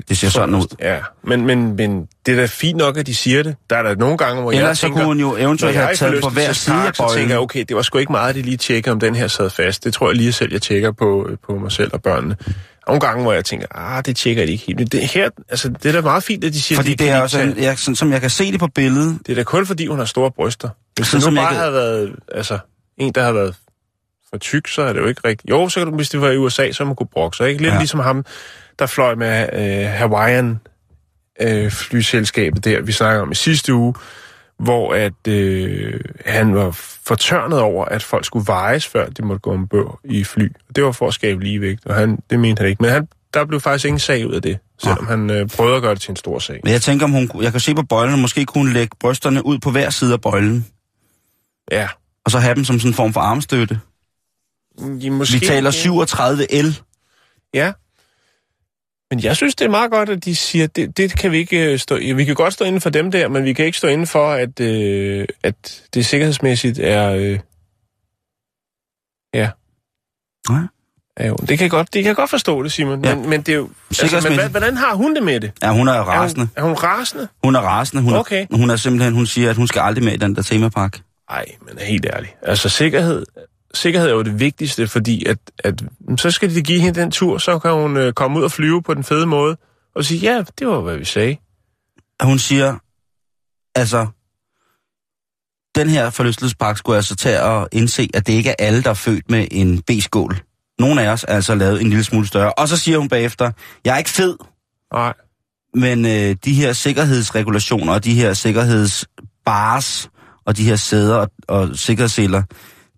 Det 0.09 0.17
ser 0.17 0.29
sådan 0.29 0.55
ud. 0.55 0.75
Ja, 0.79 0.97
men, 1.23 1.45
men, 1.45 1.75
men 1.75 2.07
det 2.25 2.31
er 2.31 2.35
da 2.35 2.45
fint 2.45 2.77
nok, 2.77 2.97
at 2.97 3.07
de 3.07 3.15
siger 3.15 3.43
det. 3.43 3.55
Der 3.69 3.75
er 3.77 3.83
der 3.83 3.95
nogle 3.95 4.17
gange, 4.17 4.41
hvor 4.41 4.51
jeg 4.51 4.59
Ellers 4.59 4.77
så 4.77 4.81
tænker... 4.81 4.97
kunne 4.97 5.05
hun 5.05 5.19
jo 5.19 5.35
eventuelt 5.37 5.75
jeg 5.75 5.83
have 5.85 5.95
taget 5.95 6.23
på 6.23 6.29
hver 6.29 6.53
side 6.53 6.75
af 6.75 6.95
så 6.95 7.03
tænker 7.07 7.19
jeg, 7.19 7.27
bøjlen. 7.27 7.37
okay, 7.37 7.65
det 7.67 7.75
var 7.75 7.81
sgu 7.81 7.97
ikke 7.97 8.11
meget, 8.11 8.29
at 8.29 8.35
de 8.35 8.41
lige 8.41 8.57
tjekker, 8.57 8.91
om 8.91 8.99
den 8.99 9.15
her 9.15 9.27
sad 9.27 9.49
fast. 9.49 9.83
Det 9.83 9.93
tror 9.93 10.07
jeg 10.09 10.15
lige 10.15 10.31
selv, 10.33 10.51
jeg 10.51 10.61
tjekker 10.61 10.91
på, 10.91 11.29
på 11.47 11.57
mig 11.57 11.71
selv 11.71 11.89
og 11.93 12.01
børnene. 12.01 12.37
Nogle 12.87 12.99
gange, 13.01 13.23
hvor 13.23 13.33
jeg 13.33 13.45
tænker, 13.45 13.67
ah, 13.75 14.05
det 14.05 14.15
tjekker 14.15 14.45
de 14.45 14.51
ikke 14.51 14.63
helt. 14.67 14.79
Men 14.79 14.87
det, 14.87 15.07
her, 15.07 15.29
altså, 15.49 15.69
det 15.69 15.85
er 15.85 15.91
da 15.93 16.01
meget 16.01 16.23
fint, 16.23 16.43
at 16.43 16.53
de 16.53 16.61
siger, 16.61 16.75
Fordi 16.79 16.89
de 16.91 16.95
det 16.95 17.07
kan 17.07 17.15
er 17.15 17.21
også, 17.21 17.39
en, 17.41 17.57
jeg, 17.57 17.77
sådan, 17.79 17.95
som 17.95 18.11
jeg 18.11 18.21
kan 18.21 18.29
se 18.29 18.51
det 18.51 18.59
på 18.59 18.67
billedet, 18.75 19.19
Det 19.25 19.31
er 19.31 19.35
da 19.35 19.43
kun 19.43 19.65
fordi, 19.65 19.87
hun 19.87 19.97
har 19.97 20.05
store 20.05 20.31
bryster. 20.31 20.69
Hvis 20.95 21.07
Sådan 21.07 21.17
det 21.17 21.23
som 21.23 21.33
nu 21.33 21.39
jeg 21.39 21.45
bare 21.45 21.53
kan- 21.53 21.59
havde 21.61 21.73
været 21.73 22.15
altså, 22.35 22.57
en, 22.97 23.13
der 23.13 23.21
havde 23.21 23.35
været 23.35 23.55
for 24.29 24.37
tyk, 24.37 24.67
så 24.67 24.81
er 24.81 24.93
det 24.93 24.99
jo 25.01 25.05
ikke 25.05 25.21
rigtigt. 25.25 25.49
Jo, 25.49 25.69
så 25.69 25.79
kan 25.79 25.87
du, 25.87 25.95
hvis 25.95 26.09
det 26.09 26.21
var 26.21 26.29
i 26.29 26.37
USA, 26.37 26.71
så 26.71 26.85
man 26.85 26.95
kunne 26.95 27.07
brokke 27.13 27.37
sig. 27.37 27.49
Ikke? 27.49 27.61
Lidt. 27.61 27.73
Ja. 27.73 27.77
ligesom 27.77 27.99
ham, 27.99 28.25
der 28.79 28.85
fløj 28.85 29.15
med 29.15 29.49
øh, 29.53 29.89
Hawaiian 29.89 30.59
øh, 31.41 31.71
flyselskabet 31.71 32.65
der, 32.65 32.81
vi 32.81 32.91
snakker 32.91 33.21
om 33.21 33.31
i 33.31 33.35
sidste 33.35 33.73
uge, 33.73 33.93
hvor 34.59 34.93
at 34.93 35.27
øh, 35.27 35.99
han 36.25 36.55
var 36.55 36.71
fortørnet 37.05 37.59
over, 37.59 37.85
at 37.85 38.03
folk 38.03 38.25
skulle 38.25 38.47
vejes, 38.47 38.87
før 38.87 39.09
de 39.09 39.21
måtte 39.21 39.39
gå 39.39 39.51
ombord 39.53 39.99
i 40.03 40.23
fly. 40.23 40.51
Det 40.75 40.83
var 40.83 40.91
for 40.91 41.07
at 41.07 41.13
skabe 41.13 41.43
ligevægt, 41.43 41.85
og 41.85 41.95
han, 41.95 42.19
det 42.29 42.39
mente 42.39 42.59
han 42.59 42.69
ikke. 42.69 42.81
Men 42.83 42.91
han, 42.91 43.07
der 43.33 43.45
blev 43.45 43.59
faktisk 43.59 43.85
ingen 43.85 43.99
sag 43.99 44.27
ud 44.27 44.33
af 44.33 44.41
det, 44.41 44.57
selvom 44.83 45.07
han 45.07 45.29
øh, 45.29 45.47
prøvede 45.49 45.75
at 45.75 45.81
gøre 45.81 45.93
det 45.93 46.01
til 46.01 46.11
en 46.11 46.15
stor 46.15 46.39
sag. 46.39 46.59
men 46.63 46.73
jeg 46.73 46.81
tænker, 46.81 47.05
om 47.05 47.11
hun, 47.11 47.31
jeg 47.41 47.51
kan 47.51 47.59
se 47.59 47.75
på 47.75 47.83
bøjlen, 47.83 48.21
måske 48.21 48.45
kunne 48.45 48.63
hun 48.63 48.73
lægge 48.73 48.95
brysterne 48.99 49.45
ud 49.45 49.59
på 49.59 49.71
hver 49.71 49.89
side 49.89 50.13
af 50.13 50.21
bøjlen, 50.21 50.65
Ja, 51.71 51.87
og 52.25 52.31
så 52.31 52.39
have 52.39 52.55
dem 52.55 52.65
som 52.65 52.79
sådan 52.79 52.89
en 52.89 52.93
form 52.95 53.13
for 53.13 53.19
armstøtte. 53.19 53.79
måske, 55.11 55.39
Vi 55.39 55.45
taler 55.45 55.71
37L. 55.71 56.83
Ja. 57.53 57.71
Men 59.11 59.23
jeg 59.23 59.35
synes, 59.35 59.55
det 59.55 59.65
er 59.65 59.69
meget 59.69 59.91
godt, 59.91 60.09
at 60.09 60.25
de 60.25 60.35
siger, 60.35 60.67
det, 60.67 60.97
det 60.97 61.17
kan 61.17 61.31
vi 61.31 61.37
ikke 61.37 61.71
øh, 61.71 61.79
stå. 61.79 61.95
Vi 62.15 62.25
kan 62.25 62.35
godt 62.35 62.53
stå 62.53 62.65
inden 62.65 62.81
for 62.81 62.89
dem 62.89 63.11
der, 63.11 63.27
men 63.27 63.43
vi 63.45 63.53
kan 63.53 63.65
ikke 63.65 63.77
stå 63.77 63.87
inden 63.87 64.07
for, 64.07 64.31
at, 64.31 64.59
øh, 64.59 65.27
at 65.43 65.83
det 65.93 66.05
sikkerhedsmæssigt 66.05 66.79
er... 66.79 67.09
Øh, 67.11 67.39
ja. 69.33 69.49
Nej. 70.49 70.61
Ja, 71.19 71.27
jo. 71.27 71.35
Det 71.35 71.47
kan 71.47 71.61
jeg 71.61 71.69
godt, 71.71 71.93
det 71.93 72.03
kan 72.03 72.07
jeg 72.07 72.15
godt 72.15 72.29
forstå 72.29 72.63
det, 72.63 72.71
Simon. 72.71 73.05
Ja. 73.05 73.15
Men, 73.15 73.29
men 73.29 73.41
det 73.41 73.51
er 73.51 73.55
jo... 73.55 73.69
Altså, 73.89 74.29
men 74.37 74.51
hvordan 74.51 74.77
har 74.77 74.93
hun 74.95 75.15
det 75.15 75.23
med 75.23 75.39
det? 75.39 75.51
Ja, 75.61 75.71
hun 75.73 75.87
er 75.87 75.93
Er 75.93 76.01
rasende. 76.03 76.45
hun, 76.45 76.63
er 76.63 76.67
hun 76.67 76.73
rasende? 76.73 77.27
Hun 77.43 77.55
er 77.55 77.59
rasende. 77.59 78.03
Hun, 78.03 78.13
Okay. 78.13 78.45
er, 78.51 78.57
hun 78.57 78.69
er 78.69 78.75
simpelthen, 78.75 79.13
hun 79.13 79.25
siger, 79.25 79.49
at 79.49 79.55
hun 79.55 79.67
skal 79.67 79.79
aldrig 79.79 80.03
med 80.03 80.13
i 80.13 80.17
den 80.17 80.35
der 80.35 80.41
temapark. 80.41 80.99
Nej, 81.29 81.45
men 81.67 81.77
er 81.77 81.83
helt 81.85 82.05
ærligt. 82.13 82.35
Altså, 82.41 82.69
sikkerhed, 82.69 83.25
sikkerhed 83.73 84.09
er 84.09 84.13
jo 84.13 84.21
det 84.21 84.39
vigtigste, 84.39 84.87
fordi 84.87 85.25
at, 85.25 85.37
at 85.59 85.83
så 86.17 86.31
skal 86.31 86.55
de 86.55 86.61
give 86.61 86.79
hende 86.79 87.01
den 87.01 87.11
tur, 87.11 87.37
så 87.37 87.59
kan 87.59 87.71
hun 87.71 87.97
øh, 87.97 88.13
komme 88.13 88.39
ud 88.39 88.43
og 88.43 88.51
flyve 88.51 88.83
på 88.83 88.93
den 88.93 89.03
fede 89.03 89.25
måde, 89.25 89.57
og 89.95 90.05
sige, 90.05 90.19
ja, 90.19 90.43
det 90.59 90.67
var, 90.67 90.81
hvad 90.81 90.97
vi 90.97 91.05
sagde. 91.05 91.37
Og 92.19 92.25
Hun 92.25 92.39
siger, 92.39 92.77
altså, 93.75 94.07
den 95.75 95.89
her 95.89 96.09
forlystelsespark 96.09 96.77
skulle 96.77 96.95
altså 96.95 97.15
tage 97.15 97.41
og 97.41 97.69
indse, 97.71 98.09
at 98.13 98.27
det 98.27 98.33
ikke 98.33 98.49
er 98.49 98.55
alle, 98.59 98.83
der 98.83 98.89
er 98.89 98.93
født 98.93 99.31
med 99.31 99.47
en 99.51 99.81
B-skål. 99.81 100.41
Nogle 100.79 101.01
af 101.01 101.09
os 101.09 101.23
er 101.23 101.35
altså 101.35 101.55
lavet 101.55 101.81
en 101.81 101.89
lille 101.89 102.03
smule 102.03 102.27
større. 102.27 102.53
Og 102.53 102.67
så 102.67 102.77
siger 102.77 102.97
hun 102.97 103.09
bagefter, 103.09 103.51
jeg 103.85 103.93
er 103.93 103.97
ikke 103.97 104.09
fed, 104.09 104.35
Nej, 104.93 105.13
men 105.73 106.05
øh, 106.05 106.35
de 106.45 106.53
her 106.53 106.73
sikkerhedsregulationer 106.73 107.93
og 107.93 108.03
de 108.03 108.13
her 108.13 108.33
sikkerhedsbars 108.33 110.09
og 110.45 110.57
de 110.57 110.63
her 110.63 110.75
sæder 110.75 111.15
og, 111.15 111.29
og 111.47 111.69
sikkerhedsseler, 111.75 112.43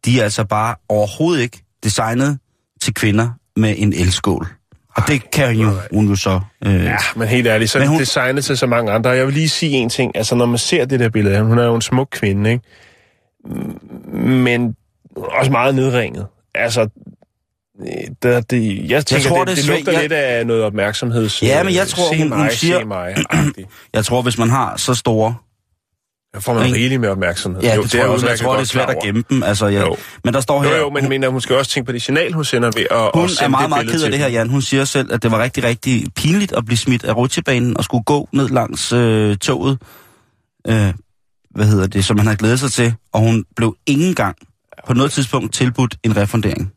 de 0.06 0.20
er 0.20 0.24
altså 0.24 0.44
bare 0.46 0.76
overhovedet 0.90 1.42
ikke 1.42 1.64
designet 1.84 2.40
til 2.82 2.94
kvinder 2.94 3.30
med 3.56 3.76
en 3.78 3.94
elskål. 3.94 4.48
Og 4.96 5.04
det 5.08 5.32
kan 5.32 5.56
hun 5.56 5.66
jo, 5.66 5.72
hun 5.94 6.08
jo 6.10 6.16
så... 6.16 6.40
Øh, 6.66 6.84
ja, 6.84 6.98
men 7.16 7.28
helt 7.28 7.48
ærligt, 7.48 7.72
så 7.72 7.80
er 7.80 7.88
hun- 7.88 8.00
designet 8.00 8.46
til 8.46 8.58
så 8.58 8.68
mange 8.68 8.92
andre. 8.92 9.10
Og 9.10 9.18
Jeg 9.18 9.26
vil 9.26 9.34
lige 9.34 9.50
sige 9.50 9.72
en 9.72 9.90
ting. 9.90 10.12
Altså, 10.18 10.36
når 10.36 10.46
man 10.46 10.58
ser 10.58 10.86
det 10.86 11.00
der 11.00 11.10
billede 11.10 11.36
af 11.38 11.44
hun 11.44 11.60
er 11.60 11.64
jo 11.66 11.76
en 11.76 11.82
smuk 11.82 12.08
kvinde, 12.12 12.52
ikke? 12.52 12.64
Men 14.18 14.76
også 15.16 15.52
meget 15.52 15.76
nedringet. 15.76 16.28
Altså, 16.56 16.82
øh, 17.82 18.42
det, 18.50 18.90
jeg 18.90 19.06
tænker, 19.06 19.30
tror, 19.30 19.46
det, 19.46 19.58
det 19.58 19.64
er 19.64 19.68
det, 19.68 19.76
lugter 19.78 19.92
Jeg- 19.92 20.02
lidt 20.02 20.12
af 20.14 20.48
noget 20.48 20.64
opmærksomheds... 20.64 21.44
Ja, 21.44 21.64
men 21.64 21.74
jeg 21.76 21.88
tror, 21.88 22.18
hun- 22.18 22.32
hun 22.32 22.50
siger- 22.52 22.86
mig. 22.86 23.16
Jeg 23.94 24.06
tror, 24.06 24.22
hvis 24.22 24.38
man 24.38 24.50
har 24.50 24.78
så 24.78 24.94
store... 24.94 25.36
Der 26.34 26.40
får 26.40 26.54
man 26.54 26.74
rigeligt 26.74 27.02
med 27.02 27.10
opmærksomhed. 27.10 27.62
Ja, 27.62 27.76
jo, 27.76 27.82
det, 27.82 27.92
tror 27.92 28.00
jeg, 28.00 28.10
også, 28.10 28.28
jeg 28.28 28.40
tror, 28.40 28.54
det 28.54 28.62
er 28.62 28.66
svært 28.66 28.90
at 28.90 28.98
gemme 29.04 29.24
dem. 29.30 29.44
Altså, 29.44 29.68
jeg, 29.68 29.86
Jo. 29.86 29.98
Men 30.24 30.34
der 30.34 30.42
står 30.42 30.62
her... 30.64 30.70
Jo, 30.70 30.76
jo, 30.76 30.90
men, 30.90 31.10
men 31.10 31.24
hun 31.24 31.42
skal 31.42 31.56
også 31.56 31.72
tænke 31.72 31.86
på 31.86 31.92
det 31.92 32.02
signal, 32.02 32.34
hun 32.34 32.46
sender 32.46 32.72
ved 32.76 32.86
at, 32.92 33.10
Hun 33.14 33.24
at 33.24 33.42
er 33.42 33.48
meget, 33.48 33.64
det 33.64 33.70
meget 33.70 33.90
ked 33.90 34.04
af 34.04 34.12
det 34.12 34.20
her, 34.20 34.28
Jan. 34.28 34.50
Hun 34.50 34.62
siger 34.62 34.86
selv, 34.86 35.14
at 35.14 35.24
det 35.24 35.32
var 35.32 35.44
rigtig, 35.44 35.64
rigtig 35.64 36.06
pinligt 36.16 36.52
at 36.54 36.66
blive 36.66 36.78
smidt 36.78 37.04
af 37.04 37.16
rutsjebanen 37.16 37.78
og 37.78 37.84
skulle 37.84 38.04
gå 38.04 38.30
ned 38.32 38.50
langs 38.50 38.94
øh, 38.94 39.38
toget. 39.38 39.82
Øh, 40.68 40.94
hvad 41.56 41.66
hedder 41.66 41.88
det, 41.88 42.06
som 42.06 42.18
han 42.18 42.28
havde 42.28 42.38
glædet 42.38 42.60
sig 42.60 42.72
til. 42.72 42.94
Og 43.14 43.20
hun 43.20 43.46
blev 43.56 43.76
ingen 43.86 44.16
gang 44.16 44.38
på 44.88 44.94
noget 44.94 45.12
tidspunkt 45.12 45.54
tilbudt 45.54 45.96
en 46.04 46.18
refundering. 46.18 46.72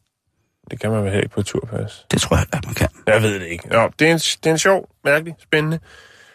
Det 0.71 0.81
kan 0.81 0.91
man 0.91 1.05
vel 1.05 1.15
ikke 1.15 1.29
på 1.29 1.43
turpas. 1.43 2.07
Det 2.11 2.21
tror 2.21 2.37
jeg, 2.37 2.47
at 2.53 2.65
man 2.67 2.75
kan. 2.75 2.89
Jeg 3.07 3.23
ved 3.23 3.35
det 3.35 3.47
ikke. 3.47 3.69
Nå, 3.69 3.91
det 3.99 4.09
er 4.09 4.13
en, 4.13 4.19
det 4.19 4.47
er 4.47 4.51
en 4.51 4.59
sjov, 4.59 4.89
mærkelig, 5.05 5.35
spændende, 5.43 5.79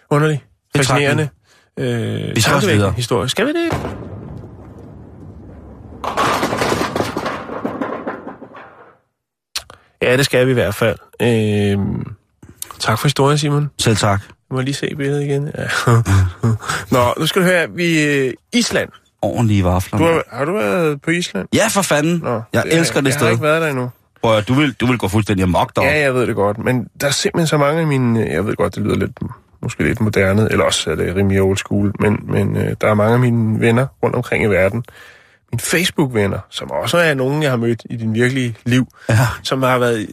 underlig, 0.09 0.43
fascinerende, 0.75 1.29
øh, 1.79 2.35
Vi 2.35 2.41
skal 2.41 2.55
også 2.55 2.67
videre. 2.71 2.91
historie. 2.91 3.29
Skal 3.29 3.45
vi 3.47 3.51
det? 3.51 3.71
Ja, 10.01 10.17
det 10.17 10.25
skal 10.25 10.45
vi 10.45 10.51
i 10.51 10.53
hvert 10.53 10.75
fald. 10.75 10.97
Øh, 11.21 11.77
tak 12.79 12.99
for 12.99 13.05
historien, 13.05 13.37
Simon. 13.37 13.69
Selv 13.79 13.95
tak. 13.97 14.21
Du 14.49 14.55
må 14.55 14.61
lige 14.61 14.73
se 14.73 14.95
billedet 14.97 15.23
igen. 15.23 15.51
Ja. 15.57 15.65
Nå, 16.97 17.13
nu 17.19 17.25
skal 17.27 17.41
du 17.41 17.47
høre, 17.47 17.67
vi 17.75 18.03
øh, 18.03 18.33
Island. 18.53 18.89
Ordentlige 19.21 19.63
vafler. 19.63 19.99
Du 19.99 20.05
har, 20.05 20.23
har 20.31 20.45
du 20.45 20.53
været 20.53 21.01
på 21.01 21.11
Island? 21.11 21.47
Ja, 21.53 21.67
for 21.71 21.81
fanden. 21.81 22.19
Nå, 22.23 22.41
jeg 22.53 22.63
det 22.63 22.73
er- 22.75 22.79
elsker 22.79 23.01
det 23.01 23.05
jeg 23.07 23.13
sted. 23.13 23.25
har 23.25 23.31
ikke 23.31 23.43
været 23.43 23.61
der 23.61 23.67
endnu. 23.67 23.89
Prøv 24.23 24.37
at, 24.37 24.47
du 24.47 24.53
vil, 24.53 24.73
du 24.73 24.85
vil 24.87 24.97
gå 24.97 25.07
fuldstændig 25.07 25.43
amok 25.43 25.75
deroppe. 25.75 25.91
Ja, 25.91 25.99
jeg 26.01 26.13
ved 26.13 26.27
det 26.27 26.35
godt, 26.35 26.57
men 26.57 26.87
der 27.01 27.07
er 27.07 27.11
simpelthen 27.11 27.47
så 27.47 27.57
mange 27.57 27.81
af 27.81 27.87
mine, 27.87 28.19
jeg 28.31 28.45
ved 28.45 28.55
godt, 28.55 28.75
det 28.75 28.83
lyder 28.83 28.95
lidt, 28.95 29.11
måske 29.61 29.83
lidt 29.83 30.01
moderne, 30.01 30.47
eller 30.51 30.65
også 30.65 30.91
er 30.91 30.95
det 30.95 31.15
rimelig 31.15 31.41
old 31.41 31.57
school, 31.57 31.93
men, 31.99 32.19
men 32.23 32.57
øh, 32.57 32.75
der 32.81 32.87
er 32.87 32.93
mange 32.93 33.13
af 33.13 33.19
mine 33.19 33.59
venner 33.59 33.87
rundt 34.03 34.15
omkring 34.15 34.43
i 34.43 34.47
verden, 34.47 34.83
mine 35.51 35.59
Facebook-venner, 35.61 36.39
som 36.49 36.71
også 36.71 36.97
er 36.97 37.13
nogen, 37.13 37.43
jeg 37.43 37.49
har 37.51 37.57
mødt 37.57 37.81
i 37.89 37.95
din 37.95 38.13
virkelige 38.13 38.55
liv, 38.65 38.87
Ja. 39.09 39.27
som 39.43 39.63
har 39.63 39.77
været 39.77 40.07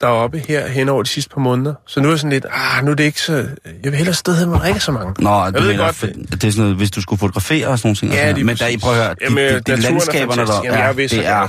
deroppe 0.00 0.38
her 0.38 0.66
hen 0.68 0.88
over 0.88 1.02
de 1.02 1.08
sidste 1.08 1.30
par 1.34 1.40
måneder. 1.40 1.74
Så 1.86 2.00
nu 2.00 2.08
er 2.08 2.12
jeg 2.12 2.18
sådan 2.18 2.30
lidt, 2.30 2.46
ah, 2.52 2.84
nu 2.84 2.90
er 2.90 2.94
det 2.94 3.04
ikke 3.04 3.20
så, 3.20 3.32
jeg 3.64 3.92
vil 3.92 3.94
hellere 3.94 4.14
sted 4.14 4.40
der 4.46 4.64
ikke 4.64 4.80
så 4.80 4.92
mange. 4.92 5.14
Nå, 5.24 5.44
Jeg 5.44 5.54
du 5.54 5.60
mener, 5.60 5.76
godt, 5.84 6.00
godt, 6.00 6.30
det 6.32 6.44
er 6.44 6.50
sådan 6.50 6.62
noget, 6.62 6.76
hvis 6.76 6.90
du 6.90 7.00
skulle 7.00 7.20
fotografere 7.20 7.68
og 7.68 7.78
sådan 7.78 7.88
nogle 7.88 7.96
ting. 7.96 8.12
og 8.12 8.18
sådan 8.18 8.46
Men 8.46 8.56
der, 8.56 8.66
I 8.66 8.76
prøver 8.76 8.96
at 8.96 9.02
høre, 9.02 9.14
de, 9.14 9.16
Jamen, 9.24 9.38
de, 9.38 9.60
de, 9.60 9.70
naturen 9.70 9.84
er 9.84 9.90
landskaberne 9.90 10.46
der. 10.46 10.60
Jamen, 10.64 10.78
jeg 10.80 10.96
vil 10.96 11.08
så 11.10 11.16
det 11.16 11.26
er. 11.26 11.48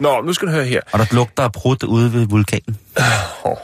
Nå, 0.00 0.22
nu 0.22 0.32
skal 0.32 0.48
du 0.48 0.52
høre 0.52 0.64
her. 0.64 0.80
og 0.92 0.98
der 0.98 1.06
lugter 1.12 1.42
af 1.42 1.52
brudt 1.52 1.82
ude 1.82 2.12
ved 2.12 2.26
vulkanen. 2.26 2.76
Oh, 3.44 3.56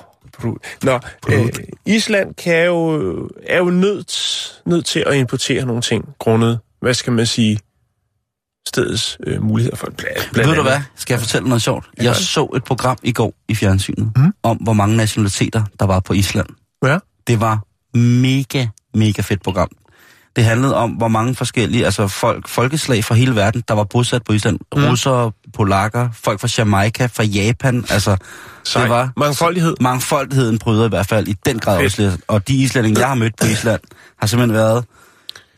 Nå, 0.83 1.01
øh, 1.29 1.49
Island 1.87 2.35
kan 2.35 2.67
jo, 2.67 3.29
er 3.47 3.59
jo 3.59 3.65
nødt, 3.71 4.63
nødt 4.67 4.87
til 4.87 5.05
at 5.07 5.15
importere 5.17 5.67
nogle 5.67 5.83
ting, 5.83 6.05
grundet, 6.19 6.61
hvad 6.81 6.95
skal 6.95 7.13
man 7.13 7.27
sige, 7.27 7.59
stedets 8.69 9.19
øh, 9.27 9.43
muligheder 9.43 9.77
for 9.77 9.87
blandt, 9.97 10.29
blandt 10.33 10.51
Ved 10.51 10.57
du 10.57 10.63
hvad? 10.63 10.81
Skal 10.97 11.15
jeg 11.15 11.21
fortælle 11.21 11.49
noget 11.49 11.63
sjovt? 11.63 11.87
Ja. 11.99 12.03
Jeg 12.05 12.17
så 12.17 12.45
et 12.57 12.65
program 12.65 12.99
i 13.03 13.13
går 13.13 13.35
i 13.49 13.55
fjernsynet, 13.55 14.13
Mm. 14.17 14.33
om 14.43 14.57
hvor 14.57 14.73
mange 14.73 14.97
nationaliteter, 14.97 15.65
der 15.81 15.87
var 15.87 16.01
på 16.01 16.13
Island. 16.13 16.47
Ja. 16.85 16.99
Det 17.27 17.41
var 17.41 17.61
mega, 17.99 18.67
mega 18.95 19.23
fedt 19.23 19.43
program. 19.43 19.69
Det 20.37 20.45
handlede 20.45 20.77
om, 20.77 20.91
hvor 20.91 21.09
mange 21.09 21.35
forskellige, 21.35 21.85
altså 21.85 22.09
folk, 22.09 22.49
folkeslag 22.49 23.05
fra 23.05 23.15
hele 23.15 23.37
verden, 23.37 23.63
der 23.69 23.75
var 23.75 23.85
bosat 23.85 24.23
på 24.25 24.33
Island. 24.33 24.59
Mm. 24.77 24.85
Russere, 24.85 25.33
polakker, 25.55 26.09
folk 26.13 26.41
fra 26.41 26.49
Jamaica, 26.59 27.07
fra 27.07 27.25
Japan, 27.25 27.85
altså 27.91 28.17
Sej. 28.65 28.83
det 28.83 28.91
var 28.91 29.13
Mangfoldighed. 29.17 29.75
mangfoldigheden 29.81 30.59
bryder 30.59 30.87
i 30.87 30.89
hvert 30.89 31.09
fald 31.09 31.29
i 31.29 31.35
den 31.47 31.59
grad 31.59 31.79
Fedt. 31.91 32.07
også. 32.07 32.19
Og 32.29 32.49
de 32.49 32.55
islændinge, 32.55 33.01
jeg 33.01 33.09
har 33.09 33.15
mødt 33.15 33.37
på 33.41 33.47
Island, 33.47 33.81
har 34.19 34.27
simpelthen 34.27 34.55
været 34.55 34.85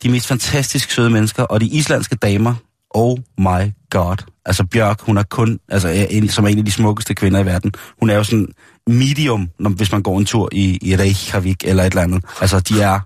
de 0.03 0.09
mest 0.09 0.27
fantastisk 0.27 0.91
søde 0.91 1.11
mennesker. 1.11 1.43
Og 1.43 1.61
de 1.61 1.67
islandske 1.67 2.17
damer, 2.17 2.55
oh 2.91 3.19
my 3.39 3.73
god. 3.91 4.17
Altså 4.47 4.65
Bjørk, 4.65 5.01
hun 5.01 5.19
er 5.19 5.23
kun, 5.23 5.59
altså 5.69 5.89
en, 5.89 6.29
som 6.29 6.45
er 6.45 6.49
en 6.49 6.59
af 6.59 6.65
de 6.65 6.73
smukkeste 6.73 7.15
kvinder 7.15 7.41
i 7.41 7.47
verden. 7.47 7.73
Hun 8.01 8.11
er 8.11 8.15
jo 8.15 8.25
sådan 8.25 8.49
medium, 8.87 9.49
når, 9.59 9.71
hvis 9.71 9.93
man 9.93 10.03
går 10.03 10.19
en 10.19 10.25
tur 10.25 10.49
i, 10.53 10.79
i 10.83 10.97
Reykjavik 10.97 11.65
eller 11.65 11.83
et 11.83 11.91
eller 11.91 12.03
andet. 12.03 12.25
Altså 12.41 12.61
de 12.61 12.83
er... 12.83 13.01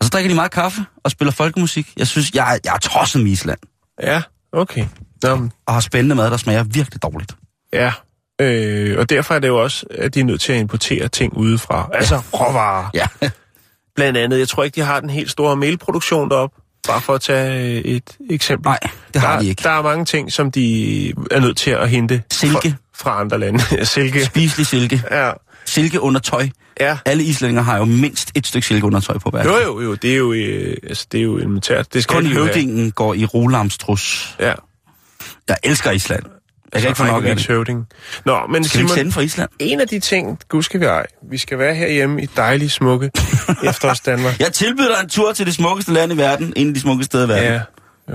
Og 0.00 0.04
så 0.04 0.10
drikker 0.10 0.28
de 0.28 0.34
meget 0.34 0.50
kaffe 0.50 0.80
og 1.04 1.10
spiller 1.10 1.32
folkemusik. 1.32 1.92
Jeg 1.96 2.06
synes, 2.06 2.30
jeg, 2.34 2.54
er- 2.54 2.58
jeg 2.64 2.74
er 2.74 2.78
tosset 2.78 3.22
med 3.22 3.30
Island. 3.32 3.58
Ja, 4.02 4.22
okay. 4.52 4.84
Nå, 5.22 5.36
men, 5.36 5.52
Og 5.66 5.74
har 5.74 5.80
spændende 5.80 6.14
mad, 6.14 6.30
der 6.30 6.36
smager 6.36 6.62
virkelig 6.62 7.02
dårligt. 7.02 7.32
ja. 7.72 7.92
Øh, 8.40 8.98
og 8.98 9.10
derfor 9.10 9.34
er 9.34 9.38
det 9.38 9.48
jo 9.48 9.62
også, 9.62 9.86
at 9.90 10.14
de 10.14 10.20
er 10.20 10.24
nødt 10.24 10.40
til 10.40 10.52
at 10.52 10.60
importere 10.60 11.08
ting 11.08 11.36
udefra. 11.36 11.90
Altså 11.94 12.16
råvarer. 12.32 12.90
Ja. 12.94 13.06
Blandt 13.96 14.18
andet, 14.18 14.38
jeg 14.38 14.48
tror 14.48 14.64
ikke, 14.64 14.74
de 14.74 14.80
har 14.86 15.00
den 15.00 15.10
helt 15.10 15.30
store 15.30 15.56
melproduktion 15.56 16.30
derop. 16.30 16.50
Bare 16.88 17.00
for 17.00 17.14
at 17.14 17.20
tage 17.20 17.70
øh, 17.78 17.80
et 17.84 18.16
eksempel. 18.30 18.68
Nej, 18.68 18.78
det 19.14 19.20
har 19.22 19.32
der, 19.32 19.40
de 19.40 19.48
ikke. 19.48 19.62
Der 19.62 19.70
er 19.70 19.82
mange 19.82 20.04
ting, 20.04 20.32
som 20.32 20.50
de 20.50 21.08
er 21.30 21.40
nødt 21.40 21.56
til 21.56 21.70
at 21.70 21.90
hente 21.90 22.22
Silke. 22.32 22.76
fra, 22.94 23.10
fra 23.10 23.20
andre 23.20 23.38
lande. 23.38 23.60
Silke. 23.86 24.24
Spiselig 24.24 24.66
silke. 24.66 25.02
Ja. 25.10 25.30
Silke 25.68 26.00
under 26.00 26.20
tøj. 26.20 26.48
ja. 26.80 26.98
Alle 27.04 27.22
islændinge 27.24 27.62
har 27.62 27.78
jo 27.78 27.84
mindst 27.84 28.30
et 28.34 28.46
stykke 28.46 28.66
silke 28.66 28.86
under 28.86 29.00
tøj 29.00 29.18
på 29.18 29.30
hver. 29.30 29.44
Jo, 29.44 29.56
jo, 29.58 29.80
jo. 29.80 29.94
Det 29.94 30.12
er 30.12 30.16
jo, 30.16 30.32
øh, 30.32 30.76
altså, 30.88 31.06
det 31.12 31.18
er 31.20 31.24
jo 31.24 31.36
elementært. 31.36 31.94
Det 31.94 32.02
skal 32.02 32.14
Kun 32.14 32.26
jo 32.26 32.32
have. 32.32 32.44
høvdingen 32.44 32.90
går 32.90 33.14
i 33.14 33.24
rolamstrus. 33.24 34.36
Ja. 34.40 34.52
Jeg 35.48 35.56
elsker 35.62 35.90
Island. 35.90 36.22
Jeg 36.72 36.80
kan 36.82 36.90
ikke 36.90 36.98
få 36.98 37.04
nok 37.04 37.24
af 37.24 37.36
det. 37.36 37.46
høvding. 37.46 37.86
Nå, 38.24 38.38
men 38.50 38.64
Skal 38.64 38.78
vi 38.80 38.86
Simon, 38.86 38.96
sende 38.96 39.12
fra 39.12 39.20
Island? 39.20 39.48
en 39.58 39.80
af 39.80 39.88
de 39.88 40.00
ting, 40.00 40.38
gud 40.48 40.62
skal 40.62 40.80
vi 40.80 40.84
ej, 40.84 41.06
vi 41.30 41.38
skal 41.38 41.58
være 41.58 41.74
herhjemme 41.74 42.22
i 42.22 42.26
dejlige, 42.36 42.70
smukke 42.70 43.10
efterårs 43.68 44.00
Danmark. 44.00 44.40
Jeg 44.40 44.52
tilbyder 44.52 44.88
dig 44.88 45.02
en 45.02 45.08
tur 45.08 45.32
til 45.32 45.46
det 45.46 45.54
smukkeste 45.54 45.92
land 45.92 46.12
i 46.12 46.16
verden. 46.16 46.52
En 46.56 46.68
af 46.68 46.74
de 46.74 46.80
smukkeste 46.80 47.06
steder 47.06 47.26
i 47.26 47.28
verden. 47.28 47.52
Ja, 47.52 47.60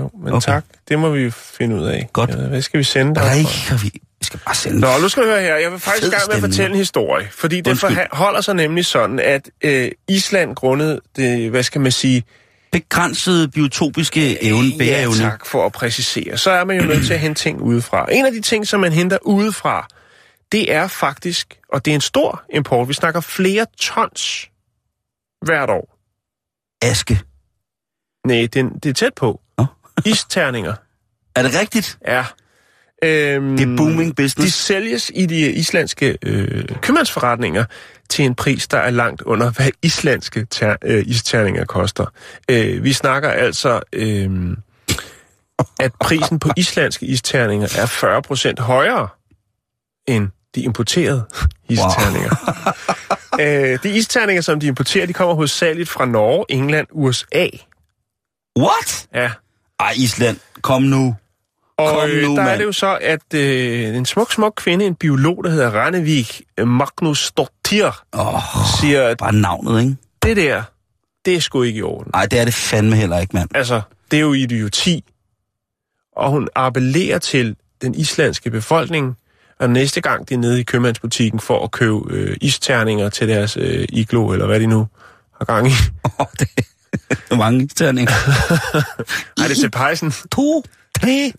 jo, 0.00 0.10
men 0.24 0.32
Okay. 0.32 0.46
tak. 0.52 0.64
Det 0.88 0.98
må 0.98 1.10
vi 1.10 1.30
finde 1.30 1.76
ud 1.76 1.84
af. 1.84 2.08
Godt. 2.12 2.30
Ved, 2.38 2.48
Hvad 2.48 2.62
skal 2.62 2.78
vi 2.78 2.84
sende 2.84 3.14
dig? 3.14 3.22
Nej, 3.70 3.90
vi 4.24 4.36
vi 4.36 4.36
skal 4.36 4.40
bare 4.46 4.54
sende 4.54 4.80
Nå, 4.80 4.98
nu 5.00 5.08
skal 5.08 5.22
du 5.22 5.28
høre 5.28 5.40
her. 5.40 5.56
Jeg 5.56 5.72
vil 5.72 5.78
faktisk 5.78 6.10
gang 6.12 6.22
med 6.28 6.34
at 6.36 6.40
fortælle 6.40 6.70
en 6.70 6.78
historie. 6.78 7.28
Fordi 7.32 7.60
det 7.60 7.78
forholder 7.78 8.40
sig 8.40 8.54
nemlig 8.54 8.86
sådan, 8.86 9.18
at 9.18 9.50
øh, 9.64 9.90
Island 10.08 10.54
grundet 10.54 11.00
det, 11.16 11.50
hvad 11.50 11.62
skal 11.62 11.80
man 11.80 11.92
sige, 11.92 12.24
Begrænsede 12.72 13.48
biotopiske 13.48 14.44
evne, 14.44 14.68
Ja, 14.68 14.78
bæreevne. 14.78 15.16
tak 15.16 15.46
for 15.46 15.66
at 15.66 15.72
præcisere. 15.72 16.38
Så 16.38 16.50
er 16.50 16.64
man 16.64 16.80
jo 16.80 16.86
nødt 16.86 17.06
til 17.06 17.14
at 17.14 17.20
hente 17.20 17.42
ting 17.42 17.60
udefra. 17.60 18.06
En 18.12 18.26
af 18.26 18.32
de 18.32 18.40
ting, 18.40 18.66
som 18.66 18.80
man 18.80 18.92
henter 18.92 19.18
udefra, 19.22 19.86
det 20.52 20.72
er 20.72 20.88
faktisk, 20.88 21.58
og 21.72 21.84
det 21.84 21.90
er 21.90 21.94
en 21.94 22.00
stor 22.00 22.42
import, 22.54 22.88
vi 22.88 22.94
snakker 22.94 23.20
flere 23.20 23.66
tons 23.78 24.48
hvert 25.44 25.70
år. 25.70 25.98
Aske. 26.82 27.20
Nej, 28.26 28.48
det, 28.52 28.70
det 28.82 28.86
er 28.90 28.94
tæt 28.94 29.14
på. 29.14 29.40
Nå. 29.58 29.66
Isterninger. 30.04 30.74
Er 31.36 31.42
det 31.42 31.54
rigtigt? 31.60 31.98
Ja. 32.08 32.24
Øhm, 33.02 33.56
Det 33.56 33.72
er 33.72 33.76
booming 33.76 34.08
De 34.18 34.22
business. 34.22 34.54
sælges 34.54 35.10
i 35.14 35.26
de 35.26 35.52
islandske 35.52 36.18
øh, 36.22 36.64
købmandsforretninger 36.82 37.64
til 38.10 38.24
en 38.24 38.34
pris, 38.34 38.68
der 38.68 38.78
er 38.78 38.90
langt 38.90 39.22
under, 39.22 39.50
hvad 39.50 39.70
islandske 39.82 40.44
ter, 40.50 40.76
øh, 40.84 41.04
isterninger 41.06 41.64
koster. 41.64 42.06
Øh, 42.50 42.84
vi 42.84 42.92
snakker 42.92 43.30
altså, 43.30 43.80
øh, 43.92 44.30
at 45.80 45.92
prisen 46.00 46.38
på 46.38 46.48
islandske 46.56 47.06
isterninger 47.06 47.68
er 47.78 47.86
40% 48.58 48.62
højere 48.62 49.08
end 50.08 50.28
de 50.54 50.60
importerede 50.62 51.24
isterninger. 51.68 52.30
Wow. 53.38 53.46
øh, 53.72 53.78
de 53.82 53.96
isterninger, 53.96 54.42
som 54.42 54.60
de 54.60 54.66
importerer, 54.66 55.06
de 55.06 55.12
kommer 55.12 55.34
hovedsageligt 55.34 55.88
fra 55.88 56.04
Norge, 56.06 56.44
England, 56.48 56.86
USA. 56.92 57.46
What? 58.58 59.06
Ja. 59.14 59.30
Ej, 59.80 59.92
Island, 59.96 60.36
kom 60.62 60.82
nu. 60.82 61.16
Og 61.78 61.90
Kom 61.90 62.10
øh, 62.10 62.22
nu, 62.22 62.36
der 62.36 62.42
er 62.42 62.56
det 62.56 62.64
jo 62.64 62.72
så, 62.72 62.98
at 63.00 63.34
øh, 63.34 63.96
en 63.96 64.06
smuk, 64.06 64.32
smuk 64.32 64.52
kvinde, 64.56 64.84
en 64.84 64.94
biolog, 64.94 65.44
der 65.44 65.50
hedder 65.50 65.70
Rannevik 65.70 66.42
Magnus 66.58 67.24
Stortir, 67.24 68.02
Åh, 68.12 68.34
oh, 68.34 68.42
siger, 68.80 69.14
bare 69.14 69.32
navnet, 69.32 69.80
ikke? 69.80 69.96
det 70.22 70.36
der, 70.36 70.62
det 71.24 71.34
er 71.34 71.40
sgu 71.40 71.62
ikke 71.62 71.78
i 71.78 71.82
orden. 71.82 72.10
Nej, 72.14 72.26
det 72.26 72.38
er 72.38 72.44
det 72.44 72.54
fandme 72.54 72.96
heller 72.96 73.18
ikke, 73.18 73.36
mand. 73.36 73.48
Altså, 73.54 73.80
det 74.10 74.16
er 74.16 74.20
jo 74.20 74.32
idioti. 74.32 75.04
Og 76.16 76.30
hun 76.30 76.48
appellerer 76.54 77.18
til 77.18 77.56
den 77.82 77.94
islandske 77.94 78.50
befolkning, 78.50 79.16
og 79.60 79.70
næste 79.70 80.00
gang 80.00 80.28
de 80.28 80.34
er 80.34 80.38
nede 80.38 80.60
i 80.60 80.62
købmandsbutikken 80.62 81.40
for 81.40 81.64
at 81.64 81.70
købe 81.70 82.00
øh, 82.10 82.36
isterninger 82.40 83.08
til 83.08 83.28
deres 83.28 83.56
øh, 83.56 83.86
iglo, 83.88 84.32
eller 84.32 84.46
hvad 84.46 84.60
de 84.60 84.66
nu 84.66 84.88
har 85.38 85.44
gang 85.44 85.66
i. 85.66 85.70
Oh, 86.18 86.26
det 86.38 86.48
er 87.30 87.36
mange 87.36 87.66
terninger. 87.66 88.12
Ej, 89.38 89.48
det 89.48 89.50
er 89.50 89.60
til 89.60 89.70
pejsen. 89.70 90.12
To, 90.32 90.62
tre, 91.00 91.32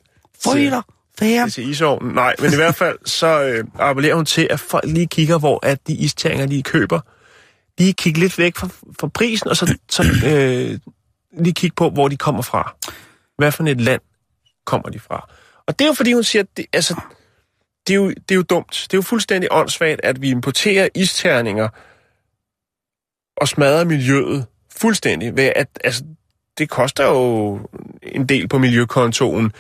fire, 0.53 0.83
fem. 1.19 1.27
Det 1.27 1.35
er 1.35 1.47
til 1.47 1.69
isovnen. 1.69 2.13
Nej, 2.13 2.35
men 2.39 2.53
i 2.53 2.55
hvert 2.55 2.75
fald 2.75 2.97
så 3.05 3.43
øh, 3.43 3.63
appellerer 3.79 4.15
hun 4.15 4.25
til, 4.25 4.47
at 4.49 4.59
folk 4.59 4.85
lige 4.87 5.07
kigger, 5.07 5.39
hvor 5.39 5.59
at 5.65 5.87
de 5.87 5.93
isterninger, 5.93 6.45
de 6.45 6.63
køber, 6.63 6.99
lige 7.77 7.93
kigge 7.93 8.19
lidt 8.19 8.37
væk 8.37 8.55
fra, 8.55 8.67
fra 8.99 9.07
prisen, 9.07 9.49
og 9.49 9.57
så, 9.57 9.77
så 9.89 10.03
øh, 10.03 10.79
lige 11.43 11.53
kigge 11.53 11.75
på, 11.75 11.89
hvor 11.89 12.07
de 12.07 12.17
kommer 12.17 12.41
fra. 12.41 12.75
Hvad 13.37 13.51
for 13.51 13.63
et 13.63 13.81
land 13.81 14.01
kommer 14.65 14.89
de 14.89 14.99
fra? 14.99 15.29
Og 15.67 15.79
det 15.79 15.85
er 15.85 15.89
jo 15.89 15.93
fordi, 15.93 16.13
hun 16.13 16.23
siger, 16.23 16.43
at 16.43 16.57
det, 16.57 16.65
altså, 16.73 17.01
det, 17.87 17.93
er 17.93 17.97
jo, 17.97 18.09
det 18.09 18.31
er 18.31 18.35
jo 18.35 18.41
dumt. 18.41 18.87
Det 18.91 18.93
er 18.93 18.97
jo 18.97 19.01
fuldstændig 19.01 19.49
åndssvagt, 19.51 20.01
at 20.03 20.21
vi 20.21 20.29
importerer 20.29 20.89
isterninger 20.95 21.69
og 23.37 23.47
smadrer 23.47 23.83
miljøet 23.83 24.45
fuldstændig. 24.77 25.37
Ved 25.37 25.51
at, 25.55 25.67
altså, 25.83 26.03
det 26.57 26.69
koster 26.69 27.05
jo 27.05 27.59
en 28.01 28.25
del 28.25 28.47
på 28.47 28.57
miljøkontoen 28.57 29.51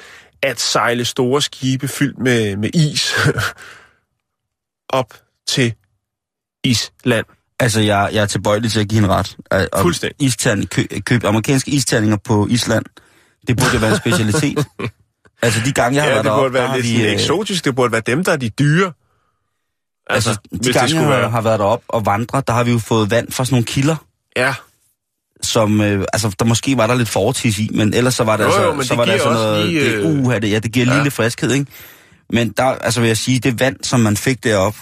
at 0.45 0.59
sejle 0.59 1.05
store 1.05 1.41
skibe 1.41 1.87
fyldt 1.87 2.19
med, 2.19 2.57
med 2.57 2.69
is 2.73 3.13
op 4.89 5.13
til 5.47 5.73
Island. 6.63 7.25
Altså, 7.59 7.79
jeg, 7.81 8.09
jeg 8.13 8.21
er 8.21 8.25
tilbøjelig 8.25 8.71
til 8.71 8.79
at 8.79 8.87
give 8.87 9.01
hende 9.01 9.15
ret. 9.15 9.37
Og- 9.51 9.81
Fuldstændig. 9.81 10.25
Isterning, 10.27 10.69
køb, 10.69 10.87
køb 11.05 11.23
amerikanske 11.23 11.71
isterninger 11.71 12.17
på 12.17 12.47
Island. 12.49 12.85
Det 13.47 13.57
burde 13.57 13.81
være 13.81 13.91
en 13.91 13.97
specialitet. 13.97 14.65
altså, 15.41 15.59
de 15.65 15.73
gange, 15.73 15.95
jeg 15.95 16.03
har 16.03 16.09
Ja, 16.09 16.13
været 16.15 16.23
det 16.25 16.29
deroppe, 16.31 16.49
burde 16.51 16.63
der 16.63 16.67
være 16.71 16.81
lidt 16.81 16.93
vi... 16.99 17.05
øh, 17.05 17.11
eksotisk. 17.13 17.65
Det 17.65 17.75
burde 17.75 17.91
være 17.91 18.01
dem, 18.05 18.23
der 18.23 18.31
er 18.31 18.37
de 18.37 18.49
dyre. 18.49 18.93
Altså, 20.09 20.29
Altså, 20.29 20.39
de 20.63 20.73
gange, 20.73 20.89
skulle 20.89 21.09
jeg 21.09 21.21
være... 21.21 21.29
har 21.29 21.41
været 21.41 21.59
deroppe 21.59 21.85
og 21.89 22.05
vandre, 22.05 22.43
der 22.47 22.53
har 22.53 22.63
vi 22.63 22.71
jo 22.71 22.79
fået 22.79 23.11
vand 23.11 23.31
fra 23.31 23.45
sådan 23.45 23.53
nogle 23.55 23.65
kilder, 23.65 23.95
Ja, 24.37 24.53
som, 25.45 25.81
øh, 25.81 26.05
altså, 26.13 26.35
der 26.39 26.45
måske 26.45 26.77
var 26.77 26.87
der 26.87 26.95
lidt 26.95 27.09
fortis 27.09 27.59
i, 27.59 27.69
men 27.73 27.93
ellers 27.93 28.15
så 28.15 28.23
var 28.23 28.37
det 28.37 28.43
Jo, 28.43 28.49
altså, 28.49 28.63
jo, 28.63 28.83
så 28.83 28.93
det 28.93 28.97
var 28.97 29.03
giver 29.03 29.13
altså 29.13 29.29
noget, 29.29 29.67
lige, 29.67 29.97
det, 29.97 30.03
uh, 30.03 30.33
det, 30.33 30.51
ja, 30.51 30.59
det 30.59 30.71
giver 30.71 30.85
ja. 30.85 30.91
ja. 30.91 30.97
lille 30.97 31.11
friskhed, 31.11 31.51
ikke? 31.51 31.65
Men 32.29 32.53
der, 32.57 32.63
altså 32.63 32.99
vil 32.99 33.07
jeg 33.07 33.17
sige, 33.17 33.39
det 33.39 33.59
vand, 33.59 33.75
som 33.83 33.99
man 33.99 34.17
fik 34.17 34.43
deroppe, 34.43 34.79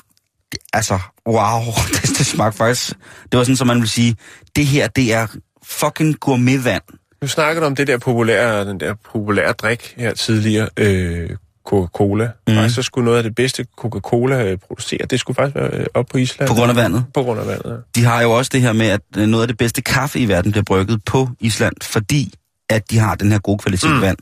det, 0.51 0.59
altså, 0.73 0.99
wow, 1.27 1.61
det, 1.93 2.17
det 2.17 2.25
smagte 2.25 2.57
faktisk, 2.57 2.89
det 3.31 3.37
var 3.37 3.43
sådan, 3.43 3.55
som 3.55 3.67
man 3.67 3.79
vil 3.79 3.89
sige, 3.89 4.15
det 4.55 4.65
her, 4.65 4.87
det 4.87 5.13
er 5.13 5.27
fucking 5.63 6.19
gourmetvand. 6.19 6.83
nu 7.21 7.27
snakkede 7.27 7.61
du 7.61 7.65
om 7.65 7.75
det 7.75 7.87
der 7.87 7.97
populære, 7.97 8.65
den 8.65 8.79
der 8.79 8.93
populære 9.11 9.51
drik 9.51 9.93
her 9.97 10.13
tidligere, 10.13 10.69
øh, 10.77 11.29
Coca-Cola. 11.67 12.29
Mm. 12.47 12.53
Faktisk 12.53 12.75
så 12.75 12.81
skulle 12.81 13.05
noget 13.05 13.17
af 13.17 13.23
det 13.23 13.35
bedste 13.35 13.65
Coca-Cola 13.77 14.43
øh, 14.43 14.57
producere, 14.57 14.99
det 15.09 15.19
skulle 15.19 15.35
faktisk 15.35 15.55
være 15.55 15.69
øh, 15.73 15.85
op 15.93 16.05
på 16.11 16.17
Island. 16.17 16.47
På 16.49 16.53
grund 16.55 16.69
af 16.69 16.75
vandet. 16.75 17.05
På 17.13 17.23
grund 17.23 17.39
af 17.39 17.47
vandet, 17.47 17.65
ja. 17.65 18.01
De 18.01 18.05
har 18.05 18.21
jo 18.21 18.31
også 18.31 18.49
det 18.53 18.61
her 18.61 18.73
med, 18.73 18.87
at 18.87 19.01
øh, 19.17 19.27
noget 19.27 19.43
af 19.43 19.47
det 19.47 19.57
bedste 19.57 19.81
kaffe 19.81 20.19
i 20.19 20.27
verden 20.27 20.51
bliver 20.51 20.63
brygget 20.63 21.01
på 21.05 21.29
Island, 21.39 21.73
fordi 21.81 22.33
at 22.69 22.91
de 22.91 22.97
har 22.99 23.15
den 23.15 23.31
her 23.31 23.39
gode 23.39 23.57
kvalitet 23.57 23.91
mm. 23.91 24.01
vand. 24.01 24.17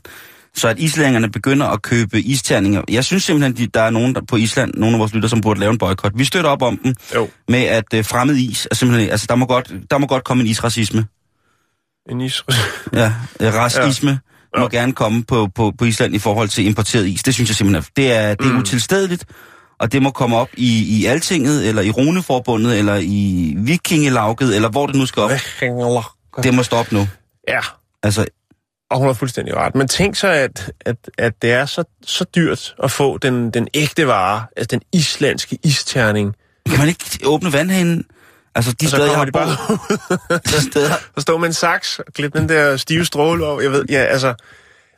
Så 0.54 0.68
at 0.68 0.78
islændingerne 0.78 1.30
begynder 1.30 1.66
at 1.66 1.82
købe 1.82 2.20
isterninger. 2.20 2.82
Jeg 2.88 3.04
synes 3.04 3.24
simpelthen, 3.24 3.56
de, 3.56 3.66
der 3.66 3.80
er 3.80 3.90
nogen 3.90 4.14
der 4.14 4.20
på 4.28 4.36
Island, 4.36 4.74
nogle 4.74 4.96
af 4.96 5.00
vores 5.00 5.14
lytter, 5.14 5.28
som 5.28 5.40
burde 5.40 5.60
lave 5.60 5.72
en 5.72 5.78
boykot. 5.78 6.12
Vi 6.14 6.24
støtter 6.24 6.50
op 6.50 6.62
om 6.62 6.78
dem 6.84 6.94
Jo, 7.14 7.28
med, 7.48 7.62
at 7.62 7.84
øh, 7.94 8.04
fremmed 8.04 8.36
is 8.36 8.68
er 8.70 8.74
simpelthen... 8.74 9.10
Altså, 9.10 9.26
der 9.28 9.34
må 9.34 9.46
godt, 9.46 9.72
der 9.90 9.98
må 9.98 10.06
godt 10.06 10.24
komme 10.24 10.40
en 10.40 10.46
isracisme. 10.46 11.04
en 12.10 12.20
is. 12.20 12.44
Ja, 12.92 13.12
øh, 13.40 13.54
racisme 13.54 14.10
ja. 14.10 14.16
Må 14.58 14.68
Ja. 14.72 14.78
gerne 14.78 14.92
komme 14.92 15.24
på, 15.24 15.48
på, 15.54 15.72
på 15.78 15.84
Island 15.84 16.14
i 16.14 16.18
forhold 16.18 16.48
til 16.48 16.66
importeret 16.66 17.06
is. 17.06 17.22
Det 17.22 17.34
synes 17.34 17.50
jeg 17.50 17.56
simpelthen, 17.56 17.82
er- 17.82 17.92
det 17.96 18.12
er, 18.12 18.34
det 18.34 18.46
er 18.46 18.52
Mm. 18.52 18.58
utilstedeligt. 18.58 19.24
Og 19.80 19.92
det 19.92 20.02
må 20.02 20.10
komme 20.10 20.36
op 20.36 20.48
i, 20.56 21.00
i 21.00 21.06
Altinget, 21.06 21.68
eller 21.68 21.82
i 21.82 21.90
Runeforbundet, 21.90 22.78
eller 22.78 22.96
i 23.02 23.54
Vikingelauget, 23.58 24.56
eller 24.56 24.68
hvor 24.68 24.86
det 24.86 24.96
nu 24.96 25.06
skal 25.06 25.22
op. 25.22 25.30
Det 26.42 26.54
må 26.54 26.62
stoppe 26.62 26.94
nu. 26.94 27.08
Ja, 27.48 27.60
Altså, 28.02 28.24
og 28.90 28.98
hun 28.98 29.06
har 29.06 29.14
fuldstændig 29.14 29.56
ret. 29.56 29.74
Men 29.74 29.88
tænk 29.88 30.16
så, 30.16 30.26
at, 30.28 30.72
at, 30.80 30.96
at 31.18 31.42
det 31.42 31.52
er 31.52 31.66
så, 31.66 31.84
så 32.06 32.24
dyrt 32.24 32.74
at 32.82 32.90
få 32.90 33.18
den, 33.18 33.50
den 33.50 33.68
ægte 33.74 34.06
vare, 34.06 34.46
altså 34.56 34.66
den 34.76 34.80
islandske 34.92 35.58
isterning. 35.64 36.34
kan 36.68 36.78
man 36.78 36.88
ikke 36.88 37.04
åbne 37.24 37.52
vandhanen? 37.52 38.04
Altså, 38.54 38.72
de 38.80 38.84
Og 38.86 38.88
steder, 38.88 39.06
jeg 39.06 39.16
har 39.16 39.28
boet, 39.32 40.42
de 40.46 40.62
steder, 40.70 40.94
Så 41.16 41.20
står 41.20 41.38
med 41.38 41.46
en 41.46 41.52
saks 41.52 41.98
og 41.98 42.12
klippe 42.14 42.38
den 42.38 42.48
der 42.48 42.76
stive 42.76 43.04
stråle 43.04 43.46
over. 43.46 43.60
Jeg 43.60 43.70
ved, 43.72 43.84
ja, 43.90 43.98
altså... 44.04 44.34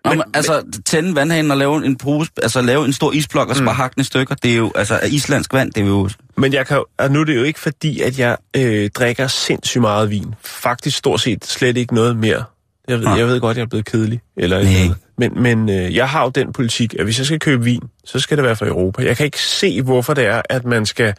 Nå, 0.05 0.11
Men- 0.11 0.19
men, 0.19 0.25
altså, 0.35 0.63
tænde 0.87 1.15
vandhanen 1.15 1.51
og 1.51 1.57
lave 1.57 1.87
en 1.87 1.97
pose, 1.97 2.31
altså 2.43 2.61
lave 2.61 2.85
en 2.85 2.93
stor 2.93 3.13
isblok 3.13 3.49
og 3.51 3.57
bare 3.65 3.75
hakke 3.75 3.95
den 3.95 4.01
i 4.01 4.05
stykker, 4.05 4.35
det 4.35 4.53
er 4.53 4.57
jo, 4.57 4.73
altså, 4.75 4.95
af 5.03 5.09
islandsk 5.11 5.53
vand, 5.53 5.73
det 5.73 5.83
er 5.83 5.87
jo, 5.87 6.09
Men 6.37 6.53
jeg 6.53 6.67
kan, 6.67 6.83
og 6.99 7.11
nu 7.11 7.21
er 7.21 7.25
det 7.25 7.37
jo 7.37 7.43
ikke 7.43 7.61
fordi, 7.61 8.01
at 8.01 8.19
jeg 8.19 8.37
øh, 8.57 8.91
drikker 8.91 9.27
sindssygt 9.27 9.81
meget 9.81 10.11
vin. 10.11 10.35
Faktisk 10.43 10.97
stort 10.99 11.21
set 11.21 11.45
slet 11.45 11.77
ikke 11.77 11.95
noget 11.95 12.17
mere. 12.17 12.45
Jeg 12.89 12.99
ved, 12.99 13.05
Nej. 13.05 13.19
jeg 13.19 13.27
ved 13.27 13.41
godt, 13.41 13.57
jeg 13.57 13.63
er 13.63 13.67
blevet 13.69 13.85
kedelig. 13.87 14.21
Eller 14.37 14.63
Nej. 14.63 14.73
noget. 14.73 14.97
Men, 15.19 15.43
men 15.43 15.69
øh, 15.71 15.95
jeg 15.95 16.09
har 16.09 16.23
jo 16.25 16.29
den 16.31 16.53
politik, 16.53 16.95
at 16.99 17.05
hvis 17.05 17.19
jeg 17.19 17.27
skal 17.27 17.39
købe 17.39 17.65
vin, 17.65 17.83
så 18.05 18.19
skal 18.21 18.37
det 18.37 18.45
være 18.45 18.57
fra 18.57 18.67
Europa. 18.67 19.03
Jeg 19.03 19.17
kan 19.17 19.27
ikke 19.27 19.41
se, 19.43 19.83
hvorfor 19.83 20.15
det 20.15 20.27
er, 20.27 20.43
at 20.51 20.65
man 20.65 20.87
skal 20.87 21.15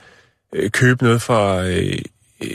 øh, 0.55 0.69
købe 0.69 1.03
noget 1.03 1.21
fra 1.21 1.63
øh, 1.67 1.97
øh, 2.43 2.49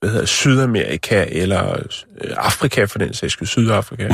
hvad 0.00 0.10
hedder, 0.10 0.26
Sydamerika 0.26 1.24
eller 1.28 1.70
øh, 1.72 2.34
Afrika, 2.36 2.84
for 2.84 2.98
den 2.98 3.14
sags 3.14 3.32
skyld, 3.32 3.48
Sydafrika. 3.48 4.02
Ja. 4.02 4.08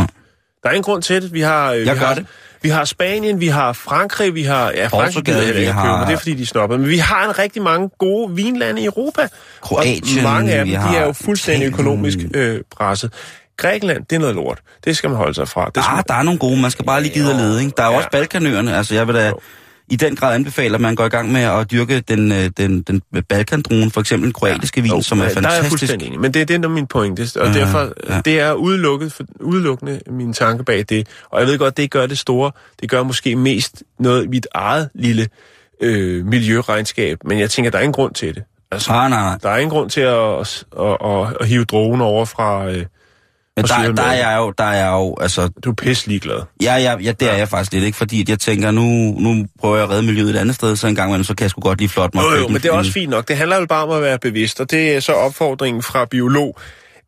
Der 0.62 0.68
er 0.68 0.70
ingen 0.70 0.82
grund 0.82 1.03
til 1.03 1.22
det. 1.22 1.32
Vi 1.32 1.40
har, 1.40 1.72
øh, 1.72 1.80
vi 1.80 1.86
har, 1.86 2.14
det. 2.14 2.26
Vi 2.62 2.68
har 2.68 2.84
Spanien, 2.84 3.40
vi 3.40 3.49
har 3.49 3.72
Frankrig, 3.72 4.34
vi 4.34 4.42
har... 4.42 4.70
Ja, 4.70 4.86
Frankrig 4.86 5.24
gider 5.24 5.42
jeg 5.42 5.55
vi 5.55 5.61
ikke 5.61 5.72
har- 5.72 5.82
købe, 5.86 5.99
men 5.99 6.07
det 6.09 6.12
er 6.14 6.18
fordi, 6.18 6.34
de 6.34 6.42
er 6.42 6.47
snobbede. 6.47 6.78
Men 6.80 6.88
vi 6.88 6.99
har 6.99 7.24
en 7.28 7.38
rigtig 7.38 7.62
mange 7.62 7.90
gode 7.99 8.34
vinlande 8.36 8.82
i 8.82 8.84
Europa. 8.84 9.28
Kroatien, 9.61 10.18
Og 10.18 10.22
mange 10.32 10.53
af 10.53 10.64
dem, 10.64 10.74
de 10.74 10.97
er 10.97 11.07
jo 11.07 11.12
fuldstændig 11.12 11.66
Italien. 11.66 11.72
økonomisk 11.74 12.18
øh, 12.34 12.61
presset. 12.70 13.12
Grækenland, 13.57 14.05
det 14.11 14.16
er 14.16 14.20
noget 14.20 14.34
lort. 14.34 14.59
Det 14.84 14.97
skal 14.97 15.11
man 15.11 15.16
holde 15.16 15.34
sig 15.34 15.49
fra. 15.49 15.70
Det 15.74 15.84
skal 15.84 15.97
ah, 15.97 16.03
der 16.09 16.14
er 16.14 16.22
nogle 16.22 16.38
gode, 16.38 16.61
man 16.61 16.70
skal 16.70 16.84
bare 16.84 17.03
lige 17.03 17.14
gide 17.14 17.30
at 17.30 17.36
lede, 17.36 17.61
ikke? 17.61 17.72
Der 17.76 17.82
er 17.82 17.86
jo 17.86 17.92
Ja. 17.92 17.97
også 17.99 18.09
Balkanøerne, 18.12 18.76
altså 18.76 18.94
jeg 18.94 19.07
vil 19.07 19.14
da 19.14 19.28
Jo. 19.28 19.38
I 19.91 19.97
den 19.97 20.16
grad 20.16 20.34
anbefale, 20.34 20.74
at 20.74 20.80
man 20.80 20.95
går 20.95 21.05
i 21.05 21.09
gang 21.09 21.32
med 21.32 21.41
at 21.41 21.70
dyrke 21.70 22.01
den, 22.01 22.32
øh, 22.32 22.51
den, 22.57 22.82
den 22.82 23.03
Balkandruen, 23.28 23.91
for 23.91 24.01
eksempel 24.01 24.24
den 24.26 24.32
kroatiske 24.32 24.82
vin, 24.82 24.91
Jo, 24.93 25.03
som 25.03 25.20
er 25.20 25.24
ja, 25.24 25.28
Der 25.28 25.37
er 25.37 25.41
jeg 25.43 25.53
fantastisk. 25.53 25.70
fuldstændig 25.70 26.07
enig. 26.07 26.20
Men 26.20 26.34
det, 26.34 26.49
det 26.49 26.64
er 26.64 26.68
min 26.68 26.87
pointe. 26.87 27.28
Og 27.37 27.47
Ja, 27.47 27.53
derfor, 27.55 27.93
ja. 28.11 28.20
det 28.24 28.41
er 28.41 28.53
udelukket, 28.53 29.12
for, 29.12 29.24
udelukkende 29.41 30.01
min 30.11 30.32
tanke 30.32 30.64
bag 30.64 30.84
det. 30.89 31.07
Og 31.30 31.41
jeg 31.41 31.49
ved 31.49 31.59
godt, 31.59 31.76
det 31.76 31.91
gør 31.91 32.07
det 32.07 32.18
store. 32.18 32.53
Det 32.80 32.91
gør 32.91 33.03
måske 33.03 33.37
mest 33.37 33.82
noget 33.99 34.24
i 34.24 34.28
mit 34.28 34.47
eget 34.55 34.89
lille 34.95 35.28
øh, 35.80 36.26
miljøregnskab. 36.26 37.18
Men 37.24 37.39
jeg 37.39 37.51
tænker, 37.51 37.70
der 37.70 37.78
er 37.78 37.82
ingen 37.82 37.93
grund 37.93 38.14
til 38.14 38.34
det. 38.34 38.43
Altså, 38.70 38.93
Ah, 38.93 39.11
nej, 39.11 39.20
nej. 39.20 39.39
Der 39.43 39.49
er 39.51 39.57
ingen 39.57 39.70
grund 39.70 39.91
til 39.91 40.01
at, 40.01 40.41
at, 40.41 40.64
at, 40.80 40.97
at, 41.05 41.37
at 41.41 41.49
hive 41.49 41.64
drogen 41.64 42.01
over 42.01 42.24
fra... 42.24 42.70
Øh, 42.70 42.84
Men 43.57 43.65
der, 43.65 43.93
der, 43.93 44.03
er 44.03 44.29
jeg 44.31 44.39
jo, 44.39 44.51
der 44.59 44.65
er 44.65 44.85
jeg 44.85 44.93
jo, 44.93 45.17
altså, 45.21 45.49
du 45.65 45.71
er 45.71 45.75
pisse 45.75 46.09
ligeglad. 46.09 46.41
ja, 46.63 46.77
ja, 46.77 46.97
ja, 47.03 47.13
det 47.13 47.31
er 47.31 47.37
jeg 47.37 47.49
faktisk 47.49 47.73
lidt, 47.73 47.85
ikke? 47.85 47.99
Fordi 47.99 48.21
at 48.21 48.29
jeg 48.29 48.39
tænker, 48.39 48.71
nu, 48.71 48.83
nu 49.19 49.47
prøver 49.61 49.77
jeg 49.77 49.85
at 49.85 49.91
redde 49.91 50.03
miljøet 50.03 50.31
et 50.31 50.37
andet 50.37 50.55
sted, 50.55 50.77
så 50.77 50.87
en 50.87 50.95
gang 50.95 51.09
imellem, 51.11 51.25
så 51.25 51.35
kan 51.35 51.43
jeg 51.45 51.51
sgu 51.51 51.61
godt 51.61 51.79
lige 51.79 51.89
flot 51.89 52.15
mig. 52.15 52.23
Jo, 52.23 52.31
jo, 52.37 52.47
men 52.47 52.57
en- 52.57 52.63
det 52.63 52.69
er 52.69 52.73
også 52.73 52.93
fint 52.93 53.11
nok. 53.11 53.29
Det 53.29 53.37
handler 53.37 53.57
jo 53.61 53.67
bare 53.67 53.83
om 53.83 53.91
at 53.91 54.03
være 54.03 54.19
bevidst, 54.19 54.61
og 54.61 54.71
det 54.71 54.97
er 54.97 55.01
så 55.01 55.13
opfordringen 55.13 55.83
fra 55.83 56.05
biolog 56.05 56.57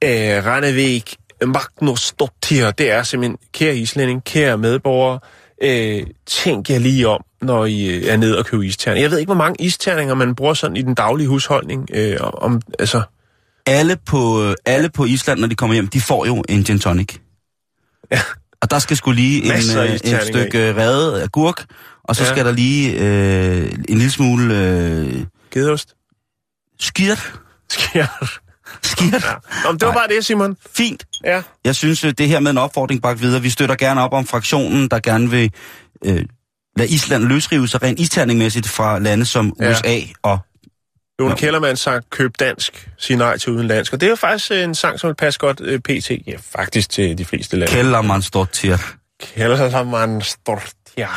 øh, 0.04 0.10
Rannevik 0.46 1.16
Magnus 1.46 2.12
Dottir. 2.20 2.70
Det 2.70 2.90
er 2.90 3.02
simpelthen, 3.02 3.38
kære 3.52 3.76
islænding, 3.76 4.24
kære 4.24 4.58
medborgere, 4.58 5.18
øh, 5.62 6.02
tænk 6.26 6.70
jer 6.70 6.78
lige 6.78 7.08
om, 7.08 7.24
når 7.42 7.64
I 7.66 7.86
øh, 7.86 8.06
er 8.12 8.16
nede 8.16 8.38
og 8.38 8.46
køber 8.46 8.62
isterninger. 8.62 9.04
Jeg 9.04 9.10
ved 9.10 9.18
ikke, 9.18 9.28
hvor 9.28 9.42
mange 9.44 9.64
isterninger 9.64 10.14
man 10.14 10.34
bruger 10.34 10.54
sådan 10.54 10.76
i 10.76 10.82
den 10.82 10.94
daglige 10.94 11.28
husholdning. 11.28 11.88
Øh, 11.94 12.16
om, 12.20 12.60
altså, 12.78 13.02
alle 13.68 13.96
på, 14.06 14.42
øh, 14.44 14.54
alle 14.66 14.88
på 14.90 15.04
Island, 15.04 15.40
når 15.40 15.46
de 15.46 15.54
kommer 15.54 15.74
hjem, 15.74 15.88
de 15.88 16.00
får 16.00 16.26
jo 16.26 16.44
en 16.48 16.64
gin 16.64 16.78
tonic. 16.78 17.16
Ja. 18.10 18.20
Og 18.62 18.70
der 18.70 18.78
skal 18.78 18.96
sgu 18.96 19.10
lige 19.10 19.42
en, 19.44 19.50
øh, 19.50 19.56
et 19.56 19.60
isterninger 19.94 20.24
stykke 20.24 20.74
revet 20.76 21.22
agurk, 21.22 21.64
og 22.04 22.16
så 22.16 22.24
Ja. 22.24 22.30
skal 22.30 22.44
der 22.44 22.52
lige 22.52 22.92
øh, 23.00 23.72
en 23.88 23.98
lille 23.98 24.10
smule 24.10 24.54
øh, 24.54 25.24
gedeost. 25.52 25.94
skirt. 26.80 27.32
Sker. 27.70 28.06
Skirt. 28.82 29.12
Ja. 29.24 29.34
Nå, 29.64 29.72
det 29.72 29.80
var 29.80 29.86
Nej. 29.86 29.94
bare 29.94 30.08
det, 30.16 30.24
Simon. 30.26 30.56
Fint. 30.76 31.04
Ja. 31.24 31.42
Jeg 31.64 31.74
synes, 31.76 32.04
øh, 32.04 32.12
det 32.18 32.28
her 32.28 32.40
med 32.40 32.50
en 32.50 32.58
opfordring 32.58 33.02
bagt 33.02 33.20
videre. 33.22 33.42
Vi 33.42 33.50
støtter 33.50 33.74
gerne 33.76 34.02
op 34.02 34.12
om 34.12 34.26
fraktionen, 34.26 34.88
der 34.88 34.98
gerne 35.00 35.30
vil 35.30 35.52
øh, 36.04 36.24
lade 36.76 36.88
Island 36.88 37.24
løsrive 37.24 37.68
sig 37.68 37.82
rent 37.82 38.00
isterningmæssigt 38.00 38.68
fra 38.68 38.98
lande 38.98 39.24
som 39.24 39.52
Ja. 39.60 39.70
USA 39.70 39.98
og... 40.22 40.38
Jon 41.20 41.30
Jo. 41.30 41.36
Kellermann 41.36 41.76
sang 41.76 42.04
Køb 42.10 42.32
dansk, 42.40 42.88
sig 42.98 43.16
nej 43.16 43.38
til 43.38 43.52
udenlandsk. 43.52 43.92
Og 43.92 44.00
det 44.00 44.06
er 44.06 44.10
jo 44.10 44.16
faktisk 44.16 44.50
øh, 44.50 44.62
en 44.62 44.74
sang, 44.74 45.00
som 45.00 45.08
vil 45.08 45.14
passe 45.14 45.40
godt 45.40 45.60
øh, 45.60 45.78
pt. 45.78 46.10
Ja, 46.10 46.36
faktisk 46.40 46.90
til 46.90 47.18
de 47.18 47.24
fleste 47.24 47.56
lande. 47.56 47.72
Kellermann 47.72 48.22
står 48.22 48.44
til. 48.44 48.78
Kellermann 49.20 50.22
stort, 50.22 50.72
ja. 50.96 51.08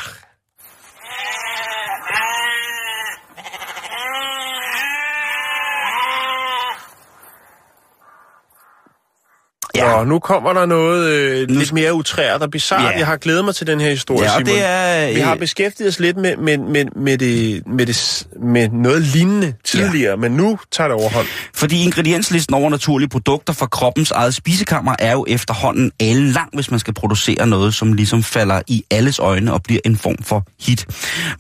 Ja. 9.76 9.94
Og 9.94 10.08
nu 10.08 10.20
kommer 10.20 10.54
der 10.54 10.66
noget 10.66 11.08
øh, 11.10 11.50
Nu- 11.50 11.60
lidt 11.60 11.74
mere 11.74 11.94
utræret 11.94 12.42
og 12.42 12.52
bizarrt. 12.52 12.94
Ja. 12.94 12.98
Jeg 13.00 13.08
har 13.08 13.18
glædet 13.18 13.46
mig 13.46 13.56
til 13.56 13.68
den 13.68 13.80
her 13.82 13.90
historie, 13.90 14.24
Ja, 14.24 14.30
Simon. 14.38 14.46
det 14.46 14.66
er... 14.66 15.14
Vi 15.14 15.20
har 15.20 15.34
øh, 15.34 15.40
beskæftiget 15.40 15.88
os 15.90 16.00
lidt 16.00 16.18
med, 16.18 16.38
med, 16.38 16.58
med, 16.58 16.86
med, 16.96 17.18
det, 17.18 17.68
med, 17.68 17.86
det, 17.86 18.28
med 18.44 18.70
noget 18.70 19.02
lignende 19.02 19.54
tidligere, 19.66 20.10
ja. 20.10 20.16
men 20.16 20.32
nu 20.32 20.60
tager 20.72 20.88
det 20.88 20.98
overhånd. 20.98 21.28
Fordi 21.54 21.84
ingredienslisten 21.84 22.56
over 22.56 22.70
naturlige 22.70 23.10
produkter 23.10 23.54
fra 23.54 23.66
kroppens 23.66 24.12
eget 24.12 24.34
spisekammer 24.34 24.96
er 25.00 25.12
jo 25.12 25.26
efterhånden 25.28 25.92
alle 26.00 26.32
lang, 26.32 26.50
hvis 26.54 26.72
man 26.72 26.80
skal 26.80 26.94
producere 26.94 27.48
noget, 27.48 27.74
som 27.74 27.94
ligesom 27.94 28.24
falder 28.24 28.62
i 28.68 28.84
alles 28.92 29.20
øjne 29.20 29.54
og 29.54 29.64
bliver 29.64 29.82
en 29.86 29.98
form 29.98 30.18
for 30.24 30.44
hit. 30.62 30.86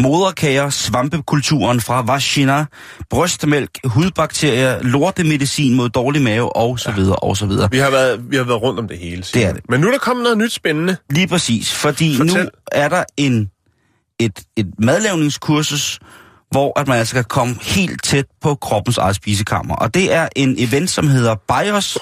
Moderkager, 0.01 0.69
svampekulturen 0.69 1.81
fra 1.81 2.01
vagina, 2.01 2.65
brystmælk, 3.09 3.69
hudbakterier, 3.85 4.77
lortemedicin 4.81 5.73
mod 5.75 5.89
dårlig 5.89 6.21
mave 6.21 6.55
og 6.55 6.79
så 6.79 6.91
videre 6.91 7.15
og 7.15 7.37
så 7.37 7.45
videre. 7.45 7.67
Vi 7.71 7.77
har 7.77 7.89
været, 7.91 8.20
vi 8.29 8.35
har 8.37 8.43
været 8.43 8.61
rundt 8.61 8.79
om 8.79 8.87
det 8.87 8.97
hele. 8.97 9.23
Simon. 9.23 9.41
Det 9.43 9.49
er 9.49 9.53
det. 9.53 9.63
Men 9.69 9.81
nu 9.81 9.87
er 9.87 9.91
der 9.91 9.99
kommet 9.99 10.23
noget 10.23 10.37
nyt 10.37 10.51
spændende. 10.51 10.97
Lige 11.09 11.27
præcis, 11.27 11.73
fordi 11.73 12.15
Fortæl. 12.17 12.43
nu 12.43 12.49
er 12.71 12.89
der 12.89 13.03
en, 13.17 13.49
et, 14.19 14.39
et 14.57 14.67
madlavningskursus, 14.79 15.99
hvor 16.51 16.79
at 16.79 16.87
man 16.87 16.97
altså 16.97 17.13
kan 17.15 17.23
komme 17.23 17.55
helt 17.61 18.03
tæt 18.03 18.25
på 18.41 18.55
kroppens 18.55 18.97
eget 18.97 19.15
spisekammer. 19.15 19.75
Og 19.75 19.93
det 19.93 20.13
er 20.13 20.29
en 20.35 20.55
event, 20.57 20.89
som 20.89 21.07
hedder 21.07 21.35
BIOS, 21.35 21.97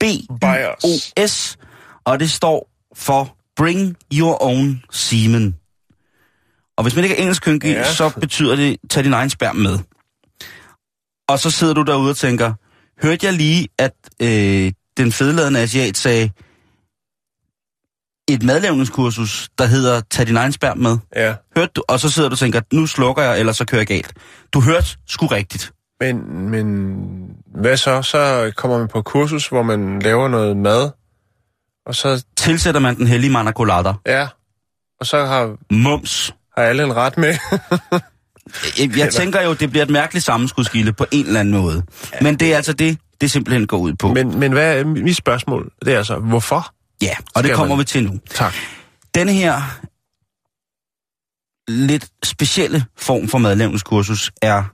B-I-O-S, 0.00 1.56
og 2.04 2.20
det 2.20 2.30
står 2.30 2.70
for 2.96 3.36
Bring 3.56 3.96
Your 4.14 4.42
Own 4.42 4.82
Semen. 4.90 5.54
Og 6.76 6.82
hvis 6.82 6.94
man 6.94 7.04
ikke 7.04 7.16
er 7.16 7.20
engelsk 7.20 7.42
kønke, 7.42 7.68
Ja. 7.70 7.78
ja. 7.78 7.92
så 7.92 8.08
betyder 8.20 8.56
det, 8.56 8.76
tag 8.90 9.04
din 9.04 9.12
egen 9.12 9.30
sperm 9.30 9.56
med. 9.56 9.78
Og 11.28 11.38
så 11.38 11.50
sidder 11.50 11.74
du 11.74 11.82
derude 11.82 12.10
og 12.10 12.16
tænker, 12.16 12.52
hørte 13.02 13.26
jeg 13.26 13.34
lige, 13.34 13.68
at 13.78 13.92
øh, 14.22 14.72
den 14.96 15.12
fedladende 15.12 15.60
asiat 15.60 15.96
sagde, 15.96 16.30
et 18.28 18.42
madlavningskursus, 18.42 19.48
der 19.58 19.66
hedder 19.66 20.00
Tag 20.10 20.26
din 20.26 20.36
egen 20.36 20.52
sperm 20.52 20.78
med. 20.78 20.98
Ja. 21.16 21.34
Hørte 21.56 21.72
du? 21.76 21.82
Og 21.88 22.00
så 22.00 22.10
sidder 22.10 22.28
du 22.28 22.32
og 22.32 22.38
tænker, 22.38 22.60
nu 22.72 22.86
slukker 22.86 23.22
jeg, 23.22 23.40
eller 23.40 23.52
så 23.52 23.64
kører 23.64 23.80
jeg 23.80 23.86
galt. 23.86 24.12
Du 24.52 24.60
hørte 24.60 24.86
sgu 25.08 25.26
rigtigt. 25.26 25.72
Men, 26.00 26.40
men 26.50 26.86
hvad 27.54 27.76
så? 27.76 28.02
Så 28.02 28.52
kommer 28.56 28.78
man 28.78 28.88
på 28.88 29.02
kursus, 29.02 29.48
hvor 29.48 29.62
man 29.62 29.98
laver 29.98 30.28
noget 30.28 30.56
mad, 30.56 30.90
og 31.86 31.94
så, 31.94 32.24
Tilsætter 32.36 32.80
man 32.80 32.96
den 32.96 33.06
hellige 33.06 33.32
manacolater. 33.32 33.94
ja, 34.06 34.28
og 35.00 35.06
så 35.06 35.24
har, 35.26 35.56
Mums. 35.70 36.34
har 36.56 36.64
alle 36.64 36.82
en 36.84 36.96
ret 36.96 37.18
med. 37.18 37.36
Jeg, 38.78 38.96
jeg 39.04 39.12
tænker 39.12 39.42
jo, 39.42 39.54
det 39.54 39.70
bliver 39.70 39.84
et 39.84 39.90
mærkeligt 39.90 40.24
sammenskudskilde 40.24 40.92
på 40.92 41.06
en 41.12 41.26
eller 41.26 41.40
anden 41.40 41.54
måde. 41.54 41.82
Men 42.20 42.36
det 42.36 42.52
er 42.52 42.56
altså 42.56 42.72
det, 42.72 42.98
det 43.24 43.30
simpelthen 43.30 43.66
går 43.66 43.76
ud 43.78 43.94
på. 43.94 44.08
men, 44.14 44.38
men 44.38 44.52
hvad 44.52 44.78
er 44.78 44.84
mit 44.84 45.16
spørgsmål? 45.16 45.72
Det 45.84 45.92
er 45.94 45.98
altså, 45.98 46.18
hvorfor? 46.18 46.74
Ja, 47.02 47.16
og 47.34 47.44
det 47.44 47.54
kommer 47.54 47.74
man? 47.74 47.78
vi 47.78 47.84
til 47.84 48.04
nu. 48.04 48.20
Tak. 48.30 48.54
Denne 49.14 49.32
her 49.32 49.62
lidt 51.68 52.08
specielle 52.24 52.84
form 52.96 53.28
for 53.28 53.38
madlavningskursus 53.38 54.32
er 54.42 54.64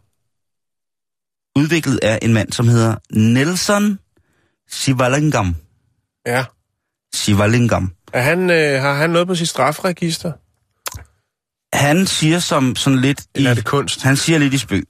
udviklet 1.59 1.99
af 2.03 2.19
en 2.23 2.33
mand, 2.35 2.53
som 2.53 2.69
hedder 2.69 2.95
Nelson 3.13 3.99
Sivalingam. 4.69 5.57
Ja. 6.27 6.45
Sivalingam. 7.15 7.93
Er 8.13 8.21
han, 8.23 8.51
øh, 8.51 8.81
har 8.83 8.95
han 8.95 9.11
noget 9.11 9.27
på 9.29 9.35
sit 9.35 9.49
strafregister? 9.49 10.33
Han 11.77 12.07
siger 12.07 12.39
som 12.39 12.77
sådan 12.77 12.99
lidt 12.99 13.21
i, 13.21 13.25
Eller 13.35 13.51
er 13.51 13.55
det 13.55 13.65
kunst? 13.65 14.03
han 14.03 14.17
siger 14.17 14.39
lidt 14.39 14.55
i 14.55 14.59
spøg. 14.59 14.85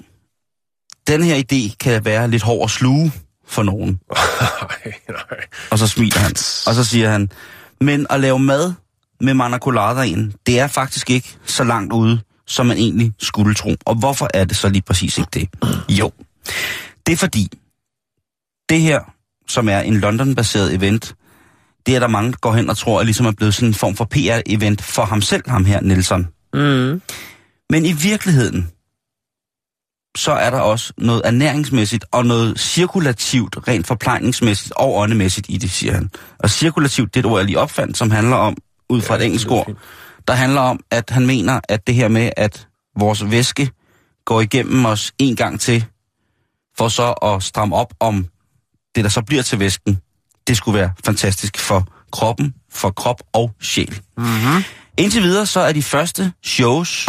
Den 1.07 1.23
her 1.23 1.37
idé 1.37 1.77
kan 1.81 2.05
være 2.05 2.29
lidt 2.31 2.43
hård 2.43 2.65
at 2.65 2.71
sluge 2.71 3.13
for 3.51 3.63
nogen. 3.63 4.01
nej, 4.11 4.95
nej. 5.09 5.41
Og 5.71 5.79
så 5.79 5.87
smiler 5.87 6.19
han. 6.19 6.33
Og 6.67 6.75
så 6.75 6.85
siger 6.85 7.11
han, 7.11 7.31
men 7.81 8.07
at 8.11 8.21
lave 8.21 8.39
mad 8.39 8.73
med 9.21 9.35
manacolater 9.35 10.03
ind, 10.03 10.33
det 10.47 10.61
er 10.61 10.67
faktisk 10.67 11.11
ikke 11.11 11.37
så 11.45 11.65
langt 11.65 11.93
ude, 11.93 12.21
som 12.47 12.67
man 12.67 12.77
egentlig 12.77 13.13
skulle 13.19 13.55
tro. 13.55 13.75
Og 13.87 13.95
hvorfor 13.95 14.29
er 14.35 14.45
det 14.45 14.57
så 14.57 14.69
lige 14.69 14.83
præcis 14.83 15.19
ikke 15.19 15.31
det? 15.35 15.49
Jo, 15.89 16.13
det 17.07 17.13
er 17.13 17.17
fordi, 17.17 17.49
det 18.69 18.81
her, 18.81 19.01
som 19.49 19.69
er 19.69 19.81
en 19.81 20.01
London-baseret 20.01 20.75
event, 20.75 21.15
det 21.87 21.97
er 21.97 22.01
der 22.01 22.09
mange, 22.09 22.33
der 22.33 22.39
går 22.41 22.53
hen 22.53 22.71
og 22.71 22.77
tror, 22.77 23.01
er 23.01 23.05
ligesom 23.05 23.27
er 23.27 23.33
blevet 23.33 23.55
sådan 23.55 23.69
en 23.69 23.75
form 23.75 23.97
for 23.97 24.09
PR-event 24.15 24.83
for 24.83 25.05
ham 25.05 25.23
selv, 25.23 25.51
ham 25.51 25.65
her, 25.65 25.81
Nelson. 25.81 26.29
Mm. 26.55 27.03
Men 27.71 27.85
i 27.87 27.93
virkeligheden, 27.93 28.71
så 30.17 30.33
er 30.33 30.51
der 30.51 30.61
også 30.61 30.93
noget 30.99 31.23
ernæringsmæssigt 31.25 32.05
og 32.13 32.27
noget 32.27 32.61
cirkulativt, 32.61 33.57
rent 33.69 33.87
forplejningsmæssigt 33.87 34.73
og 34.77 34.97
åndemæssigt 34.97 35.47
i 35.51 35.57
det, 35.57 35.71
siger 35.71 35.93
han. 35.93 36.11
Og 36.39 36.51
cirkulativt, 36.51 37.15
det 37.15 37.21
er 37.21 37.29
et 37.29 37.33
ord, 37.33 37.39
jeg 37.39 37.47
lige 37.47 37.59
opfandt, 37.59 37.97
som 37.97 38.11
handler 38.11 38.37
om, 38.37 38.57
ud 38.89 39.01
fra 39.01 39.15
Ja, 39.15 39.21
et 39.21 39.27
engelsk 39.27 39.51
ord, 39.51 39.73
der 40.29 40.35
handler 40.35 40.61
om, 40.61 40.81
at 40.91 41.11
han 41.11 41.27
mener, 41.27 41.61
at 41.69 41.87
det 41.87 41.95
her 41.95 42.09
med, 42.09 42.31
at 42.37 42.69
vores 42.99 43.31
væske 43.31 43.71
går 44.25 44.41
igennem 44.41 44.85
os 44.85 45.13
en 45.19 45.37
gang 45.37 45.61
til, 45.61 45.85
for 46.79 46.89
så 46.89 47.13
at 47.13 47.43
stramme 47.43 47.77
op 47.77 47.95
om 48.01 48.27
det, 48.95 49.05
der 49.05 49.11
så 49.11 49.23
bliver 49.23 49.43
til 49.43 49.59
væsken, 49.59 50.01
det 50.47 50.57
skulle 50.57 50.79
være 50.79 50.93
fantastisk 51.05 51.59
for 51.59 51.89
kroppen, 52.13 52.55
for 52.71 52.91
krop 52.91 53.23
og 53.33 53.53
sjæl. 53.61 54.01
Mm-hmm. 54.17 54.65
Indtil 54.99 55.23
videre 55.23 55.47
så 55.47 55.61
er 55.61 55.73
de 55.73 55.83
første 55.83 56.33
shows, 56.45 57.07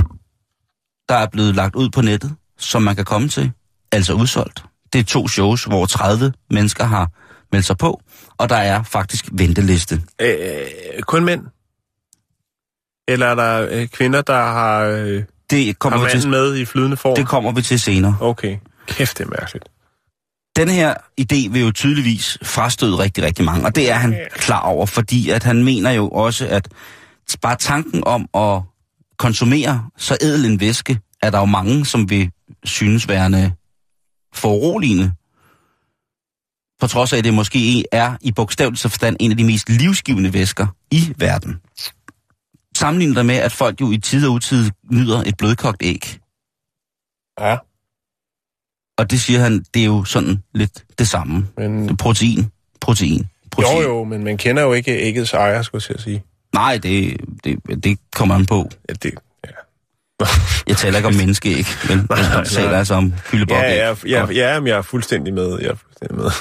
der 1.10 1.16
er 1.16 1.28
blevet 1.32 1.56
lagt 1.56 1.76
ud 1.76 1.90
på 1.90 2.02
nettet, 2.02 2.36
som 2.64 2.82
man 2.82 2.96
kan 2.96 3.06
komme 3.06 3.30
til, 3.30 3.52
altså 3.92 4.14
udsolgt. 4.14 4.64
Det 4.94 5.00
er 5.00 5.04
to 5.04 5.28
shows, 5.28 5.64
hvor 5.64 5.86
30 5.86 6.34
mennesker 6.50 6.84
har 6.84 7.10
meldt 7.52 7.66
sig 7.66 7.78
på, 7.78 8.02
og 8.38 8.50
der 8.50 8.56
er 8.56 8.84
faktisk 8.84 9.30
venteliste. 9.32 10.02
Øh, 10.22 11.02
kun 11.02 11.26
mænd? 11.26 11.42
Eller 13.08 13.26
er 13.26 13.36
der 13.36 13.68
øh, 13.72 13.88
kvinder, 13.88 14.22
der 14.22 14.42
har, 14.42 14.84
øh, 14.84 15.24
Det 15.50 15.66
har 15.66 15.74
kommer, 15.74 16.00
vi 16.00 16.04
manden 16.04 16.22
til, 16.22 16.30
med 16.30 16.56
i 16.56 16.66
flydende 16.66 16.98
form? 16.98 17.16
det 17.16 17.28
kommer 17.28 17.52
vi 17.52 17.62
til 17.62 17.80
senere. 17.80 18.18
Okay. 18.20 18.58
Kæft, 18.88 19.18
det 19.18 19.26
er 19.26 19.30
mærkeligt. 19.30 19.66
Denne 20.56 20.72
her 20.72 20.94
idé 21.22 21.52
vil 21.52 21.62
jo 21.62 21.72
tydeligvis 21.72 22.38
frastøde 22.44 22.98
rigtig, 22.98 23.24
rigtig 23.24 23.46
mange, 23.46 23.66
og 23.66 23.76
det 23.76 23.92
er 23.92 23.96
han 23.96 24.16
klar 24.34 24.62
over, 24.62 24.86
fordi 24.86 25.30
at 25.30 25.44
han 25.44 25.64
mener 25.64 25.92
jo 25.92 26.10
også, 26.10 26.48
at 26.48 26.68
bare 27.42 27.56
tanken 27.56 28.04
om 28.06 28.28
at 28.36 28.62
konsumere 29.18 29.90
så 29.98 30.18
ædel 30.22 30.46
en 30.46 30.60
væske, 30.60 31.00
er 31.22 31.30
der 31.30 31.40
jo 31.40 31.46
mange, 31.46 31.86
som 31.86 32.10
vil 32.10 32.32
synes 32.64 33.08
værende 33.08 33.52
foruroligende. 34.34 35.12
På 36.80 36.88
trods 36.88 37.14
af, 37.14 37.18
at 37.18 37.24
det 37.24 37.34
måske 37.34 37.86
er 37.92 38.18
i 38.22 38.32
bogstaveligste 38.32 38.90
forstand 38.90 39.18
en 39.20 39.32
af 39.32 39.38
de 39.38 39.44
mest 39.44 39.70
livsgivende 39.70 40.34
væsker 40.34 40.68
i 40.92 41.14
verden. 41.18 41.62
Sammenlignet 42.78 43.16
der 43.16 43.24
med, 43.24 43.36
at 43.36 43.52
folk 43.52 43.82
jo 43.82 43.92
i 43.92 43.98
tid 43.98 44.28
og 44.28 44.34
utid 44.34 44.72
nyder 44.92 45.24
et 45.24 45.38
blødkogt 45.38 45.78
æg. 45.84 46.20
Ja, 47.40 47.58
Og 48.98 49.12
det 49.12 49.22
siger 49.22 49.40
han, 49.40 49.66
det 49.74 49.82
er 49.82 49.86
jo 49.86 50.04
sådan 50.04 50.44
lidt 50.54 50.86
det 51.00 51.08
samme. 51.08 51.48
men... 51.58 51.98
Protein, 51.98 52.52
protein, 52.82 53.28
protein. 53.52 53.82
Jo, 53.82 53.90
jo, 53.90 54.04
men 54.04 54.24
man 54.24 54.38
kender 54.38 54.64
jo 54.64 54.74
ikke 54.74 54.92
æggets 54.92 55.34
ejer, 55.34 55.62
skulle 55.62 55.84
jeg 55.90 56.00
sige. 56.00 56.24
Nej, 56.54 56.78
det, 56.78 57.18
det, 57.44 57.84
det 57.84 58.00
kommer 58.16 58.36
an 58.36 58.46
på. 58.46 58.70
Ja, 58.90 58.94
det. 58.94 59.14
Jeg 60.68 60.78
taler 60.78 60.98
ikke 60.98 61.08
om 61.08 61.16
menneskeæg, 61.16 61.66
men 61.90 62.08
Nej, 62.10 62.20
jeg 62.20 62.48
taler 62.48 62.78
altså 62.78 62.94
om 62.94 63.14
hyldebok. 63.32 63.58
Ja, 63.58 63.88
ja, 63.88 63.96
ja, 64.06 64.26
ja, 64.32 64.62
jeg 64.64 64.78
er 64.78 64.82
fuldstændig 64.82 65.34
med. 65.34 65.60
Jeg 65.60 65.70
er 65.70 65.76
fuldstændig 65.76 66.18
med. 66.18 66.32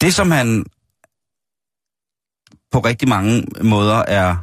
Det, 0.00 0.14
som 0.14 0.30
han 0.30 0.64
på 2.72 2.78
rigtig 2.78 3.08
mange 3.08 3.46
måder 3.60 3.96
er, 3.96 4.36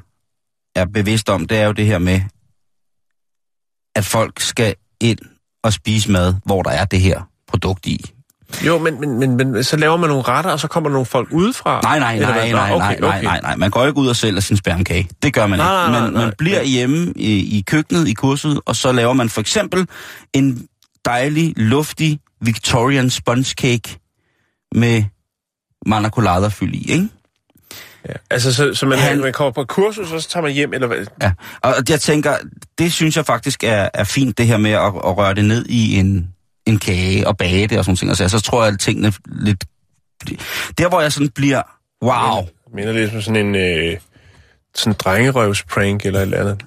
er 0.75 0.85
bevidst 0.85 1.29
om, 1.29 1.47
det 1.47 1.57
er 1.57 1.65
jo 1.65 1.71
det 1.71 1.85
her 1.85 1.97
med, 1.97 2.21
at 3.95 4.05
folk 4.05 4.39
skal 4.39 4.75
ind 5.01 5.19
og 5.63 5.73
spise 5.73 6.11
mad, 6.11 6.35
hvor 6.45 6.61
der 6.63 6.71
er 6.71 6.85
det 6.85 7.01
her 7.01 7.29
produkt 7.47 7.85
i. 7.85 8.13
Jo, 8.65 8.77
men, 8.77 8.99
men, 8.99 9.19
men, 9.19 9.37
men 9.37 9.63
så 9.63 9.77
laver 9.77 9.97
man 9.97 10.09
nogle 10.09 10.23
retter, 10.23 10.51
og 10.51 10.59
så 10.59 10.67
kommer 10.67 10.89
der 10.89 10.93
nogle 10.93 11.05
folk 11.05 11.27
udefra? 11.31 11.81
Nej, 11.83 11.99
nej, 11.99 12.19
nej, 12.19 12.31
nej, 12.31 12.51
nej, 12.51 12.71
okay, 12.73 12.99
nej, 12.99 13.09
okay. 13.09 13.23
nej, 13.23 13.41
nej. 13.41 13.55
Man 13.55 13.71
går 13.71 13.85
ikke 13.85 13.97
ud 13.97 14.07
og 14.07 14.15
sælger 14.15 14.39
sin 14.39 14.57
spermkage. 14.57 15.09
Det 15.23 15.33
gør 15.33 15.47
man 15.47 15.59
Nej, 15.59 15.83
ikke. 15.83 15.91
nej, 15.91 16.01
Men 16.01 16.13
nej, 16.13 16.23
man 16.25 16.33
bliver 16.37 16.57
nej. 16.57 16.65
hjemme 16.65 17.13
i, 17.15 17.57
i 17.57 17.63
køkkenet, 17.67 18.07
i 18.07 18.13
kurset, 18.13 18.59
og 18.65 18.75
så 18.75 18.91
laver 18.91 19.13
man 19.13 19.29
for 19.29 19.41
eksempel 19.41 19.87
en 20.33 20.67
dejlig, 21.05 21.53
luftig 21.57 22.19
Victorian 22.41 23.09
sponge 23.09 23.43
cake 23.43 23.99
med 24.75 25.03
manna 25.85 26.09
colada 26.09 26.47
fyld 26.47 26.75
i, 26.75 26.91
ikke? 26.91 27.09
Ja. 28.09 28.13
Altså, 28.29 28.53
så, 28.53 28.73
så 28.73 28.85
man, 28.85 28.97
han... 28.99 29.19
man 29.19 29.33
kommer 29.33 29.51
på 29.51 29.63
kursus, 29.63 30.11
og 30.11 30.21
så 30.21 30.29
tager 30.29 30.43
man 30.43 30.51
hjem, 30.51 30.73
eller 30.73 30.87
hvad? 30.87 31.05
Ja, 31.21 31.31
og 31.61 31.73
jeg 31.89 32.01
tænker, 32.01 32.33
det 32.77 32.93
synes 32.93 33.17
jeg 33.17 33.25
faktisk 33.25 33.63
er, 33.63 33.89
er 33.93 34.03
fint, 34.03 34.37
det 34.37 34.47
her 34.47 34.57
med 34.57 34.71
at, 34.71 34.85
at 34.85 35.17
røre 35.17 35.33
det 35.33 35.45
ned 35.45 35.65
i 35.65 35.95
en, 35.95 36.29
en 36.69 36.79
kage 36.79 37.27
og 37.27 37.37
bage 37.37 37.67
det 37.67 37.77
og 37.77 37.85
sådan 37.85 37.95
ting. 37.95 38.09
Altså, 38.09 38.29
så 38.29 38.39
tror 38.39 38.63
jeg, 38.63 38.73
at 38.73 38.79
tingene 38.79 39.13
lidt... 39.25 39.63
Der, 40.77 40.89
hvor 40.89 41.01
jeg 41.01 41.11
sådan 41.11 41.29
bliver, 41.29 41.61
wow, 42.03 42.35
Jeg 42.35 42.45
mener 42.73 42.91
lidt 42.93 43.11
som 43.11 43.21
sådan 43.21 43.45
en 43.45 43.55
øh, 43.55 43.97
sådan 44.75 44.93
drengerøvsprank 44.99 46.05
eller 46.05 46.19
et 46.19 46.23
eller 46.23 46.39
andet. 46.39 46.65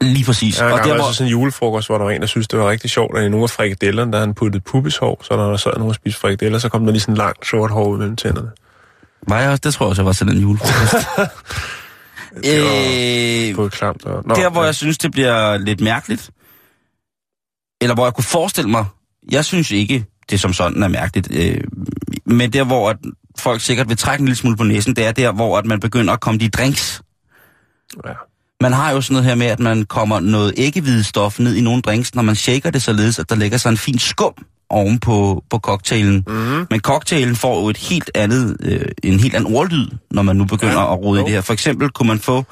lige 0.00 0.24
præcis. 0.24 0.58
Har 0.58 0.64
og 0.72 0.78
der, 0.78 0.84
været 0.84 1.00
hvor, 1.00 1.12
sådan 1.12 1.26
en 1.26 1.30
julefrokost, 1.30 1.88
hvor 1.88 1.98
der 1.98 2.04
var 2.04 2.10
en, 2.10 2.20
der 2.20 2.26
synes, 2.26 2.48
det 2.48 2.58
var 2.58 2.70
rigtig 2.70 2.90
sjovt, 2.90 3.18
at 3.18 3.24
i 3.24 3.28
nogle 3.28 3.44
af 3.44 3.50
frikadellerne, 3.50 4.12
der 4.12 4.20
han 4.20 4.34
puttet 4.34 4.64
pubishår, 4.64 5.20
så 5.22 5.36
når 5.36 5.50
der 5.50 5.56
sad 5.56 5.72
nogen 5.72 5.88
og 5.88 5.94
spiste 5.94 6.20
frikadeller, 6.20 6.58
så 6.58 6.68
kom 6.68 6.84
der 6.84 6.92
lige 6.92 7.00
sådan 7.00 7.12
en 7.12 7.18
lang 7.18 7.46
sort 7.46 7.70
hår 7.70 7.88
ud 7.88 7.98
mellem 7.98 8.16
tænderne. 8.16 8.50
var 9.28 9.40
jeg 9.40 9.50
også, 9.50 9.60
det 9.64 9.74
tror 9.74 9.86
jeg 9.86 9.90
også, 9.90 10.02
jeg 10.02 10.06
var 10.06 10.12
til 10.12 10.26
den 10.26 10.38
julefrokost. 10.38 10.94
øh, 13.50 13.56
Både 13.56 13.70
klamt 13.70 14.04
og... 14.04 14.22
Nå, 14.26 14.34
der, 14.34 14.50
hvor 14.50 14.60
ja. 14.60 14.66
jeg 14.66 14.74
synes, 14.74 14.98
det 14.98 15.12
bliver 15.12 15.56
lidt 15.56 15.80
mærkeligt, 15.80 16.30
eller 17.80 17.94
hvor 17.94 18.06
jeg 18.06 18.14
kunne 18.14 18.24
forestille 18.24 18.70
mig, 18.70 18.84
jeg 19.30 19.44
synes 19.44 19.70
ikke, 19.70 20.04
det 20.30 20.40
som 20.40 20.52
sådan 20.52 20.82
er 20.82 20.88
mærkeligt, 20.88 21.28
øh, 21.32 21.60
men 22.26 22.52
der, 22.52 22.64
hvor 22.64 22.90
at 22.90 22.96
folk 23.38 23.60
sikkert 23.60 23.88
vil 23.88 23.96
trække 23.96 24.22
en 24.22 24.26
lille 24.26 24.36
smule 24.36 24.56
på 24.56 24.64
næsen, 24.64 24.96
det 24.96 25.06
er 25.06 25.12
der, 25.12 25.32
hvor 25.32 25.58
at 25.58 25.66
man 25.66 25.80
begynder 25.80 26.12
at 26.12 26.20
komme 26.20 26.40
de 26.40 26.48
drinks. 26.48 27.02
Ja. 28.06 28.12
Man 28.60 28.72
har 28.72 28.92
jo 28.92 29.00
sådan 29.00 29.14
noget 29.14 29.28
her 29.28 29.34
med, 29.34 29.46
at 29.46 29.60
man 29.60 29.84
kommer 29.84 30.20
noget 30.20 30.54
æggehvidestof 30.56 31.38
ned 31.38 31.54
i 31.54 31.60
nogle 31.60 31.82
drinks, 31.82 32.14
når 32.14 32.22
man 32.22 32.34
shaker 32.34 32.70
det 32.70 32.82
således, 32.82 33.18
at 33.18 33.30
der 33.30 33.36
lægger 33.36 33.58
sig 33.58 33.70
en 33.70 33.76
fin 33.76 33.98
skum 33.98 34.34
oven 34.70 34.98
på, 34.98 35.44
på 35.50 35.58
cocktailen. 35.58 36.24
Mm-hmm. 36.26 36.66
Men 36.70 36.80
cocktailen 36.80 37.36
får 37.36 37.60
jo 37.60 37.68
et 37.68 37.76
helt 37.76 38.10
andet, 38.14 38.56
øh, 38.62 38.84
en 39.02 39.20
helt 39.20 39.34
anden 39.34 39.54
ordlyd, 39.54 39.88
når 40.10 40.22
man 40.22 40.36
nu 40.36 40.44
begynder 40.44 40.80
ja, 40.80 40.92
at 40.92 40.98
rode 40.98 41.20
i 41.20 41.24
det 41.24 41.32
her. 41.32 41.40
For 41.40 41.52
eksempel 41.52 41.90
kunne 41.90 42.08
man 42.08 42.18
få 42.18 42.44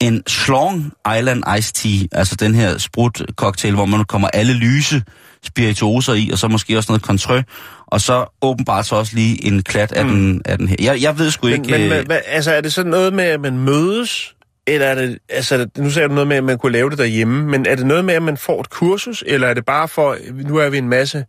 en 0.00 0.22
Schlong 0.26 0.92
Island 1.18 1.42
Iced 1.58 1.74
Tea, 1.74 2.06
altså 2.12 2.36
den 2.36 2.54
her 2.54 2.78
sprut 2.78 3.22
cocktail, 3.36 3.74
hvor 3.74 3.86
man 3.86 4.04
kommer 4.04 4.28
alle 4.28 4.52
lyse 4.52 5.02
spirituoser 5.42 6.14
i, 6.14 6.30
og 6.32 6.38
så 6.38 6.48
måske 6.48 6.76
også 6.76 6.92
noget 6.92 7.02
contrø, 7.02 7.42
og 7.86 8.00
så 8.00 8.38
åbenbart 8.42 8.86
så 8.86 8.96
også 8.96 9.14
lige 9.14 9.46
en 9.46 9.62
klat 9.62 9.92
af, 9.92 10.04
mm. 10.04 10.10
den, 10.10 10.42
af 10.44 10.58
den 10.58 10.68
her. 10.68 10.76
Jeg, 10.80 11.02
jeg 11.02 11.18
ved 11.18 11.30
sgu 11.30 11.46
Men, 11.46 11.52
ikke... 11.54 11.70
men 11.70 11.92
øh, 11.92 12.06
hvad, 12.06 12.20
altså, 12.26 12.52
er 12.52 12.60
det 12.60 12.72
sådan 12.72 12.90
noget 12.90 13.12
med, 13.12 13.24
at 13.24 13.40
man 13.40 13.58
mødes, 13.58 14.34
eller 14.66 14.86
er 14.86 14.94
det, 14.94 15.18
altså, 15.28 15.68
nu 15.78 15.90
sagde 15.90 16.08
du 16.08 16.14
noget 16.14 16.28
med, 16.28 16.36
at 16.36 16.44
man 16.44 16.58
kunne 16.58 16.72
lave 16.72 16.90
det 16.90 16.98
derhjemme, 16.98 17.46
men 17.46 17.66
er 17.66 17.74
det 17.74 17.86
noget 17.86 18.04
med, 18.04 18.14
at 18.14 18.22
man 18.22 18.36
får 18.36 18.60
et 18.60 18.70
kursus, 18.70 19.24
eller 19.26 19.48
er 19.48 19.54
det 19.54 19.64
bare 19.64 19.88
for, 19.88 20.16
nu 20.48 20.56
er 20.56 20.68
vi 20.68 20.78
en 20.78 20.88
masse 20.88 21.24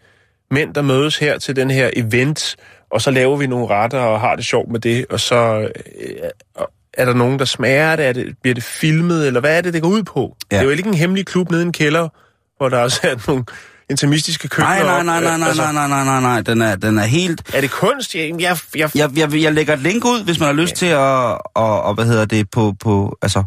mænd, 0.51 0.73
der 0.73 0.81
mødes 0.81 1.17
her 1.17 1.37
til 1.37 1.55
den 1.55 1.71
her 1.71 1.89
event, 1.95 2.55
og 2.91 3.01
så 3.01 3.11
laver 3.11 3.37
vi 3.37 3.47
nogle 3.47 3.67
retter 3.67 3.99
og 3.99 4.19
har 4.19 4.35
det 4.35 4.45
sjovt 4.45 4.71
med 4.71 4.79
det, 4.79 5.05
og 5.09 5.19
så 5.19 5.69
øh, 6.01 6.65
er 6.93 7.05
der 7.05 7.13
nogen, 7.13 7.39
der 7.39 7.45
smager 7.45 7.95
det, 7.95 8.05
er 8.05 8.13
det, 8.13 8.35
bliver 8.41 8.53
det 8.53 8.63
filmet, 8.63 9.27
eller 9.27 9.39
hvad 9.39 9.57
er 9.57 9.61
det, 9.61 9.73
det 9.73 9.81
går 9.81 9.89
ud 9.89 10.03
på? 10.03 10.35
Ja. 10.51 10.55
Det 10.55 10.61
er 10.61 10.65
jo 10.65 10.69
ikke 10.69 10.87
en 10.87 10.93
hemmelig 10.93 11.25
klub 11.25 11.51
nede 11.51 11.61
i 11.61 11.65
en 11.65 11.71
kælder, 11.71 12.09
hvor 12.57 12.69
der 12.69 12.77
også 12.77 12.99
er 13.03 13.15
nogle 13.27 13.43
intimistiske 13.89 14.47
køkkener. 14.47 14.67
Nej, 14.67 14.83
nej, 14.83 15.03
nej, 15.03 15.21
nej, 15.21 15.37
nej, 15.37 15.47
Altså, 15.47 15.71
nej, 15.71 15.87
nej, 15.87 15.87
nej, 15.87 16.03
nej, 16.03 16.21
nej, 16.21 16.41
den 16.41 16.61
er, 16.61 16.75
den 16.75 16.97
er 16.97 17.03
helt... 17.03 17.41
Er 17.53 17.61
det 17.61 17.71
kunst? 17.71 18.15
Jeg, 18.15 18.35
jeg, 18.39 18.57
jeg, 18.75 18.91
Jeg, 18.95 19.17
jeg, 19.17 19.41
jeg 19.41 19.53
lægger 19.53 19.73
et 19.73 19.79
link 19.79 20.05
ud, 20.05 20.23
hvis 20.23 20.39
man 20.39 20.47
har 20.47 20.53
lyst 20.53 20.75
til 20.75 20.85
at, 20.85 21.37
og, 21.55 21.81
og 21.81 21.93
hvad 21.93 22.05
hedder 22.05 22.25
det, 22.25 22.49
på, 22.49 22.75
på, 22.79 23.17
altså, 23.21 23.43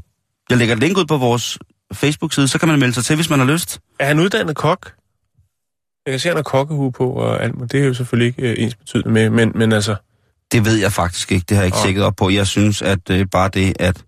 jeg 0.50 0.58
lægger 0.58 0.74
et 0.74 0.80
link 0.80 0.98
ud 0.98 1.04
på 1.04 1.16
vores 1.16 1.58
Facebook-side, 1.92 2.48
så 2.48 2.58
kan 2.58 2.68
man 2.68 2.78
melde 2.78 2.94
sig 2.94 3.04
til, 3.04 3.16
hvis 3.16 3.30
man 3.30 3.38
har 3.38 3.46
lyst. 3.46 3.80
Er 3.98 4.06
han 4.06 4.20
uddannet 4.20 4.56
kok? 4.56 4.92
Jeg 6.06 6.12
kan 6.12 6.20
se, 6.20 6.28
at 6.28 6.30
han 6.30 6.36
har 6.36 6.42
kokkehue 6.42 6.92
på 6.92 7.12
og 7.12 7.42
alt, 7.42 7.58
men 7.58 7.68
det 7.68 7.80
er 7.80 7.84
jo 7.84 7.94
selvfølgelig 7.94 8.26
ikke 8.26 8.50
øh, 8.50 8.64
ens 8.64 8.74
betydende 8.74 9.10
med, 9.10 9.30
men, 9.30 9.52
men 9.54 9.72
altså... 9.72 9.96
Det 10.52 10.64
ved 10.64 10.76
jeg 10.76 10.92
faktisk 10.92 11.32
ikke, 11.32 11.44
det 11.48 11.56
har 11.56 11.64
jeg 11.64 11.66
ikke 11.66 11.78
tjekket 11.84 12.04
op 12.04 12.16
på. 12.16 12.30
Jeg 12.30 12.46
synes, 12.46 12.82
at 12.82 13.10
øh, 13.10 13.26
bare 13.32 13.48
det, 13.48 13.76
at, 13.80 14.04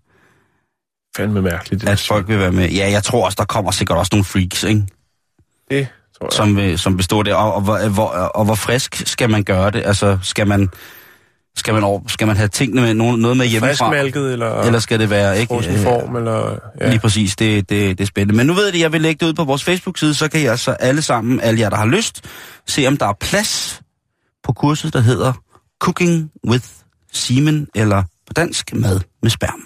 Fandme 1.17 1.41
mærkeligt. 1.41 1.81
Det, 1.81 1.89
at 1.89 1.99
folk 1.99 2.27
vil 2.27 2.39
være 2.39 2.51
med. 2.51 2.69
Ja, 2.69 2.89
jeg 2.91 3.03
tror 3.03 3.25
også, 3.25 3.35
der 3.35 3.45
kommer 3.45 3.71
sikkert 3.71 3.97
også 3.97 4.09
nogle 4.13 4.25
freaks, 4.25 4.63
ikke? 4.63 4.87
det 5.69 5.87
tror 6.21 6.27
jeg. 6.27 6.31
Som, 6.31 6.77
som 6.77 6.97
består 6.97 7.23
der. 7.23 7.35
Og, 7.35 7.53
og, 7.53 7.61
hvor, 7.61 7.89
hvor, 7.89 8.07
og 8.09 8.45
hvor 8.45 8.55
frisk 8.55 9.03
skal 9.05 9.29
man 9.29 9.43
gøre 9.43 9.71
det? 9.71 9.83
Altså, 9.85 10.17
skal 10.21 10.47
man, 10.47 10.69
skal 11.57 11.73
man, 11.73 11.83
over, 11.83 12.01
skal 12.07 12.27
man 12.27 12.37
have 12.37 12.47
tingene 12.47 12.81
med, 12.81 12.93
noget, 12.93 13.19
noget 13.19 13.37
med 13.37 13.45
hjemmefra? 13.45 13.89
Friskmalket, 13.89 14.33
eller, 14.33 14.61
Eller 14.61 14.79
skal 14.79 14.99
det 14.99 15.09
være, 15.09 15.39
ikke? 15.39 15.55
øh, 15.55 15.83
form, 15.83 16.15
eller... 16.15 16.49
Ja. 16.51 16.85
Ja. 16.85 16.89
Lige 16.89 16.99
præcis, 16.99 17.35
det, 17.35 17.69
det, 17.69 17.97
det 17.97 18.03
er 18.03 18.07
spændende. 18.07 18.37
Men 18.37 18.47
nu 18.47 18.53
ved 18.53 18.65
jeg, 18.65 18.73
at 18.73 18.79
jeg 18.79 18.91
vil 18.91 19.01
lægge 19.01 19.25
det 19.25 19.29
ud 19.29 19.33
på 19.33 19.43
vores 19.43 19.63
Facebook-side, 19.63 20.13
så 20.13 20.27
kan 20.27 20.43
jeg 20.43 20.59
så 20.59 20.71
alle 20.71 21.01
sammen, 21.01 21.41
alle 21.41 21.59
jer, 21.59 21.69
der 21.69 21.77
har 21.77 21.85
lyst, 21.85 22.21
se 22.67 22.87
om 22.87 22.97
der 22.97 23.05
er 23.05 23.13
plads 23.21 23.81
på 24.43 24.53
kurset, 24.53 24.93
der 24.93 24.99
hedder 24.99 25.33
Cooking 25.81 26.31
with 26.47 26.65
Semen, 27.13 27.67
eller 27.75 28.03
på 28.27 28.33
dansk, 28.33 28.73
mad 28.73 28.99
med 29.21 29.29
sperm. 29.29 29.61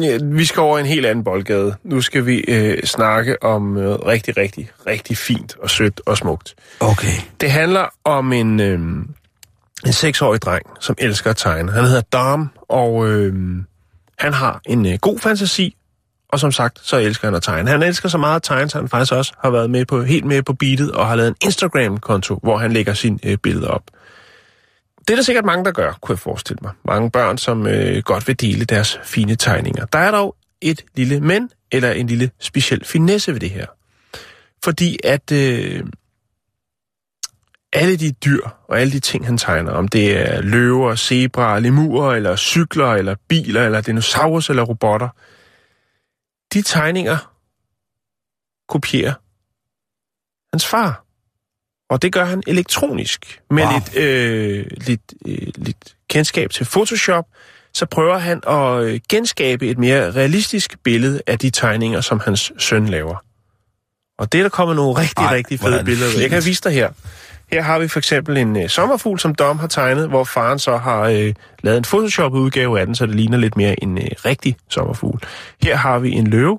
Ja, 0.00 0.18
vi 0.22 0.44
skal 0.44 0.60
over 0.60 0.78
en 0.78 0.86
helt 0.86 1.06
anden 1.06 1.24
boldgade. 1.24 1.74
Nu 1.84 2.00
skal 2.00 2.26
vi 2.26 2.44
øh, 2.48 2.82
snakke 2.82 3.42
om 3.42 3.62
noget 3.62 4.06
rigtig, 4.06 4.36
rigtig, 4.36 4.70
rigtig 4.86 5.16
fint 5.16 5.56
og 5.58 5.70
sødt 5.70 6.00
og 6.06 6.16
smukt. 6.16 6.54
Okay. 6.80 7.12
Det 7.40 7.50
handler 7.50 7.86
om 8.04 8.32
en, 8.32 8.60
øh, 8.60 8.78
en 9.86 9.92
seksårig 9.92 10.42
dreng, 10.42 10.66
som 10.80 10.94
elsker 10.98 11.30
at 11.30 11.36
tegne. 11.36 11.72
Han 11.72 11.84
hedder 11.84 12.00
Dom, 12.00 12.50
og 12.68 13.08
øh, 13.08 13.34
han 14.18 14.32
har 14.32 14.60
en 14.66 14.86
øh, 14.86 14.98
god 15.00 15.18
fantasi, 15.18 15.76
og 16.28 16.40
som 16.40 16.52
sagt, 16.52 16.78
så 16.82 16.96
elsker 16.96 17.26
han 17.26 17.34
at 17.34 17.42
tegne. 17.42 17.70
Han 17.70 17.82
elsker 17.82 18.08
så 18.08 18.18
meget 18.18 18.36
at 18.36 18.42
tegne, 18.42 18.70
så 18.70 18.78
han 18.78 18.88
faktisk 18.88 19.12
også 19.12 19.32
har 19.42 19.50
været 19.50 19.70
med 19.70 19.84
på, 19.84 20.02
helt 20.02 20.24
med 20.24 20.42
på 20.42 20.52
beatet, 20.52 20.90
og 20.90 21.06
har 21.06 21.16
lavet 21.16 21.28
en 21.28 21.36
Instagram-konto, 21.44 22.38
hvor 22.42 22.58
han 22.58 22.72
lægger 22.72 22.94
sine 22.94 23.18
øh, 23.24 23.38
billeder 23.38 23.68
op. 23.68 23.82
Det 25.08 25.10
er 25.10 25.16
der 25.16 25.22
sikkert 25.22 25.44
mange, 25.44 25.64
der 25.64 25.72
gør, 25.72 25.92
kunne 25.92 26.12
jeg 26.12 26.18
forestille 26.18 26.58
mig. 26.62 26.72
Mange 26.84 27.10
børn, 27.10 27.38
som 27.38 27.66
øh, 27.66 28.02
godt 28.02 28.28
vil 28.28 28.40
dele 28.40 28.64
deres 28.64 29.00
fine 29.04 29.36
tegninger. 29.36 29.86
Der 29.86 29.98
er 29.98 30.10
dog 30.10 30.36
et 30.60 30.84
lille 30.94 31.20
men, 31.20 31.50
eller 31.72 31.90
en 31.90 32.06
lille 32.06 32.30
speciel 32.38 32.84
finesse 32.84 33.32
ved 33.32 33.40
det 33.40 33.50
her. 33.50 33.66
Fordi 34.64 34.98
at 35.04 35.32
øh, 35.32 35.84
alle 37.72 37.96
de 37.96 38.12
dyr 38.12 38.46
og 38.68 38.80
alle 38.80 38.92
de 38.92 39.00
ting, 39.00 39.26
han 39.26 39.38
tegner, 39.38 39.72
om 39.72 39.88
det 39.88 40.18
er 40.18 40.42
løver, 40.42 40.94
zebraer, 40.94 41.58
lemurer, 41.58 42.14
eller 42.14 42.36
cykler, 42.36 42.92
eller 42.92 43.14
biler, 43.28 43.64
eller 43.64 43.80
dinosaurus, 43.80 44.50
eller 44.50 44.62
robotter, 44.62 45.08
de 46.54 46.62
tegninger 46.62 47.34
kopierer 48.68 49.12
hans 50.52 50.66
far. 50.66 51.03
Og 51.90 52.02
det 52.02 52.12
gør 52.12 52.24
han 52.24 52.42
elektronisk. 52.46 53.40
Med 53.50 53.62
Wow. 53.64 53.72
lidt, 53.72 53.96
øh, 53.96 54.66
lidt, 54.86 55.00
øh, 55.26 55.48
lidt 55.56 55.76
kendskab 56.10 56.50
til 56.50 56.64
Photoshop, 56.64 57.24
så 57.74 57.86
prøver 57.86 58.18
han 58.18 58.40
at 58.48 58.84
øh, 58.84 59.00
genskabe 59.08 59.66
et 59.68 59.78
mere 59.78 60.10
realistisk 60.10 60.76
billede 60.84 61.20
af 61.26 61.38
de 61.38 61.50
tegninger, 61.50 62.00
som 62.00 62.20
hans 62.24 62.52
søn 62.58 62.86
laver. 62.86 63.16
Og 64.18 64.32
det 64.32 64.38
er 64.38 64.42
der 64.42 64.48
kommet 64.50 64.76
nogle 64.76 64.98
rigtig, 65.00 65.24
Ej, 65.24 65.34
rigtig 65.34 65.60
fede 65.60 65.84
billeder. 65.84 66.16
ud. 66.16 66.20
Jeg 66.20 66.30
kan 66.30 66.42
fint. 66.42 66.46
vise 66.46 66.62
dig 66.64 66.72
her. 66.72 66.90
Her 67.52 67.62
har 67.62 67.78
vi 67.78 67.88
for 67.88 67.98
eksempel 67.98 68.36
en 68.36 68.56
øh, 68.62 68.68
sommerfugl, 68.68 69.20
som 69.20 69.34
Dom 69.34 69.58
har 69.58 69.66
tegnet, 69.66 70.08
hvor 70.08 70.24
faren 70.24 70.58
så 70.58 70.76
har 70.76 71.00
øh, 71.02 71.34
lavet 71.62 71.78
en 71.78 71.84
Photoshop-udgave 71.84 72.80
af 72.80 72.86
den, 72.86 72.94
så 72.94 73.06
det 73.06 73.14
ligner 73.14 73.38
lidt 73.38 73.56
mere 73.56 73.82
en 73.82 73.98
øh, 73.98 74.04
rigtig 74.24 74.56
sommerfugl. 74.68 75.20
Her 75.62 75.76
har 75.76 75.98
vi 75.98 76.10
en 76.10 76.26
løve, 76.26 76.58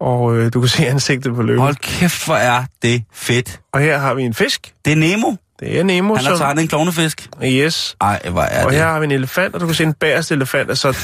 og 0.00 0.36
øh, 0.36 0.52
du 0.52 0.60
kan 0.60 0.68
se 0.68 0.86
ansigtet 0.86 1.34
på 1.34 1.42
løven. 1.42 1.60
Hold 1.60 1.76
kæft, 1.76 2.24
hvor 2.26 2.34
er 2.36 2.64
det 2.82 3.04
fedt. 3.12 3.60
Og 3.72 3.80
her 3.80 3.98
har 3.98 4.14
vi 4.14 4.22
en 4.22 4.34
fisk. 4.34 4.72
Det 4.84 4.92
er 4.92 4.96
Nemo. 4.96 5.32
Det 5.60 5.78
er 5.78 5.82
Nemo, 5.84 6.14
Han 6.14 6.24
har 6.24 6.30
som... 6.32 6.38
tegnet 6.38 6.62
en 6.62 6.68
klovnefisk. 6.68 7.28
Yes. 7.44 7.96
Ej, 8.00 8.20
hvor 8.30 8.42
er 8.42 8.64
Og 8.64 8.70
det. 8.70 8.78
her 8.78 8.86
har 8.86 8.98
vi 8.98 9.04
en 9.04 9.10
elefant, 9.10 9.54
og 9.54 9.60
du 9.60 9.66
kan 9.66 9.74
se 9.74 9.84
en 9.84 9.92
bagerste 9.94 10.34
elefant, 10.34 10.70
er 10.70 10.74
så 10.74 10.96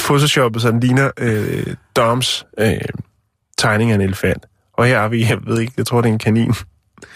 photoshoppet, 0.00 0.62
så 0.62 0.70
den 0.70 0.80
ligner 0.80 1.10
øh, 1.18 1.66
Doms 1.96 2.46
øh, 2.58 2.72
tegning 3.58 3.90
af 3.90 3.94
en 3.94 4.00
elefant. 4.00 4.46
Og 4.78 4.86
her 4.86 5.00
har 5.00 5.08
vi, 5.08 5.28
jeg 5.28 5.38
ved 5.46 5.60
ikke, 5.60 5.72
jeg 5.76 5.86
tror, 5.86 6.00
det 6.00 6.08
er 6.08 6.12
en 6.12 6.18
kanin. 6.18 6.54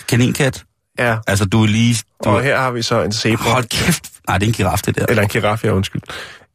Kaninkat. 0.08 0.64
Ja, 0.98 1.16
Altså, 1.26 1.44
du 1.44 1.62
er 1.62 1.66
lige... 1.66 1.96
Du... 2.24 2.28
og 2.30 2.42
her 2.42 2.58
har 2.58 2.70
vi 2.70 2.82
så 2.82 3.02
en 3.02 3.12
zebra. 3.12 3.50
Hold 3.52 3.64
kæft. 3.64 4.10
Nej, 4.28 4.38
det 4.38 4.46
er 4.46 4.48
en 4.48 4.54
giraf, 4.54 4.78
det 4.86 4.96
der. 4.96 5.06
Eller 5.08 5.22
en 5.22 5.28
giraf, 5.28 5.64
ja, 5.64 5.70
undskyld. 5.72 6.02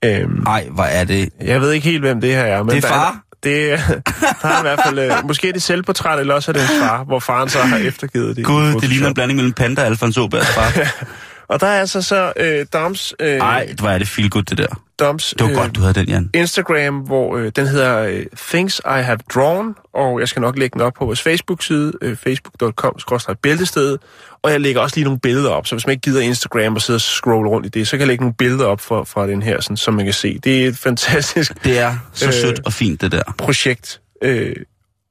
Øhm, 0.06 0.44
Ej, 0.48 0.68
hvor 0.72 0.84
er 0.84 1.04
det... 1.04 1.30
jeg 1.42 1.62
ved 1.62 1.72
ikke 1.72 1.90
helt, 1.90 2.02
hvem 2.02 2.22
det 2.22 2.30
her 2.36 2.42
er. 2.44 2.64
Men 2.64 2.76
Det 2.76 2.84
er 2.84 2.88
far? 2.88 3.24
Det 3.44 3.72
er, 3.72 3.78
der 4.42 4.48
er 4.48 4.60
i 4.60 4.62
hvert 4.62 4.80
fald, 4.86 5.00
øh, 5.00 5.12
måske 5.28 5.50
er 5.50 5.54
det 5.54 5.62
selvportræt, 5.62 6.20
eller 6.20 6.34
også 6.34 6.52
er 6.52 6.54
det 6.54 6.62
en 6.62 6.82
far, 6.82 7.04
hvor 7.04 7.20
faren 7.20 7.50
så 7.50 7.60
har 7.60 7.78
eftergivet 7.78 8.36
det. 8.36 8.46
Gud, 8.46 8.74
det 8.82 8.90
ligner 8.90 9.08
en 9.08 9.14
blanding 9.14 9.36
mellem 9.36 9.54
Panda 9.54 9.82
og 9.82 9.88
Alfons 9.88 10.18
Åbergs 10.18 10.48
far. 10.48 10.72
Og 11.50 11.60
der 11.60 11.68
er 11.68 11.80
altså 11.80 12.02
så 12.02 12.34
øh, 12.38 12.66
Doms, 12.74 13.14
øh, 13.20 13.28
Ej, 13.38 13.74
hvor 13.80 13.90
er 13.90 13.98
det 13.98 14.08
feel 14.08 14.30
good, 14.30 14.44
det 14.44 14.58
der. 14.58 14.82
Doms 15.00 15.34
Det 15.40 15.48
var 15.48 15.54
godt, 15.54 15.76
du 15.76 15.82
havde 15.82 15.94
den, 15.94 16.06
Jan. 16.08 16.30
Instagram, 16.34 16.96
hvor 16.96 17.38
øh, 17.38 17.52
den 17.56 17.68
hedder 17.68 17.98
øh, 18.00 18.26
Things 18.50 18.82
I 18.86 19.02
Have 19.02 19.18
Drawn, 19.36 19.76
og 19.94 20.20
jeg 20.20 20.28
skal 20.28 20.42
nok 20.42 20.58
lægge 20.58 20.74
den 20.74 20.82
op 20.82 20.94
på 21.00 21.06
vores 21.06 21.22
Facebook-side, 21.22 21.94
øh, 22.02 22.16
facebook.com-bæltestedet, 22.18 24.00
og 24.44 24.52
jeg 24.52 24.62
lægger 24.62 24.82
også 24.82 24.96
lige 24.96 25.04
nogle 25.04 25.20
billeder 25.20 25.50
op, 25.50 25.68
så 25.68 25.76
hvis 25.76 25.86
man 25.88 25.92
ikke 25.92 26.02
gider 26.02 26.22
Instagram 26.22 26.76
og 26.76 26.82
sidder 26.82 26.98
og 26.98 27.02
scrolle 27.02 27.50
rundt 27.50 27.66
i 27.66 27.70
det, 27.70 27.88
så 27.88 27.92
kan 27.92 28.00
jeg 28.00 28.08
lægge 28.08 28.24
nogle 28.24 28.36
billeder 28.38 28.66
op 28.66 28.82
fra, 28.82 29.04
fra 29.04 29.28
den 29.28 29.42
her, 29.42 29.62
sådan, 29.62 29.78
som 29.78 29.94
man 29.94 30.06
kan 30.06 30.14
se. 30.14 30.40
Det 30.44 30.64
er 30.64 30.68
et 30.68 30.78
fantastisk 30.78 31.64
Det 31.64 31.80
er 31.80 31.96
så 32.14 32.28
Øh. 32.28 32.34
sødt 32.34 32.60
og 32.66 32.74
fint, 32.74 33.02
det 33.02 33.12
der. 33.12 33.22
projekt. 33.38 34.02
Øh, 34.24 34.56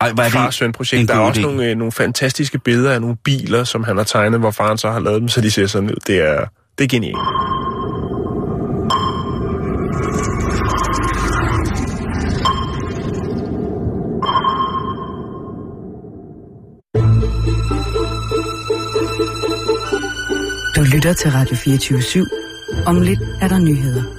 Ej, 0.00 0.12
hvad 0.12 0.24
er 0.24 0.28
det? 0.28 0.32
far-søn-projekt. 0.32 1.00
en 1.00 1.08
Der 1.08 1.14
er 1.14 1.18
også 1.18 1.40
idé? 1.40 1.44
nogle, 1.44 1.64
øh, 1.70 1.76
nogle 1.76 1.92
fantastiske 1.92 2.58
billeder 2.58 2.92
af 2.92 3.00
nogle 3.00 3.16
biler, 3.24 3.64
som 3.64 3.84
han 3.84 3.96
har 3.96 4.04
tegnet, 4.04 4.40
hvor 4.40 4.50
faren 4.50 4.78
så 4.78 4.90
har 4.90 5.00
lavet 5.00 5.20
dem, 5.20 5.28
så 5.28 5.40
de 5.40 5.50
ser 5.50 5.66
sådan 5.66 5.90
ud. 5.90 5.96
Det 6.06 6.16
er, 6.28 6.44
det 6.78 6.84
er 6.84 6.88
genialt. 6.88 7.18
Du 20.76 20.82
lytter 20.94 21.12
til 21.12 21.30
Radio 21.30 21.56
24 21.56 21.98
/7. 21.98 22.84
Om 22.86 23.00
lidt 23.00 23.20
er 23.40 23.48
der 23.48 23.58
nyheder. 23.58 24.17